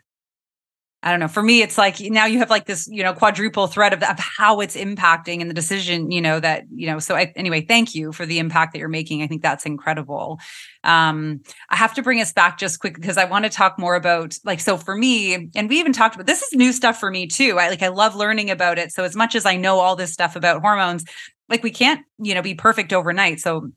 I 1.03 1.11
don't 1.11 1.19
know. 1.19 1.27
For 1.27 1.43
me, 1.43 1.61
it's 1.61 1.77
like 1.77 1.99
now 1.99 2.25
you 2.25 2.39
have 2.39 2.49
like 2.49 2.65
this, 2.65 2.87
you 2.89 3.03
know, 3.03 3.13
quadruple 3.13 3.67
thread 3.67 3.91
of, 3.91 4.01
of 4.03 4.17
how 4.17 4.61
it's 4.61 4.77
impacting 4.77 5.41
and 5.41 5.49
the 5.49 5.53
decision, 5.53 6.11
you 6.11 6.21
know, 6.21 6.39
that, 6.39 6.63
you 6.73 6.87
know, 6.87 6.97
so 6.99 7.13
I, 7.13 7.33
anyway, 7.35 7.59
thank 7.59 7.93
you 7.93 8.13
for 8.13 8.25
the 8.25 8.39
impact 8.39 8.71
that 8.71 8.79
you're 8.79 8.87
making. 8.87 9.21
I 9.21 9.27
think 9.27 9.41
that's 9.41 9.65
incredible. 9.65 10.39
Um, 10.85 11.41
I 11.69 11.75
have 11.75 11.93
to 11.95 12.01
bring 12.01 12.21
us 12.21 12.31
back 12.31 12.57
just 12.57 12.79
quick 12.79 12.95
because 12.95 13.17
I 13.17 13.25
want 13.25 13.43
to 13.43 13.49
talk 13.49 13.77
more 13.77 13.95
about 13.95 14.37
like, 14.45 14.61
so 14.61 14.77
for 14.77 14.95
me, 14.95 15.49
and 15.55 15.67
we 15.67 15.77
even 15.77 15.91
talked 15.91 16.15
about 16.15 16.25
this 16.25 16.41
is 16.41 16.53
new 16.53 16.71
stuff 16.71 17.01
for 17.01 17.11
me 17.11 17.27
too. 17.27 17.59
I 17.59 17.67
like, 17.67 17.83
I 17.83 17.89
love 17.89 18.15
learning 18.15 18.49
about 18.49 18.79
it. 18.79 18.93
So 18.93 19.03
as 19.03 19.13
much 19.13 19.35
as 19.35 19.45
I 19.45 19.57
know 19.57 19.79
all 19.79 19.97
this 19.97 20.13
stuff 20.13 20.37
about 20.37 20.61
hormones, 20.61 21.03
like 21.49 21.63
we 21.63 21.71
can't, 21.71 22.01
you 22.19 22.33
know, 22.33 22.41
be 22.41 22.55
perfect 22.55 22.93
overnight. 22.93 23.39
So 23.39 23.69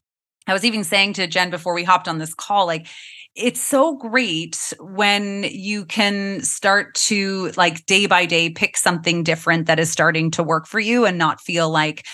I 0.47 0.53
was 0.53 0.65
even 0.65 0.85
saying 0.85 1.15
to 1.15 1.27
Jen 1.27 1.51
before 1.51 1.75
we 1.75 1.85
hopped 1.85 2.09
on 2.09 2.19
this 2.19 2.35
call, 2.35 2.67
like 2.67 2.87
it's 3.35 3.61
so 3.61 3.97
great 3.97 4.73
when 4.81 5.45
you 5.45 5.85
can 5.85 6.41
start 6.41 6.95
to 6.95 7.53
like 7.57 7.85
day 7.87 8.07
by 8.07 8.25
day 8.25 8.51
pick 8.51 8.77
something 8.77 9.23
different 9.23 9.67
that 9.67 9.79
is 9.79 9.91
starting 9.91 10.31
to 10.33 10.43
work 10.43 10.67
for 10.67 10.81
you 10.81 11.05
and 11.05 11.19
not 11.19 11.41
feel 11.41 11.69
like 11.69 12.07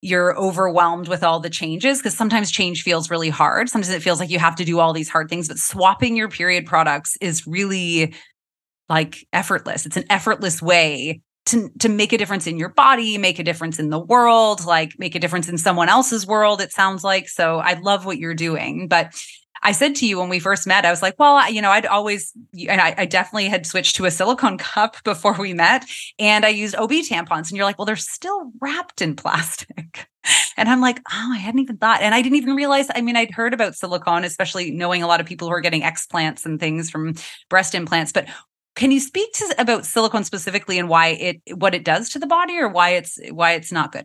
you're 0.00 0.36
overwhelmed 0.36 1.08
with 1.08 1.22
all 1.22 1.40
the 1.40 1.50
changes 1.50 1.98
because 1.98 2.16
sometimes 2.16 2.50
change 2.50 2.82
feels 2.82 3.10
really 3.10 3.28
hard. 3.28 3.68
Sometimes 3.68 3.90
it 3.90 4.02
feels 4.02 4.18
like 4.18 4.30
you 4.30 4.38
have 4.38 4.56
to 4.56 4.64
do 4.64 4.80
all 4.80 4.92
these 4.92 5.08
hard 5.08 5.28
things, 5.28 5.46
but 5.46 5.58
swapping 5.58 6.16
your 6.16 6.28
period 6.28 6.66
products 6.66 7.16
is 7.20 7.46
really 7.46 8.14
like 8.88 9.26
effortless. 9.32 9.86
It's 9.86 9.96
an 9.96 10.04
effortless 10.10 10.60
way 10.60 11.20
to 11.46 11.70
to 11.80 11.88
make 11.88 12.12
a 12.12 12.18
difference 12.18 12.46
in 12.46 12.58
your 12.58 12.68
body, 12.68 13.18
make 13.18 13.38
a 13.38 13.44
difference 13.44 13.78
in 13.78 13.90
the 13.90 13.98
world, 13.98 14.64
like 14.64 14.98
make 14.98 15.14
a 15.14 15.18
difference 15.18 15.48
in 15.48 15.58
someone 15.58 15.88
else's 15.88 16.26
world 16.26 16.60
it 16.60 16.72
sounds 16.72 17.02
like. 17.02 17.28
So 17.28 17.58
I 17.58 17.74
love 17.74 18.06
what 18.06 18.18
you're 18.18 18.34
doing, 18.34 18.88
but 18.88 19.14
I 19.62 19.72
said 19.72 19.94
to 19.96 20.06
you 20.06 20.18
when 20.18 20.28
we 20.28 20.40
first 20.40 20.66
met, 20.66 20.84
I 20.84 20.90
was 20.90 21.02
like, 21.02 21.14
well, 21.18 21.50
you 21.50 21.62
know, 21.62 21.70
I'd 21.70 21.86
always, 21.86 22.32
and 22.68 22.80
I, 22.80 22.94
I, 22.98 23.06
definitely 23.06 23.48
had 23.48 23.64
switched 23.64 23.94
to 23.96 24.06
a 24.06 24.10
silicone 24.10 24.58
cup 24.58 24.96
before 25.04 25.34
we 25.34 25.54
met, 25.54 25.84
and 26.18 26.44
I 26.44 26.48
used 26.48 26.74
OB 26.74 26.90
tampons. 26.90 27.48
And 27.48 27.52
you're 27.52 27.64
like, 27.64 27.78
well, 27.78 27.86
they're 27.86 27.96
still 27.96 28.50
wrapped 28.60 29.00
in 29.00 29.16
plastic. 29.16 30.08
And 30.56 30.68
I'm 30.68 30.80
like, 30.80 31.00
oh, 31.10 31.30
I 31.32 31.38
hadn't 31.38 31.60
even 31.60 31.78
thought. 31.78 32.00
And 32.00 32.14
I 32.14 32.22
didn't 32.22 32.36
even 32.36 32.54
realize. 32.54 32.86
I 32.94 33.00
mean, 33.00 33.16
I'd 33.16 33.32
heard 33.32 33.54
about 33.54 33.74
silicone, 33.74 34.22
especially 34.22 34.70
knowing 34.70 35.02
a 35.02 35.08
lot 35.08 35.18
of 35.18 35.26
people 35.26 35.48
who 35.48 35.54
are 35.54 35.60
getting 35.60 35.82
explants 35.82 36.44
and 36.44 36.60
things 36.60 36.90
from 36.90 37.14
breast 37.48 37.74
implants. 37.74 38.12
But 38.12 38.28
can 38.82 38.90
you 38.90 38.98
speak 38.98 39.32
to 39.34 39.54
about 39.58 39.86
silicone 39.86 40.24
specifically 40.24 40.76
and 40.76 40.88
why 40.88 41.10
it 41.10 41.40
what 41.54 41.72
it 41.72 41.84
does 41.84 42.08
to 42.08 42.18
the 42.18 42.26
body 42.26 42.58
or 42.58 42.68
why 42.68 42.90
it's 42.90 43.16
why 43.30 43.52
it's 43.52 43.70
not 43.70 43.92
good? 43.92 44.04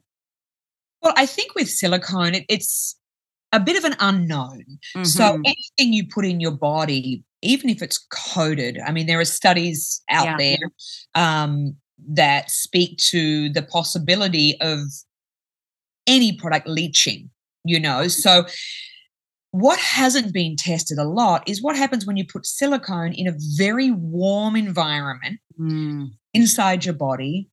Well, 1.02 1.16
I 1.18 1.26
think 1.26 1.56
with 1.56 1.68
silicone, 1.68 2.36
it, 2.36 2.46
it's 2.48 2.96
a 3.52 3.60
bit 3.60 3.76
of 3.76 3.86
an 3.86 3.96
unknown. 4.00 4.66
Mm-hmm. 4.96 5.04
So 5.06 5.34
anything 5.34 5.94
you 5.94 6.08
put 6.08 6.26
in 6.26 6.40
your 6.40 6.52
body, 6.52 7.24
even 7.42 7.72
if 7.72 7.82
it's 7.82 7.98
coated, 7.98 8.78
I 8.86 8.92
mean, 8.92 9.08
there 9.08 9.20
are 9.20 9.26
studies 9.26 10.04
out 10.12 10.26
yeah. 10.26 10.38
there 10.38 10.70
um, 11.16 11.76
that 12.10 12.52
speak 12.52 13.00
to 13.10 13.50
the 13.50 13.64
possibility 13.64 14.62
of 14.62 14.82
any 16.06 16.38
product 16.38 16.68
leaching, 16.68 17.32
you 17.64 17.80
know. 17.80 18.08
So 18.10 18.46
what 19.52 19.80
hasn't 19.80 20.34
been 20.34 20.56
tested 20.56 20.98
a 20.98 21.04
lot 21.04 21.48
is 21.48 21.62
what 21.62 21.76
happens 21.76 22.06
when 22.06 22.18
you 22.18 22.26
put 22.26 22.46
silicone 22.46 23.14
in 23.14 23.28
a 23.28 23.36
very 23.56 23.92
warm 23.92 24.56
environment 24.56 25.40
mm. 25.60 26.08
inside 26.34 26.86
your 26.86 26.94
body 26.94 27.50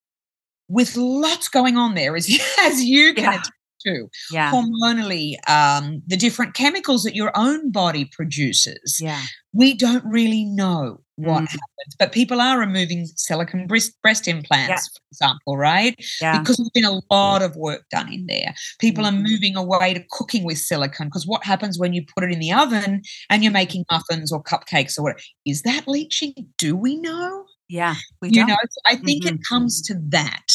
with 0.69 0.97
lots 0.97 1.49
going 1.49 1.77
on 1.77 1.95
there 1.95 2.17
as, 2.17 2.29
as 2.61 2.83
you 2.83 3.15
can 3.15 3.35
yeah 3.35 3.43
too. 3.85 4.11
Yeah. 4.31 4.51
Hormonally, 4.51 5.35
um, 5.49 6.03
the 6.07 6.17
different 6.17 6.55
chemicals 6.55 7.03
that 7.05 7.15
your 7.15 7.33
own 7.35 7.71
body 7.71 8.05
produces. 8.05 8.99
Yeah. 9.01 9.23
We 9.53 9.75
don't 9.75 10.05
really 10.05 10.45
know 10.45 11.01
what 11.17 11.43
mm. 11.43 11.47
happens, 11.47 11.95
but 11.99 12.13
people 12.13 12.41
are 12.41 12.59
removing 12.59 13.07
silicone 13.15 13.67
breast, 13.69 13.93
breast 14.03 14.27
implants, 14.27 14.69
yeah. 14.69 14.77
for 14.77 15.07
example, 15.13 15.57
right? 15.57 15.95
Yeah. 16.21 16.41
Because 16.41 16.57
there's 16.57 16.71
been 16.71 16.85
a 16.85 17.01
lot 17.11 17.43
of 17.43 17.55
work 17.55 17.85
done 17.91 18.13
in 18.13 18.27
there. 18.27 18.55
People 18.81 19.05
mm. 19.05 19.09
are 19.09 19.13
mm-hmm. 19.13 19.23
moving 19.23 19.57
away 19.57 19.95
to 19.95 20.05
cooking 20.11 20.45
with 20.45 20.59
silicone 20.59 21.09
because 21.09 21.27
what 21.27 21.45
happens 21.45 21.79
when 21.79 21.93
you 21.93 22.05
put 22.15 22.25
it 22.25 22.33
in 22.33 22.41
the 22.41 22.53
oven 22.53 23.03
and 23.31 23.45
you're 23.45 23.53
making 23.53 23.85
muffins 23.91 24.33
or 24.33 24.43
cupcakes 24.43 24.99
or 24.99 25.03
whatever? 25.03 25.21
Is 25.47 25.63
that 25.63 25.87
leaching? 25.87 26.35
Do 26.59 26.75
we 26.75 26.97
know? 26.97 27.45
Yeah, 27.69 27.95
we 28.21 28.29
you 28.29 28.35
don't. 28.35 28.49
know. 28.49 28.57
I 28.87 28.97
think 28.97 29.25
mm-hmm. 29.25 29.37
it 29.37 29.41
comes 29.49 29.81
to 29.83 29.95
that. 30.09 30.47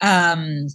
Um, 0.00 0.68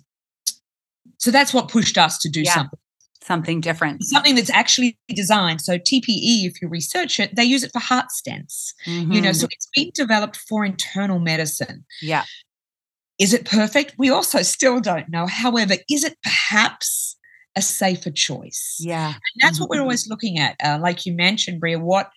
so 1.23 1.31
that's 1.31 1.53
what 1.53 1.69
pushed 1.69 1.97
us 1.97 2.17
to 2.17 2.29
do 2.29 2.41
yeah. 2.41 2.53
something 2.53 2.79
something 3.23 3.61
different. 3.61 4.03
Something 4.03 4.35
that's 4.35 4.49
actually 4.49 4.97
designed. 5.07 5.61
So 5.61 5.77
TPE, 5.77 6.43
if 6.43 6.61
you 6.61 6.67
research 6.67 7.21
it, 7.21 7.33
they 7.37 7.45
use 7.45 7.63
it 7.63 7.71
for 7.71 7.79
heart 7.79 8.07
stents. 8.11 8.73
Mm-hmm. 8.85 9.13
You 9.13 9.21
know, 9.21 9.31
so 9.31 9.45
mm-hmm. 9.45 9.53
it's 9.53 9.69
been 9.73 9.91
developed 9.93 10.35
for 10.35 10.65
internal 10.65 11.19
medicine. 11.19 11.85
Yeah. 12.01 12.25
Is 13.17 13.33
it 13.33 13.45
perfect? 13.45 13.95
We 13.97 14.09
also 14.09 14.41
still 14.41 14.81
don't 14.81 15.07
know. 15.07 15.25
However, 15.25 15.75
is 15.89 16.03
it 16.03 16.17
perhaps 16.21 17.15
a 17.55 17.61
safer 17.61 18.11
choice? 18.11 18.75
Yeah. 18.81 19.07
And 19.07 19.15
that's 19.39 19.53
mm-hmm. 19.53 19.61
what 19.61 19.69
we're 19.69 19.75
mm-hmm. 19.77 19.83
always 19.83 20.09
looking 20.09 20.39
at. 20.39 20.57
Uh, 20.61 20.79
like 20.81 21.05
you 21.05 21.13
mentioned, 21.13 21.61
Bria, 21.61 21.79
what 21.79 22.11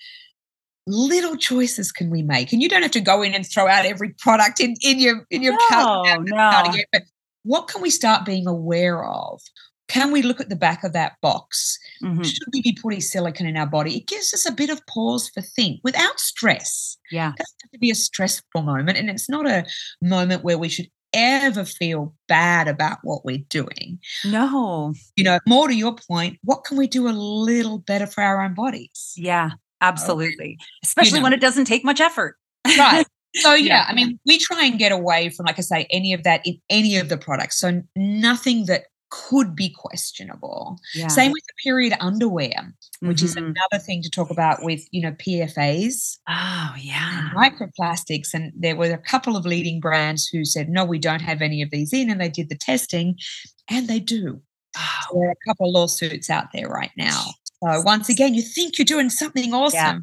little 0.89 1.37
choices 1.37 1.93
can 1.93 2.11
we 2.11 2.25
make? 2.25 2.53
And 2.53 2.61
you 2.61 2.69
don't 2.69 2.83
have 2.83 2.91
to 2.91 3.01
go 3.01 3.23
in 3.23 3.33
and 3.33 3.47
throw 3.47 3.69
out 3.69 3.87
every 3.87 4.15
product 4.19 4.59
in, 4.59 4.75
in 4.83 4.99
your 4.99 5.25
in 5.31 5.45
your 5.45 5.57
no, 5.71 6.03
no. 6.19 6.73
but 6.93 7.03
what 7.47 7.69
can 7.69 7.81
we 7.81 7.91
start 7.91 8.25
being 8.25 8.47
aware 8.47 9.05
of? 9.05 9.41
Can 9.89 10.11
we 10.11 10.23
look 10.23 10.41
at 10.41 10.49
the 10.49 10.57
back 10.57 10.83
of 10.83 10.93
that 10.95 11.13
box? 11.23 11.79
Mm-hmm. 12.03 12.23
Should 12.23 12.49
we 12.53 12.61
be 12.61 12.77
putting 12.81 13.01
silicone 13.01 13.47
in 13.47 13.57
our 13.57 13.69
body? 13.69 13.97
It 13.97 14.09
gives 14.09 14.35
us 14.35 14.45
a 14.45 14.53
bit 14.53 14.69
of 14.69 14.85
pause 14.87 15.29
for 15.29 15.41
think 15.43 15.81
without 15.85 16.19
stress. 16.19 16.99
Yeah. 17.13 17.29
It 17.29 17.39
doesn't 17.39 17.63
have 17.63 17.71
to 17.71 17.79
be 17.79 17.91
a 17.91 17.95
stressful 17.95 18.63
moment. 18.63 18.99
And 18.99 19.09
it's 19.09 19.29
not 19.29 19.47
a 19.47 19.65
moment 20.03 20.43
where 20.43 20.59
we 20.59 20.69
should 20.69 20.89
ever 21.13 21.65
feel 21.65 22.15
bad 22.27 22.67
about 22.67 22.99
what 23.05 23.25
we're 23.25 23.45
doing. 23.49 24.01
No. 24.25 24.93
You 25.15 25.23
know, 25.23 25.39
more 25.47 25.69
to 25.69 25.75
your 25.75 25.95
point, 25.95 26.39
what 26.43 26.65
can 26.65 26.77
we 26.77 26.89
do 26.89 27.09
a 27.09 27.11
little 27.11 27.79
better 27.79 28.09
for 28.09 28.23
our 28.23 28.43
own 28.43 28.55
bodies? 28.55 29.15
Yeah, 29.17 29.51
absolutely. 29.81 30.59
Especially 30.83 31.11
you 31.11 31.17
know, 31.21 31.25
when 31.25 31.33
it 31.33 31.41
doesn't 31.41 31.67
take 31.67 31.85
much 31.85 32.01
effort. 32.01 32.37
Right. 32.67 33.07
So 33.37 33.55
yeah, 33.55 33.67
yeah, 33.67 33.85
I 33.89 33.95
mean, 33.95 34.19
we 34.27 34.39
try 34.39 34.65
and 34.65 34.79
get 34.79 34.93
away 34.93 35.31
from, 35.31 35.47
like 35.47 35.59
I 35.59 35.63
say, 35.63 35.87
any 35.91 36.13
of 36.13 36.23
that 36.25 36.47
in 36.47 36.59
any 36.71 36.97
of 36.97 37.09
the 37.09 37.19
products. 37.19 37.59
So 37.59 37.83
nothing 37.95 38.67
that 38.67 38.85
could 39.11 39.55
be 39.55 39.71
questionable. 39.71 40.79
Yeah. 40.95 41.09
Same 41.09 41.33
with 41.33 41.45
the 41.47 41.53
period 41.63 41.97
underwear, 42.01 42.75
which 43.01 43.19
mm-hmm. 43.19 43.25
is 43.27 43.37
another 43.37 43.79
thing 43.79 44.03
to 44.03 44.11
talk 44.11 44.31
about 44.31 44.63
with, 44.63 44.81
you 44.91 45.01
know, 45.01 45.13
PFAs. 45.13 46.19
Oh, 46.29 46.75
yeah. 46.79 47.31
microplastics. 47.35 48.35
And 48.35 48.53
there 48.57 48.77
were 48.77 48.91
a 48.91 48.99
couple 48.99 49.37
of 49.37 49.47
leading 49.47 49.81
brands 49.81 50.27
who 50.27 50.45
said, 50.45 50.69
no, 50.69 50.85
we 50.85 50.99
don't 50.99 51.23
have 51.23 51.41
any 51.41 51.63
of 51.63 51.71
these 51.71 51.93
in. 51.93 52.11
And 52.11 52.21
they 52.21 52.29
did 52.29 52.49
the 52.49 52.57
testing 52.57 53.17
and 53.71 53.87
they 53.89 54.01
do. 54.01 54.41
Oh. 54.77 55.01
So 55.09 55.19
there 55.19 55.29
are 55.29 55.33
a 55.33 55.49
couple 55.49 55.69
of 55.69 55.75
lawsuits 55.75 56.29
out 56.29 56.47
there 56.53 56.69
right 56.69 56.93
now. 56.97 57.27
So 57.63 57.81
once 57.83 58.09
again, 58.09 58.35
you 58.35 58.43
think 58.43 58.77
you're 58.77 58.85
doing 58.85 59.09
something 59.09 59.55
awesome. 59.55 59.79
Yeah. 59.79 59.99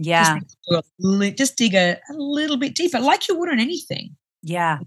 Yeah. 0.00 0.38
Just, 0.70 1.36
just 1.36 1.56
dig 1.56 1.74
a, 1.74 1.98
a 2.10 2.14
little 2.14 2.56
bit 2.56 2.74
deeper, 2.74 3.00
like 3.00 3.28
you 3.28 3.38
would 3.38 3.50
on 3.50 3.60
anything. 3.60 4.16
Yeah. 4.42 4.78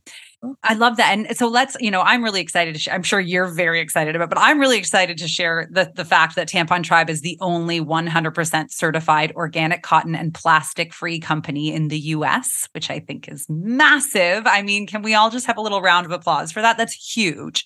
I 0.64 0.74
love 0.74 0.98
that. 0.98 1.12
And 1.12 1.38
so 1.38 1.48
let's, 1.48 1.78
you 1.80 1.92
know, 1.92 2.02
I'm 2.02 2.24
really 2.24 2.42
excited 2.42 2.74
to 2.74 2.80
share. 2.80 2.94
I'm 2.94 3.04
sure 3.04 3.20
you're 3.20 3.48
very 3.48 3.80
excited 3.80 4.16
about, 4.16 4.30
but 4.30 4.40
I'm 4.40 4.60
really 4.60 4.80
excited 4.80 5.18
to 5.20 5.28
share 5.28 5.70
the, 5.72 5.92
the 5.96 6.04
fact 6.04 6.36
that 6.36 6.50
Tampon 6.50 6.84
Tribe 6.84 7.10
is 7.10 7.22
the 7.22 7.38
only 7.40 7.80
100% 7.80 8.72
certified 8.72 9.32
organic 9.36 9.84
cotton 9.84 10.16
and 10.16 10.34
plastic 10.34 10.92
free 10.92 11.20
company 11.20 11.72
in 11.72 11.90
the 11.90 12.00
US, 12.00 12.68
which 12.74 12.90
I 12.90 13.00
think 13.00 13.30
is 13.30 13.46
massive. 13.48 14.48
I 14.48 14.64
mean, 14.64 14.88
can 14.88 15.04
we 15.04 15.14
all 15.14 15.30
just 15.30 15.46
have 15.46 15.58
a 15.58 15.62
little 15.62 15.82
round 15.82 16.08
of 16.08 16.12
applause 16.12 16.52
for 16.52 16.62
that? 16.62 16.78
That's 16.78 17.16
huge. 17.16 17.66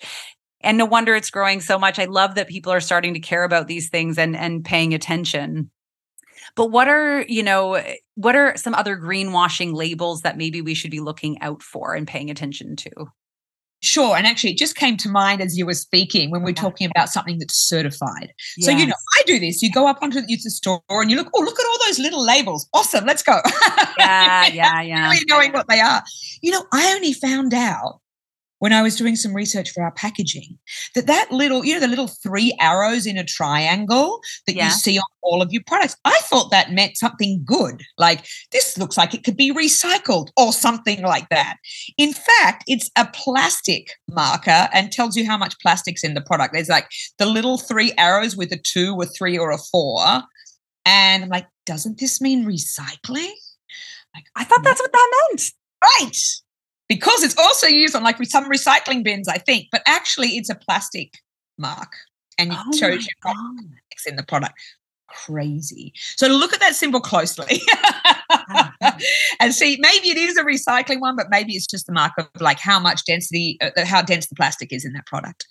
And 0.61 0.77
no 0.77 0.85
wonder 0.85 1.15
it's 1.15 1.29
growing 1.29 1.61
so 1.61 1.79
much. 1.79 1.99
I 1.99 2.05
love 2.05 2.35
that 2.35 2.49
people 2.49 2.73
are 2.73 2.81
starting 2.81 3.13
to 3.13 3.19
care 3.19 3.43
about 3.43 3.67
these 3.67 3.89
things 3.89 4.17
and 4.17 4.35
and 4.35 4.65
paying 4.65 4.93
attention. 4.93 5.71
But 6.57 6.71
what 6.71 6.89
are, 6.89 7.23
you 7.29 7.43
know, 7.43 7.75
eh, 7.75 7.97
what 8.15 8.35
are 8.35 8.57
some 8.57 8.73
other 8.73 8.97
greenwashing 8.97 9.73
labels 9.73 10.23
that 10.23 10.37
maybe 10.37 10.59
we 10.59 10.73
should 10.73 10.91
be 10.91 10.99
looking 10.99 11.39
out 11.39 11.61
for 11.61 11.93
and 11.93 12.07
paying 12.07 12.31
attention 12.31 12.75
to? 12.77 12.89
Sure. 13.79 14.17
And 14.17 14.25
actually, 14.25 14.53
it 14.53 14.57
just 14.57 14.75
came 14.75 14.97
to 14.97 15.07
mind 15.09 15.39
as 15.39 15.55
you 15.55 15.67
were 15.67 15.75
speaking 15.75 16.31
when 16.31 16.41
we 16.41 16.49
are 16.49 16.55
talking 16.55 16.89
about 16.89 17.09
something 17.09 17.37
that's 17.37 17.55
certified. 17.55 18.33
Yes. 18.57 18.65
So, 18.65 18.71
you 18.71 18.87
know, 18.87 18.95
I 19.19 19.23
do 19.27 19.39
this. 19.39 19.61
You 19.61 19.71
go 19.71 19.87
up 19.87 19.99
onto 20.01 20.19
the 20.19 20.35
store 20.37 20.81
and 20.89 21.11
you 21.11 21.17
look, 21.17 21.29
oh, 21.35 21.41
look 21.41 21.59
at 21.59 21.65
all 21.65 21.77
those 21.85 21.99
little 21.99 22.25
labels. 22.25 22.67
Awesome. 22.73 23.05
Let's 23.05 23.21
go. 23.21 23.39
Yeah, 23.99 24.47
yeah, 24.51 24.81
yeah. 24.81 25.09
Really 25.11 25.23
knowing 25.27 25.53
what 25.53 25.67
they 25.67 25.79
are. 25.79 26.03
You 26.41 26.53
know, 26.53 26.65
I 26.73 26.91
only 26.95 27.13
found 27.13 27.53
out 27.53 28.01
when 28.59 28.73
I 28.73 28.81
was 28.81 28.95
doing 28.95 29.15
some 29.15 29.35
research 29.35 29.71
for 29.71 29.83
our 29.83 29.91
packaging 29.91 30.57
that 30.95 31.07
that 31.07 31.31
little, 31.31 31.63
you 31.63 31.73
know, 31.73 31.79
the 31.79 31.87
little 31.87 32.07
three 32.07 32.55
arrows 32.59 33.05
in 33.05 33.17
a 33.17 33.23
triangle 33.23 34.19
that 34.45 34.55
yeah. 34.55 34.65
you 34.65 34.71
see 34.71 34.97
on 34.97 35.05
all 35.21 35.41
of 35.41 35.51
your 35.51 35.63
products, 35.67 35.95
I 36.05 36.17
thought 36.23 36.51
that 36.51 36.71
meant 36.71 36.97
something 36.97 37.43
good. 37.45 37.81
Like 37.97 38.25
this 38.51 38.77
looks 38.77 38.97
like 38.97 39.13
it 39.13 39.23
could 39.23 39.37
be 39.37 39.53
recycled 39.53 40.29
or 40.37 40.53
something 40.53 41.01
like 41.03 41.29
that. 41.29 41.57
In 41.97 42.13
fact, 42.13 42.63
it's 42.67 42.89
a 42.97 43.07
plastic 43.13 43.91
marker 44.09 44.69
and 44.73 44.91
tells 44.91 45.15
you 45.15 45.25
how 45.25 45.37
much 45.37 45.59
plastic's 45.59 46.03
in 46.03 46.13
the 46.13 46.21
product. 46.21 46.53
There's 46.53 46.69
like 46.69 46.89
the 47.17 47.25
little 47.25 47.57
three 47.57 47.93
arrows 47.97 48.35
with 48.35 48.51
a 48.51 48.57
two, 48.57 48.95
or 48.95 49.05
three, 49.05 49.37
or 49.37 49.51
a 49.51 49.57
four. 49.57 50.01
And 50.85 51.23
I'm 51.23 51.29
like, 51.29 51.47
doesn't 51.65 51.99
this 51.99 52.21
mean 52.21 52.45
recycling? 52.45 53.33
Like, 54.15 54.25
I 54.35 54.43
thought 54.43 54.63
that's 54.63 54.81
what 54.81 54.91
that 54.91 55.27
meant. 55.29 55.51
Right. 55.83 56.17
Because 56.89 57.23
it's 57.23 57.37
also 57.37 57.67
used 57.67 57.95
on 57.95 58.03
like 58.03 58.17
some 58.25 58.49
recycling 58.49 59.03
bins, 59.03 59.27
I 59.27 59.37
think, 59.37 59.67
but 59.71 59.81
actually 59.85 60.29
it's 60.29 60.49
a 60.49 60.55
plastic 60.55 61.13
mark 61.57 61.91
and 62.37 62.51
it 62.53 62.57
Oh 62.59 62.71
shows 62.77 62.95
my 62.95 63.01
you 63.01 63.07
what 63.23 63.35
God. 63.35 63.65
is 63.97 64.05
in 64.05 64.15
the 64.15 64.23
product. 64.23 64.53
Crazy. 65.09 65.93
So 66.15 66.27
look 66.27 66.53
at 66.53 66.59
that 66.59 66.75
symbol 66.75 66.99
closely 66.99 67.61
and 69.39 69.53
see, 69.53 69.77
maybe 69.79 70.09
it 70.09 70.17
is 70.17 70.37
a 70.37 70.43
recycling 70.43 70.99
one, 70.99 71.15
but 71.15 71.27
maybe 71.29 71.53
it's 71.53 71.65
just 71.67 71.87
the 71.87 71.93
mark 71.93 72.13
of 72.17 72.27
like 72.39 72.59
how 72.59 72.79
much 72.79 73.05
density, 73.05 73.57
uh, 73.61 73.85
how 73.85 74.01
dense 74.01 74.27
the 74.27 74.35
plastic 74.35 74.71
is 74.73 74.85
in 74.85 74.93
that 74.93 75.05
product. 75.05 75.45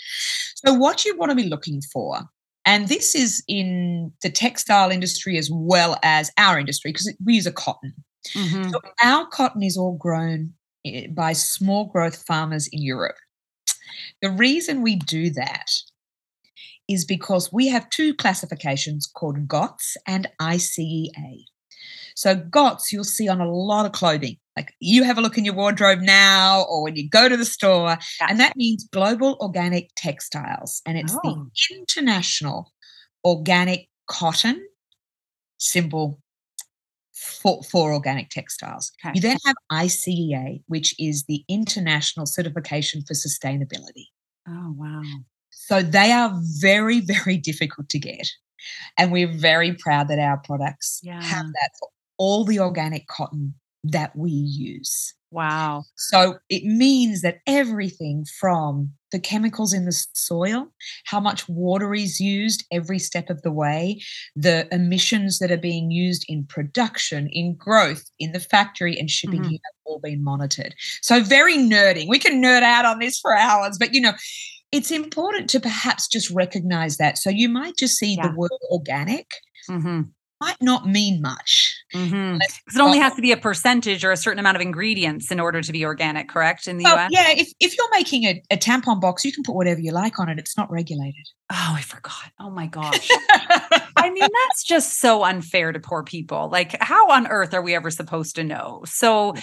So 0.64 0.72
what 0.74 1.04
you 1.04 1.16
want 1.16 1.30
to 1.30 1.36
be 1.36 1.48
looking 1.48 1.80
for, 1.92 2.20
and 2.64 2.88
this 2.88 3.14
is 3.14 3.42
in 3.48 4.12
the 4.22 4.30
textile 4.30 4.90
industry 4.90 5.38
as 5.38 5.50
well 5.50 5.98
as 6.02 6.30
our 6.38 6.58
industry, 6.58 6.92
because 6.92 7.12
we 7.24 7.34
use 7.34 7.46
a 7.46 7.52
cotton. 7.52 7.94
Mhm. 8.34 8.72
So 8.72 8.80
our 9.02 9.26
cotton 9.26 9.62
is 9.62 9.76
all 9.76 9.96
grown 9.96 10.52
by 11.14 11.32
small 11.32 11.86
growth 11.86 12.24
farmers 12.26 12.68
in 12.68 12.82
Europe. 12.82 13.16
The 14.22 14.30
reason 14.30 14.82
we 14.82 14.96
do 14.96 15.30
that 15.30 15.66
is 16.88 17.04
because 17.04 17.52
we 17.52 17.68
have 17.68 17.90
two 17.90 18.14
classifications 18.14 19.06
called 19.06 19.48
GOTS 19.48 19.96
and 20.06 20.28
ICEA. 20.40 21.44
So 22.14 22.34
GOTS 22.34 22.92
you'll 22.92 23.04
see 23.04 23.28
on 23.28 23.40
a 23.40 23.50
lot 23.50 23.86
of 23.86 23.92
clothing. 23.92 24.36
Like 24.56 24.72
you 24.80 25.04
have 25.04 25.18
a 25.18 25.20
look 25.20 25.36
in 25.36 25.44
your 25.44 25.54
wardrobe 25.54 26.00
now 26.00 26.62
or 26.68 26.82
when 26.82 26.96
you 26.96 27.08
go 27.08 27.28
to 27.28 27.36
the 27.36 27.44
store 27.44 27.98
and 28.20 28.40
that 28.40 28.56
means 28.56 28.88
global 28.90 29.36
organic 29.40 29.90
textiles 29.96 30.80
and 30.86 30.96
it's 30.96 31.14
Oh. 31.24 31.48
the 31.70 31.76
international 31.76 32.72
organic 33.24 33.88
cotton 34.06 34.66
symbol 35.58 36.20
for, 37.26 37.62
for 37.62 37.92
organic 37.92 38.30
textiles. 38.30 38.92
Okay. 39.04 39.12
You 39.14 39.20
then 39.20 39.38
have 39.44 39.56
ICEA, 39.70 40.62
which 40.66 40.94
is 40.98 41.24
the 41.24 41.44
International 41.48 42.26
Certification 42.26 43.02
for 43.06 43.14
Sustainability. 43.14 44.06
Oh 44.48 44.74
wow. 44.76 45.02
So 45.50 45.82
they 45.82 46.12
are 46.12 46.32
very, 46.60 47.00
very 47.00 47.36
difficult 47.36 47.88
to 47.90 47.98
get. 47.98 48.28
And 48.98 49.12
we're 49.12 49.32
very 49.32 49.74
proud 49.74 50.08
that 50.08 50.18
our 50.18 50.38
products 50.38 51.00
have 51.04 51.46
that 51.46 51.70
for 51.78 51.88
all 52.18 52.44
the 52.44 52.60
organic 52.60 53.06
cotton 53.06 53.54
that 53.84 54.16
we 54.16 54.30
use. 54.30 55.14
Wow. 55.30 55.84
So 55.96 56.38
it 56.48 56.64
means 56.64 57.22
that 57.22 57.38
everything 57.46 58.24
from 58.40 58.92
the 59.12 59.20
chemicals 59.20 59.72
in 59.72 59.84
the 59.84 59.92
soil, 60.14 60.66
how 61.04 61.20
much 61.20 61.48
water 61.48 61.94
is 61.94 62.20
used 62.20 62.64
every 62.72 62.98
step 62.98 63.30
of 63.30 63.42
the 63.42 63.52
way, 63.52 64.00
the 64.34 64.66
emissions 64.74 65.38
that 65.38 65.50
are 65.50 65.56
being 65.56 65.90
used 65.90 66.24
in 66.28 66.44
production, 66.44 67.28
in 67.32 67.54
growth, 67.54 68.04
in 68.18 68.32
the 68.32 68.40
factory 68.40 68.98
and 68.98 69.10
shipping 69.10 69.42
Mhm. 69.42 69.50
here 69.50 69.58
have 69.64 69.74
all 69.84 70.00
been 70.00 70.24
monitored. 70.24 70.74
So 71.02 71.22
very 71.22 71.56
nerding. 71.56 72.08
We 72.08 72.18
can 72.18 72.42
nerd 72.42 72.62
out 72.62 72.84
on 72.84 72.98
this 72.98 73.18
for 73.18 73.36
hours, 73.36 73.76
but 73.78 73.94
you 73.94 74.00
know, 74.00 74.14
it's 74.72 74.90
important 74.90 75.48
to 75.50 75.60
perhaps 75.60 76.08
just 76.08 76.28
recognize 76.30 76.96
that. 76.96 77.18
So 77.18 77.30
you 77.30 77.48
might 77.48 77.76
just 77.76 77.96
see 77.96 78.16
Yeah. 78.16 78.28
the 78.28 78.34
word 78.36 78.50
organic 78.70 79.26
hmm 79.68 80.02
might 80.40 80.60
not 80.60 80.86
mean 80.86 81.20
much. 81.22 81.74
hmm 81.92 82.34
Because 82.34 82.76
it 82.76 82.80
only 82.80 82.98
has 82.98 83.14
to 83.14 83.22
be 83.22 83.32
a 83.32 83.36
percentage 83.36 84.04
or 84.04 84.12
a 84.12 84.16
certain 84.16 84.38
amount 84.38 84.56
of 84.56 84.60
ingredients 84.60 85.30
in 85.30 85.40
order 85.40 85.62
to 85.62 85.72
be 85.72 85.84
organic, 85.84 86.28
correct? 86.28 86.66
In 86.68 86.76
the 86.76 86.84
Well, 86.84 86.96
US? 86.96 87.10
yeah, 87.10 87.30
if, 87.30 87.48
if 87.60 87.76
you're 87.76 87.90
making 87.90 88.24
a, 88.24 88.42
a 88.50 88.56
tampon 88.56 89.00
box, 89.00 89.24
you 89.24 89.32
can 89.32 89.42
put 89.42 89.54
whatever 89.54 89.80
you 89.80 89.92
like 89.92 90.18
on 90.18 90.28
it. 90.28 90.38
It's 90.38 90.56
not 90.56 90.70
regulated. 90.70 91.26
Oh, 91.50 91.74
I 91.76 91.80
forgot. 91.80 92.30
Oh 92.38 92.50
my 92.50 92.66
gosh. 92.66 93.08
I 93.96 94.10
mean, 94.10 94.28
that's 94.48 94.64
just 94.64 95.00
so 95.00 95.24
unfair 95.24 95.72
to 95.72 95.80
poor 95.80 96.02
people. 96.02 96.48
Like, 96.50 96.76
how 96.82 97.10
on 97.10 97.26
earth 97.28 97.54
are 97.54 97.62
we 97.62 97.74
ever 97.74 97.90
supposed 97.90 98.36
to 98.36 98.44
know? 98.44 98.82
So, 98.84 99.34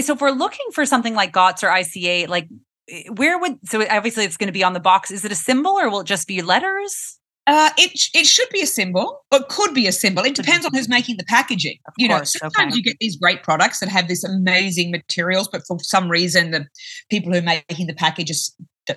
so 0.00 0.14
if 0.14 0.20
we're 0.20 0.30
looking 0.30 0.66
for 0.72 0.84
something 0.84 1.14
like 1.14 1.32
GOTS 1.32 1.62
or 1.62 1.68
ICEA, 1.68 2.28
like, 2.28 2.48
eh, 2.88 3.04
where 3.14 3.38
would 3.38 3.58
so 3.68 3.86
obviously 3.88 4.24
it's 4.24 4.36
going 4.36 4.48
to 4.48 4.52
be 4.52 4.64
on 4.64 4.72
the 4.72 4.80
box? 4.80 5.10
Is 5.10 5.24
it 5.24 5.30
a 5.32 5.36
symbol 5.36 5.72
or 5.72 5.88
will 5.88 6.00
it 6.00 6.06
just 6.06 6.26
be 6.26 6.42
letters? 6.42 7.18
Uh, 7.46 7.70
it 7.78 7.92
it 8.14 8.26
should 8.26 8.48
be 8.50 8.60
a 8.60 8.66
symbol, 8.66 9.20
or 9.32 9.40
could 9.48 9.72
be 9.72 9.86
a 9.86 9.92
symbol. 9.92 10.24
It 10.24 10.34
depends 10.34 10.66
on 10.66 10.74
who's 10.74 10.88
making 10.88 11.16
the 11.16 11.24
packaging. 11.24 11.78
Of 11.86 11.94
you 11.96 12.08
know, 12.08 12.16
course, 12.16 12.32
sometimes 12.32 12.72
okay. 12.72 12.76
you 12.78 12.82
get 12.82 12.96
these 13.00 13.16
great 13.16 13.42
products 13.44 13.78
that 13.80 13.88
have 13.88 14.08
this 14.08 14.24
amazing 14.24 14.90
materials, 14.90 15.48
but 15.48 15.62
for 15.66 15.78
some 15.80 16.08
reason, 16.10 16.50
the 16.50 16.66
people 17.08 17.32
who 17.32 17.38
are 17.38 17.42
making 17.42 17.86
the 17.86 17.94
package 17.94 18.32
are 18.90 18.96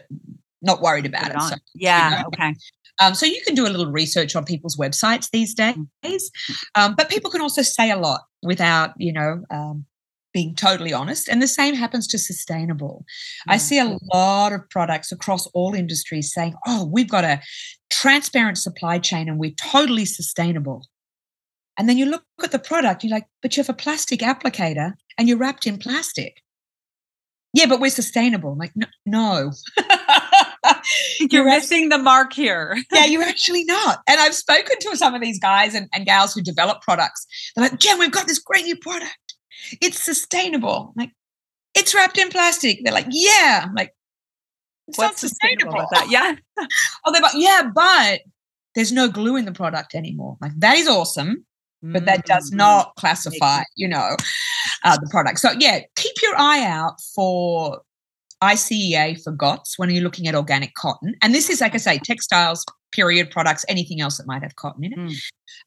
not 0.61 0.81
worried 0.81 1.05
about 1.05 1.23
Put 1.23 1.31
it. 1.31 1.37
it. 1.37 1.41
So, 1.43 1.55
yeah. 1.75 2.09
know. 2.21 2.27
Okay. 2.27 2.55
um, 2.99 3.13
so 3.13 3.25
you 3.25 3.39
can 3.45 3.55
do 3.55 3.65
a 3.67 3.69
little 3.69 3.91
research 3.91 4.35
on 4.35 4.45
people's 4.45 4.75
websites 4.77 5.29
these 5.31 5.53
Mm. 5.55 5.87
days, 6.03 6.31
um, 6.75 6.95
but 6.95 7.09
people 7.09 7.29
can 7.31 7.41
also 7.41 7.61
say 7.61 7.91
a 7.91 7.97
lot 7.97 8.21
without, 8.41 8.93
you 8.97 9.13
know, 9.13 9.43
um, 9.51 9.85
being 10.33 10.55
totally 10.55 10.93
honest. 10.93 11.27
And 11.27 11.41
the 11.41 11.47
same 11.47 11.75
happens 11.75 12.07
to 12.07 12.19
sustainable. 12.19 13.05
I 13.47 13.57
see 13.57 13.79
a 13.79 13.97
lot 14.13 14.53
of 14.53 14.69
products 14.69 15.11
across 15.11 15.47
all 15.47 15.73
industries 15.73 16.33
saying, 16.33 16.53
oh, 16.67 16.85
we've 16.85 17.09
got 17.09 17.23
a 17.23 17.41
transparent 17.89 18.57
supply 18.57 18.99
chain 18.99 19.27
and 19.27 19.39
we're 19.39 19.55
totally 19.59 20.05
sustainable. 20.05 20.85
And 21.77 21.87
then 21.87 21.97
you 21.97 22.05
look 22.05 22.23
at 22.43 22.51
the 22.51 22.59
product, 22.59 23.03
you're 23.03 23.11
like, 23.11 23.27
but 23.41 23.55
you 23.55 23.63
have 23.63 23.69
a 23.69 23.73
plastic 23.73 24.19
applicator 24.19 24.93
and 25.17 25.27
you're 25.27 25.37
wrapped 25.37 25.65
in 25.65 25.77
plastic. 25.77 26.41
Yeah, 27.53 27.65
but 27.65 27.79
we're 27.79 27.89
sustainable. 27.89 28.51
I'm 28.51 28.57
like, 28.59 28.73
no. 28.75 28.87
no. 29.05 29.51
You're 31.19 31.29
You're 31.31 31.45
missing 31.45 31.89
the 31.89 31.97
mark 31.97 32.33
here. 32.33 32.77
yeah, 32.91 33.05
you're 33.05 33.23
actually 33.23 33.63
not. 33.65 33.99
And 34.07 34.19
I've 34.19 34.35
spoken 34.35 34.77
to 34.79 34.97
some 34.97 35.13
of 35.13 35.21
these 35.21 35.39
guys 35.39 35.75
and, 35.75 35.87
and 35.93 36.05
gals 36.05 36.33
who 36.33 36.41
develop 36.41 36.81
products. 36.81 37.25
They're 37.55 37.65
like, 37.65 37.79
Jen, 37.79 37.99
we've 37.99 38.11
got 38.11 38.27
this 38.27 38.39
great 38.39 38.65
new 38.65 38.75
product. 38.77 39.17
It's 39.81 40.01
sustainable. 40.01 40.93
I'm 40.95 41.03
like, 41.03 41.11
it's 41.75 41.93
wrapped 41.95 42.17
in 42.17 42.29
plastic. 42.29 42.79
They're 42.83 42.93
like, 42.93 43.07
yeah. 43.09 43.61
I'm 43.65 43.73
like, 43.73 43.93
it's 44.87 44.97
not 44.99 45.17
sustainable 45.19 45.71
sustainable. 45.73 45.79
about 45.79 45.89
that? 45.91 46.09
Yeah. 46.09 46.35
Oh, 47.05 47.11
they're 47.13 47.21
like, 47.21 47.33
yeah, 47.35 47.69
but 47.73 48.21
there's 48.75 48.91
no 48.91 49.07
glue 49.07 49.35
in 49.37 49.45
the 49.45 49.51
product 49.51 49.95
anymore. 49.95 50.37
Like, 50.41 50.51
that 50.57 50.77
is 50.77 50.87
awesome, 50.87 51.45
but 51.81 52.05
that 52.05 52.25
does 52.25 52.51
Mm. 52.51 52.55
not 52.57 52.95
classify, 52.97 53.61
you 53.75 53.87
know, 53.87 54.17
uh, 54.83 54.97
the 54.97 55.07
product. 55.09 55.39
So, 55.39 55.51
yeah, 55.57 55.79
keep 55.95 56.13
your 56.21 56.35
eye 56.37 56.65
out 56.65 56.99
for 57.15 57.81
ICEA 58.43 59.21
for 59.23 59.31
GOTS 59.31 59.77
when 59.77 59.89
you're 59.89 60.03
looking 60.03 60.27
at 60.27 60.35
organic 60.35 60.73
cotton. 60.75 61.15
And 61.21 61.33
this 61.33 61.49
is, 61.49 61.61
like 61.61 61.75
I 61.75 61.77
say, 61.77 61.99
textiles, 61.99 62.65
period 62.91 63.29
products, 63.31 63.65
anything 63.67 64.01
else 64.01 64.17
that 64.17 64.27
might 64.27 64.43
have 64.43 64.55
cotton 64.55 64.83
in 64.83 64.93
it. 64.93 64.99
Mm. 64.99 65.15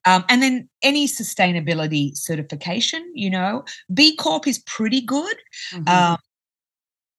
Um, 0.04 0.24
and 0.28 0.42
then 0.42 0.68
any 0.82 1.06
sustainability 1.06 2.16
certification, 2.16 3.10
you 3.14 3.30
know, 3.30 3.64
B 3.92 4.16
Corp 4.16 4.46
is 4.46 4.58
pretty 4.60 5.00
good. 5.00 5.36
Mhm. 5.72 5.88
Um, 5.88 6.18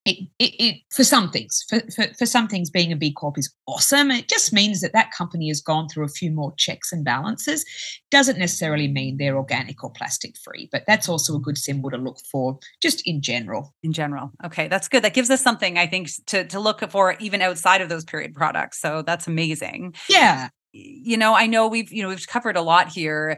it, 0.06 0.28
it, 0.40 0.56
it 0.60 0.76
for 0.92 1.04
some 1.04 1.30
things 1.30 1.66
for, 1.70 1.80
for, 1.96 2.14
for 2.18 2.26
some 2.26 2.48
things 2.48 2.70
being 2.70 2.92
a 2.92 2.96
b 2.96 3.12
corp 3.12 3.38
is 3.38 3.54
awesome 3.68 4.12
it 4.12 4.28
just 4.28 4.52
means 4.52 4.82
that 4.82 4.94
that 4.94 5.12
company 5.12 5.48
has 5.48 5.62
gone 5.62 5.88
through 5.88 6.06
a 6.06 6.10
few 6.10 6.32
more 6.32 6.54
checks 6.58 6.92
and 6.92 7.06
balances 7.06 7.66
doesn't 8.12 8.38
necessarily 8.38 8.88
mean 8.88 9.18
they're 9.18 9.38
organic 9.38 9.84
or 9.84 9.92
plastic 9.92 10.36
free 10.44 10.68
but 10.72 10.84
that's 10.88 11.08
also 11.08 11.36
a 11.36 11.40
good 11.40 11.58
symbol 11.58 11.90
to 11.90 11.98
look 11.98 12.18
for 12.32 12.60
just 12.82 13.02
in 13.06 13.22
general 13.22 13.74
in 13.84 13.94
general. 13.94 14.32
Okay, 14.46 14.68
that's 14.68 14.88
good. 14.88 15.04
That 15.04 15.14
gives 15.14 15.30
us 15.30 15.42
something 15.42 15.78
I 15.78 15.88
think 15.88 16.10
to 16.28 16.46
to 16.46 16.60
look 16.60 16.90
for 16.90 17.16
even 17.20 17.42
outside 17.42 17.82
of 17.82 17.90
those 17.90 18.04
period 18.04 18.34
products. 18.34 18.80
So 18.82 19.02
that's 19.02 19.28
amazing. 19.28 19.96
yeah 20.10 20.50
You 20.74 21.18
know, 21.18 21.36
I 21.36 21.48
know 21.48 21.68
we've 21.68 21.92
you 21.92 22.04
know 22.04 22.10
we've 22.10 22.28
covered 22.28 22.58
a 22.58 22.62
lot 22.62 22.90
here. 22.90 23.38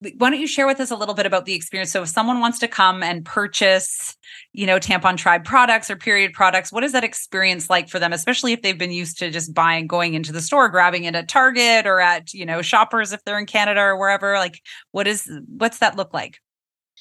Why 0.00 0.30
don't 0.30 0.40
you 0.40 0.46
share 0.46 0.66
with 0.66 0.80
us 0.80 0.90
a 0.90 0.96
little 0.96 1.14
bit 1.14 1.24
about 1.24 1.46
the 1.46 1.54
experience? 1.54 1.90
So 1.90 2.02
if 2.02 2.08
someone 2.08 2.40
wants 2.40 2.58
to 2.58 2.68
come 2.68 3.02
and 3.02 3.24
purchase, 3.24 4.16
you 4.52 4.66
know, 4.66 4.78
Tampon 4.78 5.16
Tribe 5.16 5.44
products 5.44 5.90
or 5.90 5.96
period 5.96 6.32
products, 6.32 6.72
what 6.72 6.84
is 6.84 6.92
that 6.92 7.04
experience 7.04 7.70
like 7.70 7.88
for 7.88 7.98
them, 7.98 8.12
especially 8.12 8.52
if 8.52 8.62
they've 8.62 8.78
been 8.78 8.92
used 8.92 9.18
to 9.18 9.30
just 9.30 9.54
buying, 9.54 9.86
going 9.86 10.14
into 10.14 10.32
the 10.32 10.42
store, 10.42 10.68
grabbing 10.68 11.04
it 11.04 11.14
at 11.14 11.28
Target 11.28 11.86
or 11.86 12.00
at, 12.00 12.34
you 12.34 12.44
know, 12.44 12.60
shoppers 12.60 13.12
if 13.12 13.24
they're 13.24 13.38
in 13.38 13.46
Canada 13.46 13.80
or 13.80 13.96
wherever? 13.98 14.34
Like 14.34 14.60
what 14.90 15.06
is 15.06 15.30
what's 15.46 15.78
that 15.78 15.96
look 15.96 16.12
like? 16.12 16.38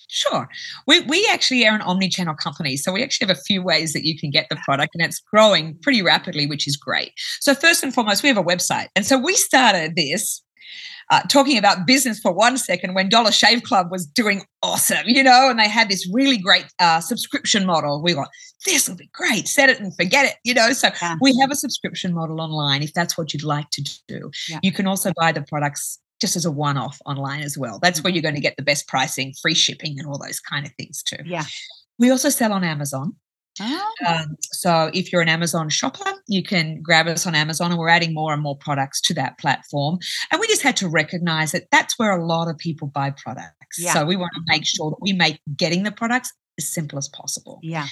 Sure. 0.10 0.48
We, 0.86 1.02
we 1.02 1.28
actually 1.32 1.66
are 1.68 1.74
an 1.74 1.82
omni-channel 1.82 2.36
company. 2.36 2.78
So 2.78 2.92
we 2.92 3.04
actually 3.04 3.28
have 3.28 3.38
a 3.38 3.42
few 3.42 3.64
ways 3.64 3.94
that 3.94 4.06
you 4.06 4.18
can 4.18 4.30
get 4.30 4.48
the 4.50 4.58
product 4.58 4.94
and 4.94 5.04
it's 5.04 5.20
growing 5.20 5.76
pretty 5.82 6.04
rapidly, 6.04 6.46
which 6.46 6.68
is 6.68 6.78
great. 6.78 7.14
So 7.40 7.56
first 7.56 7.84
and 7.84 7.94
foremost, 7.94 8.22
we 8.22 8.30
have 8.30 8.38
a 8.38 8.44
website. 8.44 8.88
And 8.96 9.06
so 9.06 9.18
we 9.18 9.34
started 9.34 9.96
this 9.96 10.44
uh, 11.12 11.22
talking 11.30 11.58
about 11.58 11.86
business 11.86 12.20
for 12.20 12.32
one 12.32 12.58
second 12.58 12.94
when 12.94 13.10
Dollar 13.10 13.32
Shave 13.32 13.64
Club 13.64 13.92
was 13.92 14.06
doing 14.06 14.44
awesome, 14.62 15.06
you 15.06 15.22
know, 15.24 15.50
and 15.50 15.60
they 15.60 15.68
had 15.68 15.90
this 15.90 16.08
really 16.12 16.38
great 16.38 16.66
uh, 16.80 17.00
subscription 17.02 17.66
model. 17.66 18.02
We 18.02 18.14
were, 18.16 18.28
this 18.66 18.88
will 18.88 18.96
be 18.96 19.10
great, 19.14 19.48
set 19.48 19.70
it 19.70 19.80
and 19.80 19.96
forget 19.96 20.26
it, 20.26 20.36
you 20.44 20.54
know. 20.54 20.72
So 20.74 20.90
Yeah. 21.02 21.16
we 21.22 21.38
have 21.42 21.52
a 21.52 21.56
subscription 21.56 22.14
model 22.14 22.40
online 22.42 22.82
if 22.84 22.94
that's 22.94 23.18
what 23.18 23.34
you'd 23.34 23.44
like 23.44 23.70
to 23.72 23.82
do. 24.08 24.32
Yeah. 24.50 24.60
You 24.64 24.72
can 24.72 24.88
also 24.88 25.12
buy 25.20 25.32
the 25.34 25.42
products 25.42 26.00
just 26.22 26.36
as 26.38 26.46
a 26.46 26.52
one 26.52 26.78
off 26.78 26.98
online 27.06 27.42
as 27.42 27.58
well. 27.58 27.80
That's 27.82 28.02
where 28.02 28.14
you're 28.14 28.22
going 28.22 28.36
to 28.36 28.42
get 28.42 28.56
the 28.56 28.64
best 28.64 28.88
pricing, 28.88 29.34
free 29.42 29.54
shipping, 29.56 30.00
and 30.00 30.08
all 30.08 30.18
those 30.18 30.40
kind 30.40 30.66
of 30.66 30.72
things 30.80 31.04
too. 31.04 31.18
Yeah. 31.26 31.44
We 32.00 32.12
also 32.12 32.30
sell 32.30 32.54
on 32.54 32.64
Amazon. 32.64 33.16
Oh, 33.62 33.94
Um, 34.08 34.36
so 34.42 34.90
if 34.94 35.12
you're 35.12 35.22
an 35.22 35.30
Amazon 35.30 35.70
shopper, 35.70 36.10
you 36.28 36.44
can 36.44 36.82
grab 36.82 37.08
us 37.08 37.28
on 37.28 37.36
Amazon, 37.36 37.72
and 37.72 37.80
we're 37.80 37.90
adding 37.90 38.14
more 38.14 38.34
and 38.34 38.42
more 38.42 38.58
products 38.58 39.00
to 39.02 39.14
that 39.16 39.38
platform. 39.38 40.00
And 40.32 40.40
we 40.40 40.48
just 40.48 40.62
had 40.62 40.78
to 40.78 40.90
recognize 40.90 41.52
that 41.52 41.68
that's 41.72 41.98
where 42.00 42.18
a 42.18 42.26
lot 42.26 42.50
of 42.50 42.58
people 42.58 42.88
buy 42.88 43.12
products. 43.12 43.78
Yeah. 43.78 43.94
So 43.94 44.06
we 44.06 44.16
want 44.16 44.32
to 44.36 44.42
make 44.48 44.66
sure 44.66 44.92
that 44.92 45.02
we 45.02 45.14
make 45.14 45.40
getting 45.56 45.84
the 45.84 45.92
products 45.92 46.32
as 46.58 46.72
simple 46.72 46.98
as 46.98 47.10
possible. 47.10 47.60
Yeah. 47.64 47.88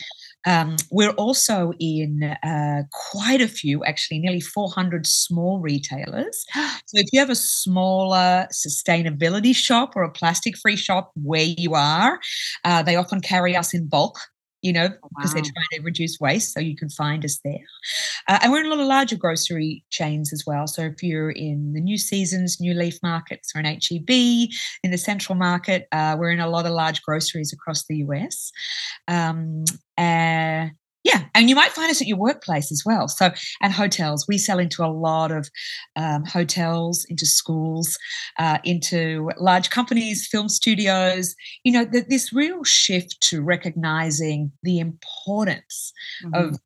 Um, 0.45 0.75
we're 0.91 1.11
also 1.11 1.73
in 1.79 2.23
uh, 2.43 2.83
quite 3.11 3.41
a 3.41 3.47
few, 3.47 3.83
actually, 3.83 4.19
nearly 4.19 4.39
400 4.39 5.05
small 5.05 5.59
retailers. 5.59 6.45
so 6.55 6.97
if 6.99 7.07
you 7.11 7.19
have 7.19 7.29
a 7.29 7.35
smaller 7.35 8.47
sustainability 8.51 9.55
shop 9.55 9.93
or 9.95 10.03
a 10.03 10.11
plastic 10.11 10.57
free 10.57 10.75
shop 10.75 11.11
where 11.15 11.45
you 11.57 11.75
are, 11.75 12.19
uh, 12.63 12.83
they 12.83 12.95
often 12.95 13.21
carry 13.21 13.55
us 13.55 13.73
in 13.73 13.87
bulk 13.87 14.19
you 14.61 14.73
know, 14.73 14.89
because 14.89 15.31
wow. 15.31 15.33
they're 15.33 15.51
trying 15.51 15.79
to 15.79 15.81
reduce 15.81 16.19
waste. 16.19 16.53
So 16.53 16.59
you 16.59 16.75
can 16.75 16.89
find 16.89 17.25
us 17.25 17.39
there. 17.43 17.65
Uh, 18.27 18.39
and 18.41 18.51
we're 18.51 18.59
in 18.59 18.67
a 18.67 18.69
lot 18.69 18.79
of 18.79 18.87
larger 18.87 19.15
grocery 19.15 19.83
chains 19.89 20.31
as 20.31 20.43
well. 20.45 20.67
So 20.67 20.83
if 20.83 21.01
you're 21.01 21.31
in 21.31 21.73
the 21.73 21.81
New 21.81 21.97
Seasons, 21.97 22.59
New 22.59 22.73
Leaf 22.73 22.99
markets, 23.01 23.51
or 23.55 23.61
in 23.61 23.65
HEB, 23.65 24.49
in 24.83 24.91
the 24.91 24.97
Central 24.97 25.35
Market, 25.35 25.87
uh, 25.91 26.15
we're 26.19 26.31
in 26.31 26.39
a 26.39 26.49
lot 26.49 26.65
of 26.65 26.71
large 26.71 27.01
groceries 27.01 27.53
across 27.53 27.85
the 27.85 27.97
US. 27.97 28.51
Um, 29.07 29.63
uh, 29.97 30.67
yeah, 31.03 31.23
and 31.33 31.49
you 31.49 31.55
might 31.55 31.71
find 31.71 31.89
us 31.89 32.01
at 32.01 32.07
your 32.07 32.17
workplace 32.17 32.71
as 32.71 32.83
well. 32.85 33.07
So, 33.07 33.31
and 33.61 33.73
hotels. 33.73 34.27
We 34.27 34.37
sell 34.37 34.59
into 34.59 34.83
a 34.83 34.91
lot 34.91 35.31
of 35.31 35.49
um, 35.95 36.25
hotels, 36.25 37.05
into 37.09 37.25
schools, 37.25 37.97
uh, 38.37 38.59
into 38.63 39.31
large 39.37 39.69
companies, 39.69 40.27
film 40.27 40.49
studios. 40.49 41.35
You 41.63 41.73
know, 41.73 41.85
that 41.85 42.09
this 42.09 42.31
real 42.31 42.63
shift 42.63 43.19
to 43.29 43.41
recognizing 43.41 44.51
the 44.63 44.79
importance 44.79 45.93
mm-hmm. 46.23 46.35
of 46.35 46.59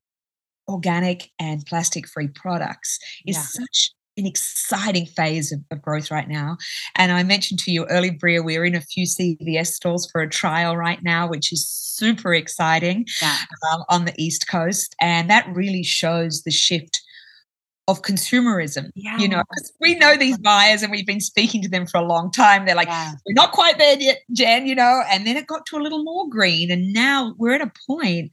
organic 0.67 1.31
and 1.39 1.65
plastic 1.65 2.07
free 2.07 2.27
products 2.27 2.99
is 3.25 3.35
yeah. 3.35 3.41
such 3.41 3.91
an 4.17 4.25
exciting 4.25 5.05
phase 5.05 5.51
of, 5.51 5.59
of, 5.71 5.81
growth 5.81 6.09
right 6.09 6.27
now. 6.27 6.57
And 6.95 7.11
I 7.11 7.23
mentioned 7.23 7.59
to 7.61 7.71
you 7.71 7.85
earlier, 7.87 8.13
Bria, 8.13 8.41
we're 8.41 8.65
in 8.65 8.75
a 8.75 8.81
few 8.81 9.05
CVS 9.05 9.67
stores 9.67 10.09
for 10.09 10.21
a 10.21 10.29
trial 10.29 10.77
right 10.77 11.03
now, 11.03 11.27
which 11.27 11.51
is 11.51 11.67
super 11.67 12.33
exciting 12.33 13.05
yeah. 13.21 13.37
um, 13.71 13.83
on 13.89 14.05
the 14.05 14.13
East 14.17 14.47
Coast. 14.47 14.95
And 15.01 15.29
that 15.29 15.47
really 15.53 15.83
shows 15.83 16.43
the 16.43 16.51
shift 16.51 17.01
of 17.87 18.01
consumerism. 18.01 18.89
Yeah. 18.95 19.17
You 19.17 19.27
know, 19.27 19.43
because 19.49 19.71
we 19.79 19.95
know 19.95 20.15
these 20.15 20.37
buyers 20.37 20.81
and 20.81 20.91
we've 20.91 21.05
been 21.05 21.21
speaking 21.21 21.61
to 21.61 21.69
them 21.69 21.85
for 21.85 21.99
a 21.99 22.05
long 22.05 22.31
time. 22.31 22.65
They're 22.65 22.75
like, 22.75 22.87
yeah. 22.87 23.13
we're 23.25 23.33
not 23.33 23.51
quite 23.51 23.77
there 23.77 23.99
yet, 23.99 24.19
Jen, 24.31 24.65
you 24.65 24.75
know, 24.75 25.03
and 25.09 25.27
then 25.27 25.37
it 25.37 25.47
got 25.47 25.65
to 25.67 25.77
a 25.77 25.81
little 25.83 26.03
more 26.03 26.27
green. 26.29 26.71
And 26.71 26.93
now 26.93 27.35
we're 27.37 27.53
at 27.53 27.61
a 27.61 27.71
point 27.87 28.31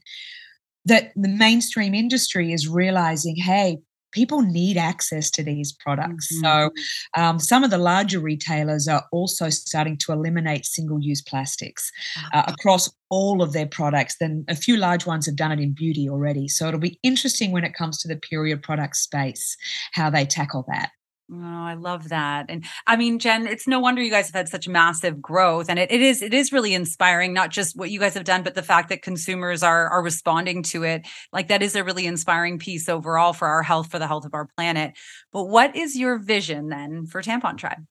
that 0.85 1.11
the 1.15 1.29
mainstream 1.29 1.93
industry 1.93 2.51
is 2.51 2.67
realizing, 2.67 3.35
hey, 3.35 3.77
people 4.13 4.41
need 4.41 4.77
access 4.77 5.29
to 5.31 5.43
these 5.43 5.73
products. 5.73 6.33
Mm-hmm. 6.33 6.45
So, 6.45 7.21
um, 7.21 7.39
some 7.39 7.63
of 7.63 7.71
the 7.71 7.77
larger 7.77 8.19
retailers 8.19 8.87
are 8.87 9.03
also 9.11 9.49
starting 9.49 9.97
to 9.97 10.11
eliminate 10.11 10.65
single 10.65 11.01
use 11.01 11.21
plastics 11.21 11.91
uh, 12.33 12.43
across 12.47 12.89
all 13.09 13.41
of 13.41 13.53
their 13.53 13.67
products. 13.67 14.15
Then 14.19 14.45
a 14.47 14.55
few 14.55 14.77
large 14.77 15.05
ones 15.05 15.25
have 15.25 15.35
done 15.35 15.51
it 15.51 15.59
in 15.59 15.73
beauty 15.73 16.09
already. 16.09 16.47
So, 16.47 16.67
it'll 16.67 16.79
be 16.79 16.99
interesting 17.03 17.51
when 17.51 17.63
it 17.63 17.73
comes 17.73 17.97
to 17.99 18.07
the 18.07 18.17
period 18.17 18.63
product 18.63 18.95
space 18.95 19.57
how 19.93 20.09
they 20.09 20.25
tackle 20.25 20.65
that. 20.69 20.91
Oh, 21.31 21.37
I 21.41 21.75
love 21.75 22.09
that. 22.09 22.47
And 22.49 22.65
I 22.85 22.97
mean, 22.97 23.17
Jen, 23.17 23.47
it's 23.47 23.65
no 23.65 23.79
wonder 23.79 24.01
you 24.01 24.11
guys 24.11 24.27
have 24.27 24.35
had 24.35 24.49
such 24.49 24.67
massive 24.67 25.21
growth. 25.21 25.69
And 25.69 25.79
it, 25.79 25.89
it 25.91 26.01
is 26.01 26.21
it 26.21 26.33
is 26.33 26.51
really 26.51 26.73
inspiring, 26.73 27.33
not 27.33 27.49
just 27.49 27.77
what 27.77 27.89
you 27.89 27.99
guys 27.99 28.13
have 28.15 28.25
done, 28.25 28.43
but 28.43 28.55
the 28.55 28.61
fact 28.61 28.89
that 28.89 29.01
consumers 29.01 29.63
are 29.63 29.87
are 29.87 30.03
responding 30.03 30.63
to 30.63 30.83
it. 30.83 31.07
Like 31.31 31.47
that 31.47 31.63
is 31.63 31.75
a 31.75 31.83
really 31.83 32.05
inspiring 32.05 32.59
piece 32.59 32.89
overall 32.89 33.31
for 33.31 33.47
our 33.47 33.63
health, 33.63 33.89
for 33.89 33.99
the 33.99 34.07
health 34.07 34.25
of 34.25 34.33
our 34.33 34.47
planet. 34.57 34.93
But 35.31 35.45
what 35.45 35.75
is 35.75 35.97
your 35.97 36.19
vision 36.19 36.67
then 36.67 37.05
for 37.05 37.21
Tampon 37.21 37.57
Tribe? 37.57 37.85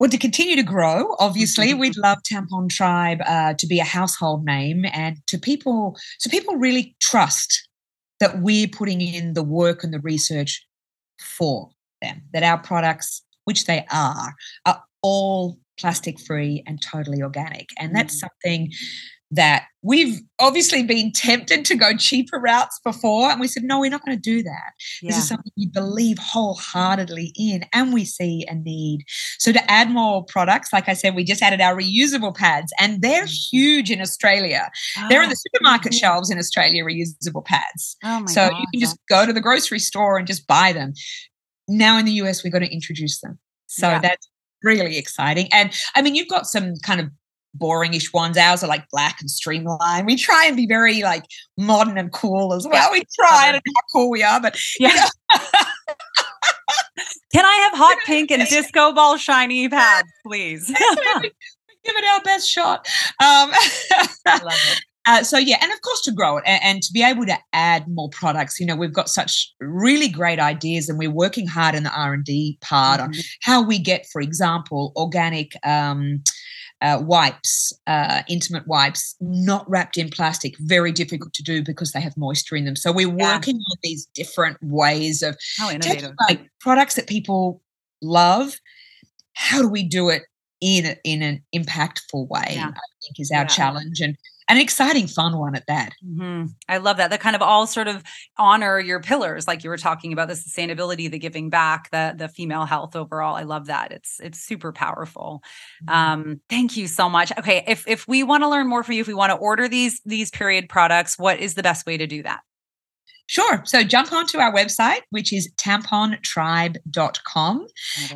Well, 0.00 0.10
to 0.10 0.18
continue 0.18 0.56
to 0.56 0.64
grow, 0.64 1.14
obviously, 1.20 1.72
we'd 1.74 1.96
love 1.96 2.18
Tampon 2.28 2.68
Tribe 2.68 3.20
uh, 3.24 3.54
to 3.54 3.66
be 3.68 3.78
a 3.78 3.84
household 3.84 4.44
name 4.44 4.84
and 4.92 5.18
to 5.28 5.38
people, 5.38 5.96
so 6.18 6.28
people 6.28 6.56
really 6.56 6.96
trust 7.00 7.68
that 8.18 8.40
we're 8.40 8.66
putting 8.66 9.00
in 9.00 9.34
the 9.34 9.44
work 9.44 9.84
and 9.84 9.94
the 9.94 10.00
research 10.00 10.66
for 11.20 11.70
them, 12.02 12.22
that 12.32 12.42
our 12.42 12.58
products, 12.58 13.22
which 13.44 13.64
they 13.66 13.86
are, 13.90 14.34
are 14.66 14.82
all 15.02 15.58
plastic 15.78 16.20
free 16.20 16.62
and 16.66 16.80
totally 16.82 17.22
organic. 17.22 17.70
And 17.78 17.94
that's 17.94 18.16
mm. 18.16 18.28
something 18.28 18.72
that 19.32 19.64
we've 19.82 20.20
obviously 20.38 20.82
been 20.82 21.10
tempted 21.10 21.64
to 21.64 21.74
go 21.74 21.96
cheaper 21.96 22.38
routes 22.38 22.78
before. 22.84 23.30
And 23.30 23.40
we 23.40 23.48
said, 23.48 23.62
no, 23.64 23.80
we're 23.80 23.90
not 23.90 24.04
going 24.04 24.16
to 24.16 24.20
do 24.20 24.42
that. 24.42 24.72
Yeah. 25.00 25.08
This 25.08 25.18
is 25.18 25.28
something 25.28 25.50
we 25.56 25.68
believe 25.68 26.18
wholeheartedly 26.18 27.32
in 27.34 27.64
and 27.72 27.94
we 27.94 28.04
see 28.04 28.44
a 28.46 28.54
need. 28.54 29.04
So 29.38 29.50
to 29.50 29.70
add 29.70 29.90
more 29.90 30.22
products, 30.26 30.70
like 30.70 30.86
I 30.86 30.92
said, 30.92 31.14
we 31.14 31.24
just 31.24 31.42
added 31.42 31.62
our 31.62 31.74
reusable 31.74 32.36
pads 32.36 32.74
and 32.78 33.00
they're 33.00 33.24
mm. 33.24 33.50
huge 33.50 33.90
in 33.90 34.02
Australia. 34.02 34.70
Oh, 34.98 35.06
they're 35.08 35.22
in 35.22 35.30
the 35.30 35.36
supermarket 35.36 35.94
shelves 35.94 36.30
in 36.30 36.38
Australia, 36.38 36.84
reusable 36.84 37.44
pads. 37.44 37.96
Oh 38.04 38.26
so 38.26 38.50
God. 38.50 38.58
you 38.58 38.66
can 38.70 38.80
just 38.80 38.98
go 39.08 39.24
to 39.24 39.32
the 39.32 39.40
grocery 39.40 39.78
store 39.78 40.18
and 40.18 40.26
just 40.26 40.46
buy 40.46 40.74
them 40.74 40.92
now 41.78 41.98
in 41.98 42.04
the 42.04 42.12
US, 42.12 42.44
we're 42.44 42.50
going 42.50 42.64
to 42.64 42.72
introduce 42.72 43.20
them. 43.20 43.38
So 43.66 43.88
yeah. 43.88 43.98
that's 44.00 44.28
really 44.62 44.98
exciting. 44.98 45.48
And 45.52 45.72
I 45.94 46.02
mean, 46.02 46.14
you've 46.14 46.28
got 46.28 46.46
some 46.46 46.76
kind 46.82 47.00
of 47.00 47.08
boringish 47.58 48.12
ones. 48.12 48.36
Ours 48.36 48.62
are 48.62 48.68
like 48.68 48.88
black 48.90 49.20
and 49.20 49.30
streamlined. 49.30 50.06
We 50.06 50.16
try 50.16 50.46
and 50.46 50.56
be 50.56 50.66
very 50.66 51.02
like 51.02 51.24
modern 51.58 51.98
and 51.98 52.12
cool 52.12 52.54
as 52.54 52.66
well. 52.66 52.90
We 52.92 53.04
try. 53.14 53.48
I 53.48 53.52
don't 53.52 53.62
know 53.66 53.72
how 53.76 53.82
cool 53.92 54.10
we 54.10 54.22
are, 54.22 54.40
but 54.40 54.58
yeah. 54.78 54.88
You 54.88 54.94
know. 54.96 55.40
Can 57.32 57.44
I 57.46 57.54
have 57.70 57.78
hot 57.78 57.98
pink 58.06 58.30
and 58.30 58.46
disco 58.46 58.92
ball 58.92 59.16
shiny 59.16 59.68
pads, 59.68 60.08
please? 60.24 60.66
Give 61.84 61.96
it 61.96 62.04
our 62.14 62.22
best 62.22 62.48
shot. 62.48 62.86
Um, 63.20 63.50
love 64.26 64.52
it. 64.52 64.82
Uh, 65.06 65.22
so 65.22 65.38
yeah, 65.38 65.56
and 65.60 65.72
of 65.72 65.80
course 65.80 66.00
to 66.02 66.12
grow 66.12 66.36
it 66.36 66.44
and, 66.46 66.62
and, 66.62 66.82
to 66.82 66.92
be 66.92 67.02
able 67.02 67.26
to 67.26 67.36
add 67.52 67.88
more 67.88 68.08
products. 68.10 68.60
You 68.60 68.66
know, 68.66 68.76
we've 68.76 68.92
got 68.92 69.08
such 69.08 69.52
really 69.60 70.08
great 70.08 70.38
ideas, 70.38 70.88
and 70.88 70.98
we're 70.98 71.10
working 71.10 71.46
hard 71.46 71.74
in 71.74 71.82
the 71.82 71.92
R 71.92 72.14
and 72.14 72.24
D 72.24 72.58
part 72.60 73.00
mm-hmm. 73.00 73.08
on 73.08 73.14
how 73.42 73.62
we 73.62 73.78
get, 73.78 74.06
for 74.12 74.20
example, 74.20 74.92
organic. 74.96 75.52
Um, 75.66 76.22
uh, 76.82 77.00
wipes, 77.00 77.72
uh, 77.86 78.22
intimate 78.28 78.66
wipes, 78.66 79.14
not 79.20 79.68
wrapped 79.70 79.96
in 79.96 80.08
plastic, 80.08 80.54
very 80.58 80.90
difficult 80.90 81.32
to 81.32 81.42
do 81.42 81.62
because 81.62 81.92
they 81.92 82.00
have 82.00 82.16
moisture 82.16 82.56
in 82.56 82.64
them. 82.64 82.74
So 82.74 82.90
we're 82.90 83.08
yeah. 83.16 83.34
working 83.34 83.54
on 83.54 83.78
these 83.84 84.06
different 84.14 84.58
ways 84.60 85.22
of 85.22 85.38
taking 85.80 86.12
like 86.28 86.44
products 86.60 86.96
that 86.96 87.06
people 87.06 87.62
love. 88.02 88.54
How 89.34 89.62
do 89.62 89.68
we 89.68 89.84
do 89.84 90.08
it 90.08 90.22
in 90.60 90.96
in 91.04 91.22
an 91.22 91.42
impactful 91.54 92.28
way? 92.28 92.54
Yeah. 92.54 92.68
I 92.68 92.88
think 93.00 93.20
is 93.20 93.30
our 93.30 93.42
yeah. 93.42 93.46
challenge, 93.46 94.00
and 94.00 94.16
an 94.48 94.58
exciting, 94.58 95.06
fun 95.06 95.38
one 95.38 95.54
at 95.54 95.66
that. 95.66 95.92
Mm-hmm. 96.04 96.46
I 96.68 96.78
love 96.78 96.96
that. 96.96 97.10
That 97.10 97.20
kind 97.20 97.36
of 97.36 97.42
all 97.42 97.66
sort 97.66 97.88
of 97.88 98.02
honor 98.38 98.80
your 98.80 99.00
pillars, 99.00 99.46
like 99.46 99.64
you 99.64 99.70
were 99.70 99.78
talking 99.78 100.12
about 100.12 100.28
the 100.28 100.34
sustainability, 100.34 101.10
the 101.10 101.18
giving 101.18 101.50
back, 101.50 101.90
the 101.90 102.14
the 102.16 102.28
female 102.28 102.64
health 102.64 102.96
overall. 102.96 103.36
I 103.36 103.42
love 103.42 103.66
that. 103.66 103.92
It's 103.92 104.20
it's 104.20 104.40
super 104.40 104.72
powerful. 104.72 105.42
Mm-hmm. 105.84 105.94
Um, 105.94 106.40
thank 106.48 106.76
you 106.76 106.88
so 106.88 107.08
much. 107.08 107.32
Okay, 107.38 107.64
if 107.66 107.86
if 107.86 108.08
we 108.08 108.22
want 108.22 108.42
to 108.42 108.48
learn 108.48 108.68
more 108.68 108.82
from 108.82 108.94
you, 108.94 109.00
if 109.00 109.08
we 109.08 109.14
want 109.14 109.30
to 109.30 109.36
order 109.36 109.68
these 109.68 110.00
these 110.04 110.30
period 110.30 110.68
products, 110.68 111.18
what 111.18 111.38
is 111.38 111.54
the 111.54 111.62
best 111.62 111.86
way 111.86 111.96
to 111.96 112.06
do 112.06 112.22
that? 112.22 112.40
Sure. 113.26 113.62
So 113.64 113.82
jump 113.82 114.12
onto 114.12 114.38
our 114.38 114.52
website, 114.52 115.00
which 115.10 115.32
is 115.32 115.50
tampontribe.com, 115.56 117.66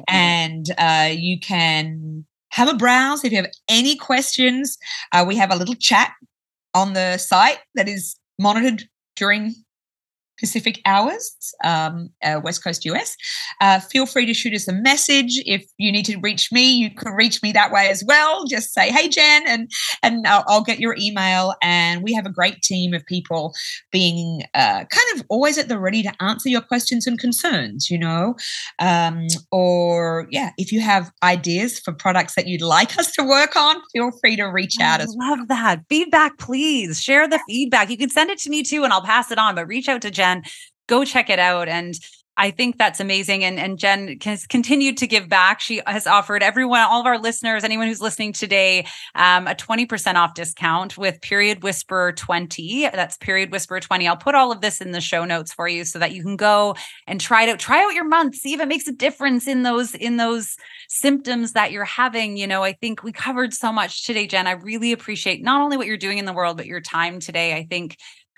and 0.08 0.66
uh, 0.76 1.10
you 1.12 1.40
can 1.40 2.26
have 2.56 2.68
a 2.68 2.74
browse. 2.74 3.22
If 3.22 3.32
you 3.32 3.36
have 3.36 3.52
any 3.68 3.96
questions, 3.96 4.78
uh, 5.12 5.24
we 5.28 5.36
have 5.36 5.52
a 5.52 5.56
little 5.56 5.74
chat 5.74 6.12
on 6.72 6.94
the 6.94 7.18
site 7.18 7.58
that 7.74 7.86
is 7.86 8.16
monitored 8.38 8.88
during 9.14 9.54
Pacific 10.38 10.80
hours, 10.84 11.34
um, 11.64 12.10
uh, 12.22 12.40
West 12.42 12.62
Coast 12.62 12.84
US. 12.84 13.16
Uh, 13.60 13.80
feel 13.80 14.06
free 14.06 14.26
to 14.26 14.34
shoot 14.34 14.54
us 14.54 14.68
a 14.68 14.72
message. 14.72 15.40
If 15.46 15.64
you 15.78 15.90
need 15.90 16.04
to 16.06 16.18
reach 16.18 16.52
me, 16.52 16.72
you 16.72 16.90
can 16.90 17.12
reach 17.12 17.42
me 17.42 17.52
that 17.52 17.72
way 17.72 17.88
as 17.88 18.04
well. 18.06 18.44
Just 18.46 18.74
say, 18.74 18.90
"Hey, 18.90 19.08
Jen," 19.08 19.46
and 19.46 19.70
and 20.02 20.26
I'll, 20.26 20.44
I'll 20.48 20.62
get 20.62 20.78
your 20.78 20.96
email. 20.98 21.54
And 21.62 22.02
we 22.02 22.12
have 22.12 22.26
a 22.26 22.30
great 22.30 22.62
team 22.62 22.92
of 22.92 23.04
people 23.06 23.54
being 23.90 24.42
uh, 24.54 24.84
kind 24.84 25.06
of 25.14 25.24
always 25.28 25.58
at 25.58 25.68
the 25.68 25.78
ready 25.78 26.02
to 26.02 26.12
answer 26.20 26.48
your 26.48 26.60
questions 26.60 27.06
and 27.06 27.18
concerns. 27.18 27.88
You 27.90 27.98
know, 27.98 28.36
um, 28.78 29.26
or 29.50 30.28
yeah, 30.30 30.50
if 30.58 30.70
you 30.70 30.80
have 30.80 31.10
ideas 31.22 31.78
for 31.78 31.92
products 31.92 32.34
that 32.34 32.46
you'd 32.46 32.62
like 32.62 32.98
us 32.98 33.12
to 33.12 33.24
work 33.24 33.56
on, 33.56 33.76
feel 33.92 34.10
free 34.20 34.36
to 34.36 34.44
reach 34.44 34.76
out. 34.80 35.00
I 35.00 35.04
as 35.04 35.14
love 35.16 35.38
well. 35.38 35.46
that 35.48 35.80
feedback. 35.88 36.38
Please 36.38 37.00
share 37.00 37.26
the 37.26 37.40
feedback. 37.48 37.88
You 37.88 37.96
can 37.96 38.10
send 38.10 38.30
it 38.30 38.38
to 38.40 38.50
me 38.50 38.62
too, 38.62 38.84
and 38.84 38.92
I'll 38.92 39.02
pass 39.02 39.30
it 39.30 39.38
on. 39.38 39.54
But 39.54 39.66
reach 39.66 39.88
out 39.88 40.02
to 40.02 40.10
Jen 40.10 40.25
go 40.88 41.04
check 41.04 41.30
it 41.30 41.38
out. 41.38 41.68
And 41.68 41.94
I 42.38 42.50
think 42.50 42.76
that's 42.76 43.00
amazing. 43.00 43.44
And, 43.44 43.58
and 43.58 43.78
Jen 43.78 44.18
has 44.24 44.46
continued 44.46 44.98
to 44.98 45.06
give 45.06 45.28
back. 45.28 45.60
She 45.60 45.80
has 45.86 46.06
offered 46.06 46.42
everyone, 46.42 46.80
all 46.80 47.00
of 47.00 47.06
our 47.06 47.18
listeners, 47.18 47.64
anyone 47.64 47.86
who's 47.86 48.02
listening 48.02 48.34
today, 48.34 48.86
um, 49.14 49.46
a 49.46 49.54
20% 49.54 50.16
off 50.16 50.34
discount 50.34 50.98
with 50.98 51.20
Period 51.22 51.62
Whisperer 51.62 52.12
20. 52.12 52.90
That's 52.92 53.16
Period 53.16 53.50
Whisperer 53.50 53.80
20. 53.80 54.06
I'll 54.06 54.18
put 54.18 54.34
all 54.34 54.52
of 54.52 54.60
this 54.60 54.82
in 54.82 54.92
the 54.92 55.00
show 55.00 55.24
notes 55.24 55.54
for 55.54 55.66
you 55.66 55.84
so 55.86 55.98
that 55.98 56.12
you 56.12 56.22
can 56.22 56.36
go 56.36 56.76
and 57.06 57.20
try 57.20 57.44
it 57.44 57.48
out, 57.48 57.58
try 57.58 57.82
out 57.82 57.94
your 57.94 58.06
month, 58.06 58.34
see 58.34 58.52
if 58.52 58.60
it 58.60 58.68
makes 58.68 58.86
a 58.86 58.92
difference 58.92 59.48
in 59.48 59.62
those, 59.62 59.94
in 59.94 60.18
those 60.18 60.56
symptoms 60.88 61.52
that 61.52 61.72
you're 61.72 61.84
having. 61.84 62.36
You 62.36 62.46
know, 62.46 62.62
I 62.62 62.74
think 62.74 63.02
we 63.02 63.12
covered 63.12 63.54
so 63.54 63.72
much 63.72 64.04
today, 64.04 64.26
Jen. 64.26 64.46
I 64.46 64.52
really 64.52 64.92
appreciate 64.92 65.42
not 65.42 65.62
only 65.62 65.78
what 65.78 65.86
you're 65.86 65.96
doing 65.96 66.18
in 66.18 66.26
the 66.26 66.34
world, 66.34 66.58
but 66.58 66.66
your 66.66 66.82
time 66.82 67.18
today. 67.18 67.54
I 67.54 67.64
think 67.64 67.96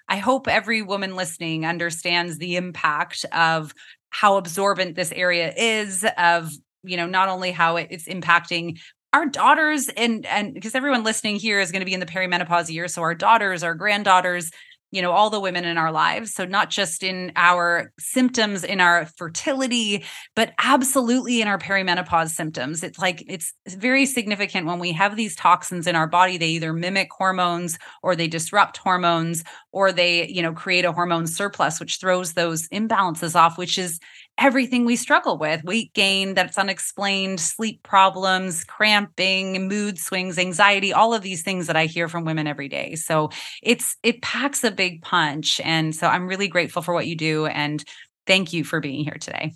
I 0.08 0.16
hope 0.16 0.48
every 0.48 0.82
woman 0.82 1.16
listening 1.16 1.66
understands 1.66 2.38
the 2.38 2.56
impact 2.56 3.24
of 3.32 3.74
how 4.10 4.36
absorbent 4.36 4.96
this 4.96 5.12
area 5.12 5.52
is 5.56 6.06
of 6.16 6.50
you 6.82 6.96
know 6.96 7.06
not 7.06 7.28
only 7.28 7.50
how 7.50 7.76
it's 7.76 8.06
impacting 8.06 8.78
our 9.12 9.26
daughters 9.26 9.88
and 9.88 10.24
and 10.26 10.54
because 10.54 10.74
everyone 10.74 11.04
listening 11.04 11.36
here 11.36 11.60
is 11.60 11.72
going 11.72 11.80
to 11.80 11.86
be 11.86 11.94
in 11.94 12.00
the 12.00 12.06
perimenopause 12.06 12.70
year 12.70 12.88
so 12.88 13.02
our 13.02 13.14
daughters 13.14 13.62
our 13.62 13.74
granddaughters 13.74 14.50
you 14.90 15.02
know 15.02 15.12
all 15.12 15.30
the 15.30 15.40
women 15.40 15.64
in 15.64 15.78
our 15.78 15.92
lives. 15.92 16.32
So 16.32 16.44
not 16.44 16.70
just 16.70 17.02
in 17.02 17.32
our 17.36 17.92
symptoms 17.98 18.64
in 18.64 18.80
our 18.80 19.06
fertility 19.16 20.04
but 20.34 20.52
absolutely 20.58 21.40
in 21.40 21.48
our 21.48 21.58
perimenopause 21.58 22.30
symptoms. 22.30 22.82
It's 22.82 22.98
like 22.98 23.24
it's 23.28 23.52
very 23.68 24.06
significant 24.06 24.66
when 24.66 24.78
we 24.78 24.92
have 24.92 25.16
these 25.16 25.36
toxins 25.36 25.86
in 25.86 25.96
our 25.96 26.06
body 26.06 26.38
they 26.38 26.48
either 26.48 26.72
mimic 26.72 27.08
hormones 27.12 27.78
or 28.02 28.16
they 28.16 28.28
disrupt 28.28 28.78
hormones 28.78 29.44
or 29.72 29.92
they 29.92 30.26
you 30.28 30.42
know 30.42 30.52
create 30.52 30.84
a 30.84 30.92
hormone 30.92 31.26
surplus 31.26 31.80
which 31.80 31.96
throws 31.96 32.32
those 32.32 32.68
imbalances 32.68 33.34
off 33.34 33.58
which 33.58 33.78
is 33.78 34.00
everything 34.38 34.84
we 34.84 34.96
struggle 34.96 35.36
with 35.36 35.64
weight 35.64 35.92
gain 35.94 36.34
that's 36.34 36.56
unexplained, 36.56 37.40
sleep 37.40 37.82
problems, 37.82 38.64
cramping, 38.64 39.68
mood 39.68 39.98
swings, 39.98 40.38
anxiety, 40.38 40.92
all 40.92 41.12
of 41.12 41.22
these 41.22 41.42
things 41.42 41.66
that 41.66 41.76
I 41.76 41.86
hear 41.86 42.08
from 42.08 42.24
women 42.24 42.46
every 42.46 42.68
day. 42.68 42.94
So 42.94 43.30
it's 43.62 43.96
it 44.02 44.22
packs 44.22 44.64
a 44.64 44.70
big 44.70 45.02
punch. 45.02 45.60
And 45.64 45.94
so 45.94 46.06
I'm 46.06 46.26
really 46.26 46.48
grateful 46.48 46.82
for 46.82 46.94
what 46.94 47.06
you 47.06 47.16
do. 47.16 47.46
And 47.46 47.84
thank 48.26 48.52
you 48.52 48.64
for 48.64 48.80
being 48.80 49.04
here 49.04 49.18
today. 49.20 49.52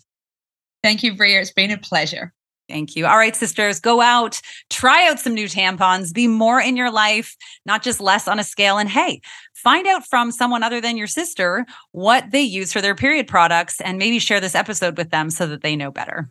Thank 0.83 1.03
you, 1.03 1.17
Bria. 1.17 1.41
It's 1.41 1.53
been 1.53 1.71
a 1.71 1.79
pleasure. 1.79 2.33
Thank 2.69 2.97
you. 2.97 3.07
All 3.07 3.17
right, 3.17 3.35
sisters, 3.35 3.81
go 3.81 4.01
out, 4.01 4.41
try 4.71 5.09
out 5.09 5.19
some 5.19 5.35
new 5.35 5.47
tampons, 5.47 6.13
be 6.13 6.27
more 6.27 6.61
in 6.61 6.77
your 6.77 6.91
life, 6.91 7.37
not 7.67 7.83
just 7.83 8.01
less 8.01 8.29
on 8.29 8.39
a 8.39 8.45
scale. 8.45 8.79
And 8.79 8.89
hey, 8.89 9.21
find 9.55 9.87
out 9.87 10.07
from 10.07 10.31
someone 10.31 10.63
other 10.63 10.81
than 10.81 10.97
your 10.97 11.07
sister 11.07 11.67
what 11.91 12.31
they 12.31 12.41
use 12.41 12.73
for 12.73 12.81
their 12.81 12.95
period 12.95 13.27
products 13.27 13.81
and 13.81 13.99
maybe 13.99 14.19
share 14.19 14.41
this 14.41 14.55
episode 14.55 14.97
with 14.97 15.11
them 15.11 15.31
so 15.31 15.47
that 15.47 15.63
they 15.63 15.77
know 15.77 15.91
better. 15.91 16.31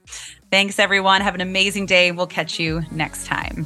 Thanks, 0.52 0.80
everyone. 0.80 1.22
Have 1.22 1.36
an 1.36 1.42
amazing 1.42 1.86
day. 1.86 2.12
We'll 2.12 2.28
catch 2.28 2.60
you 2.60 2.82
next 2.92 3.26
time. 3.26 3.66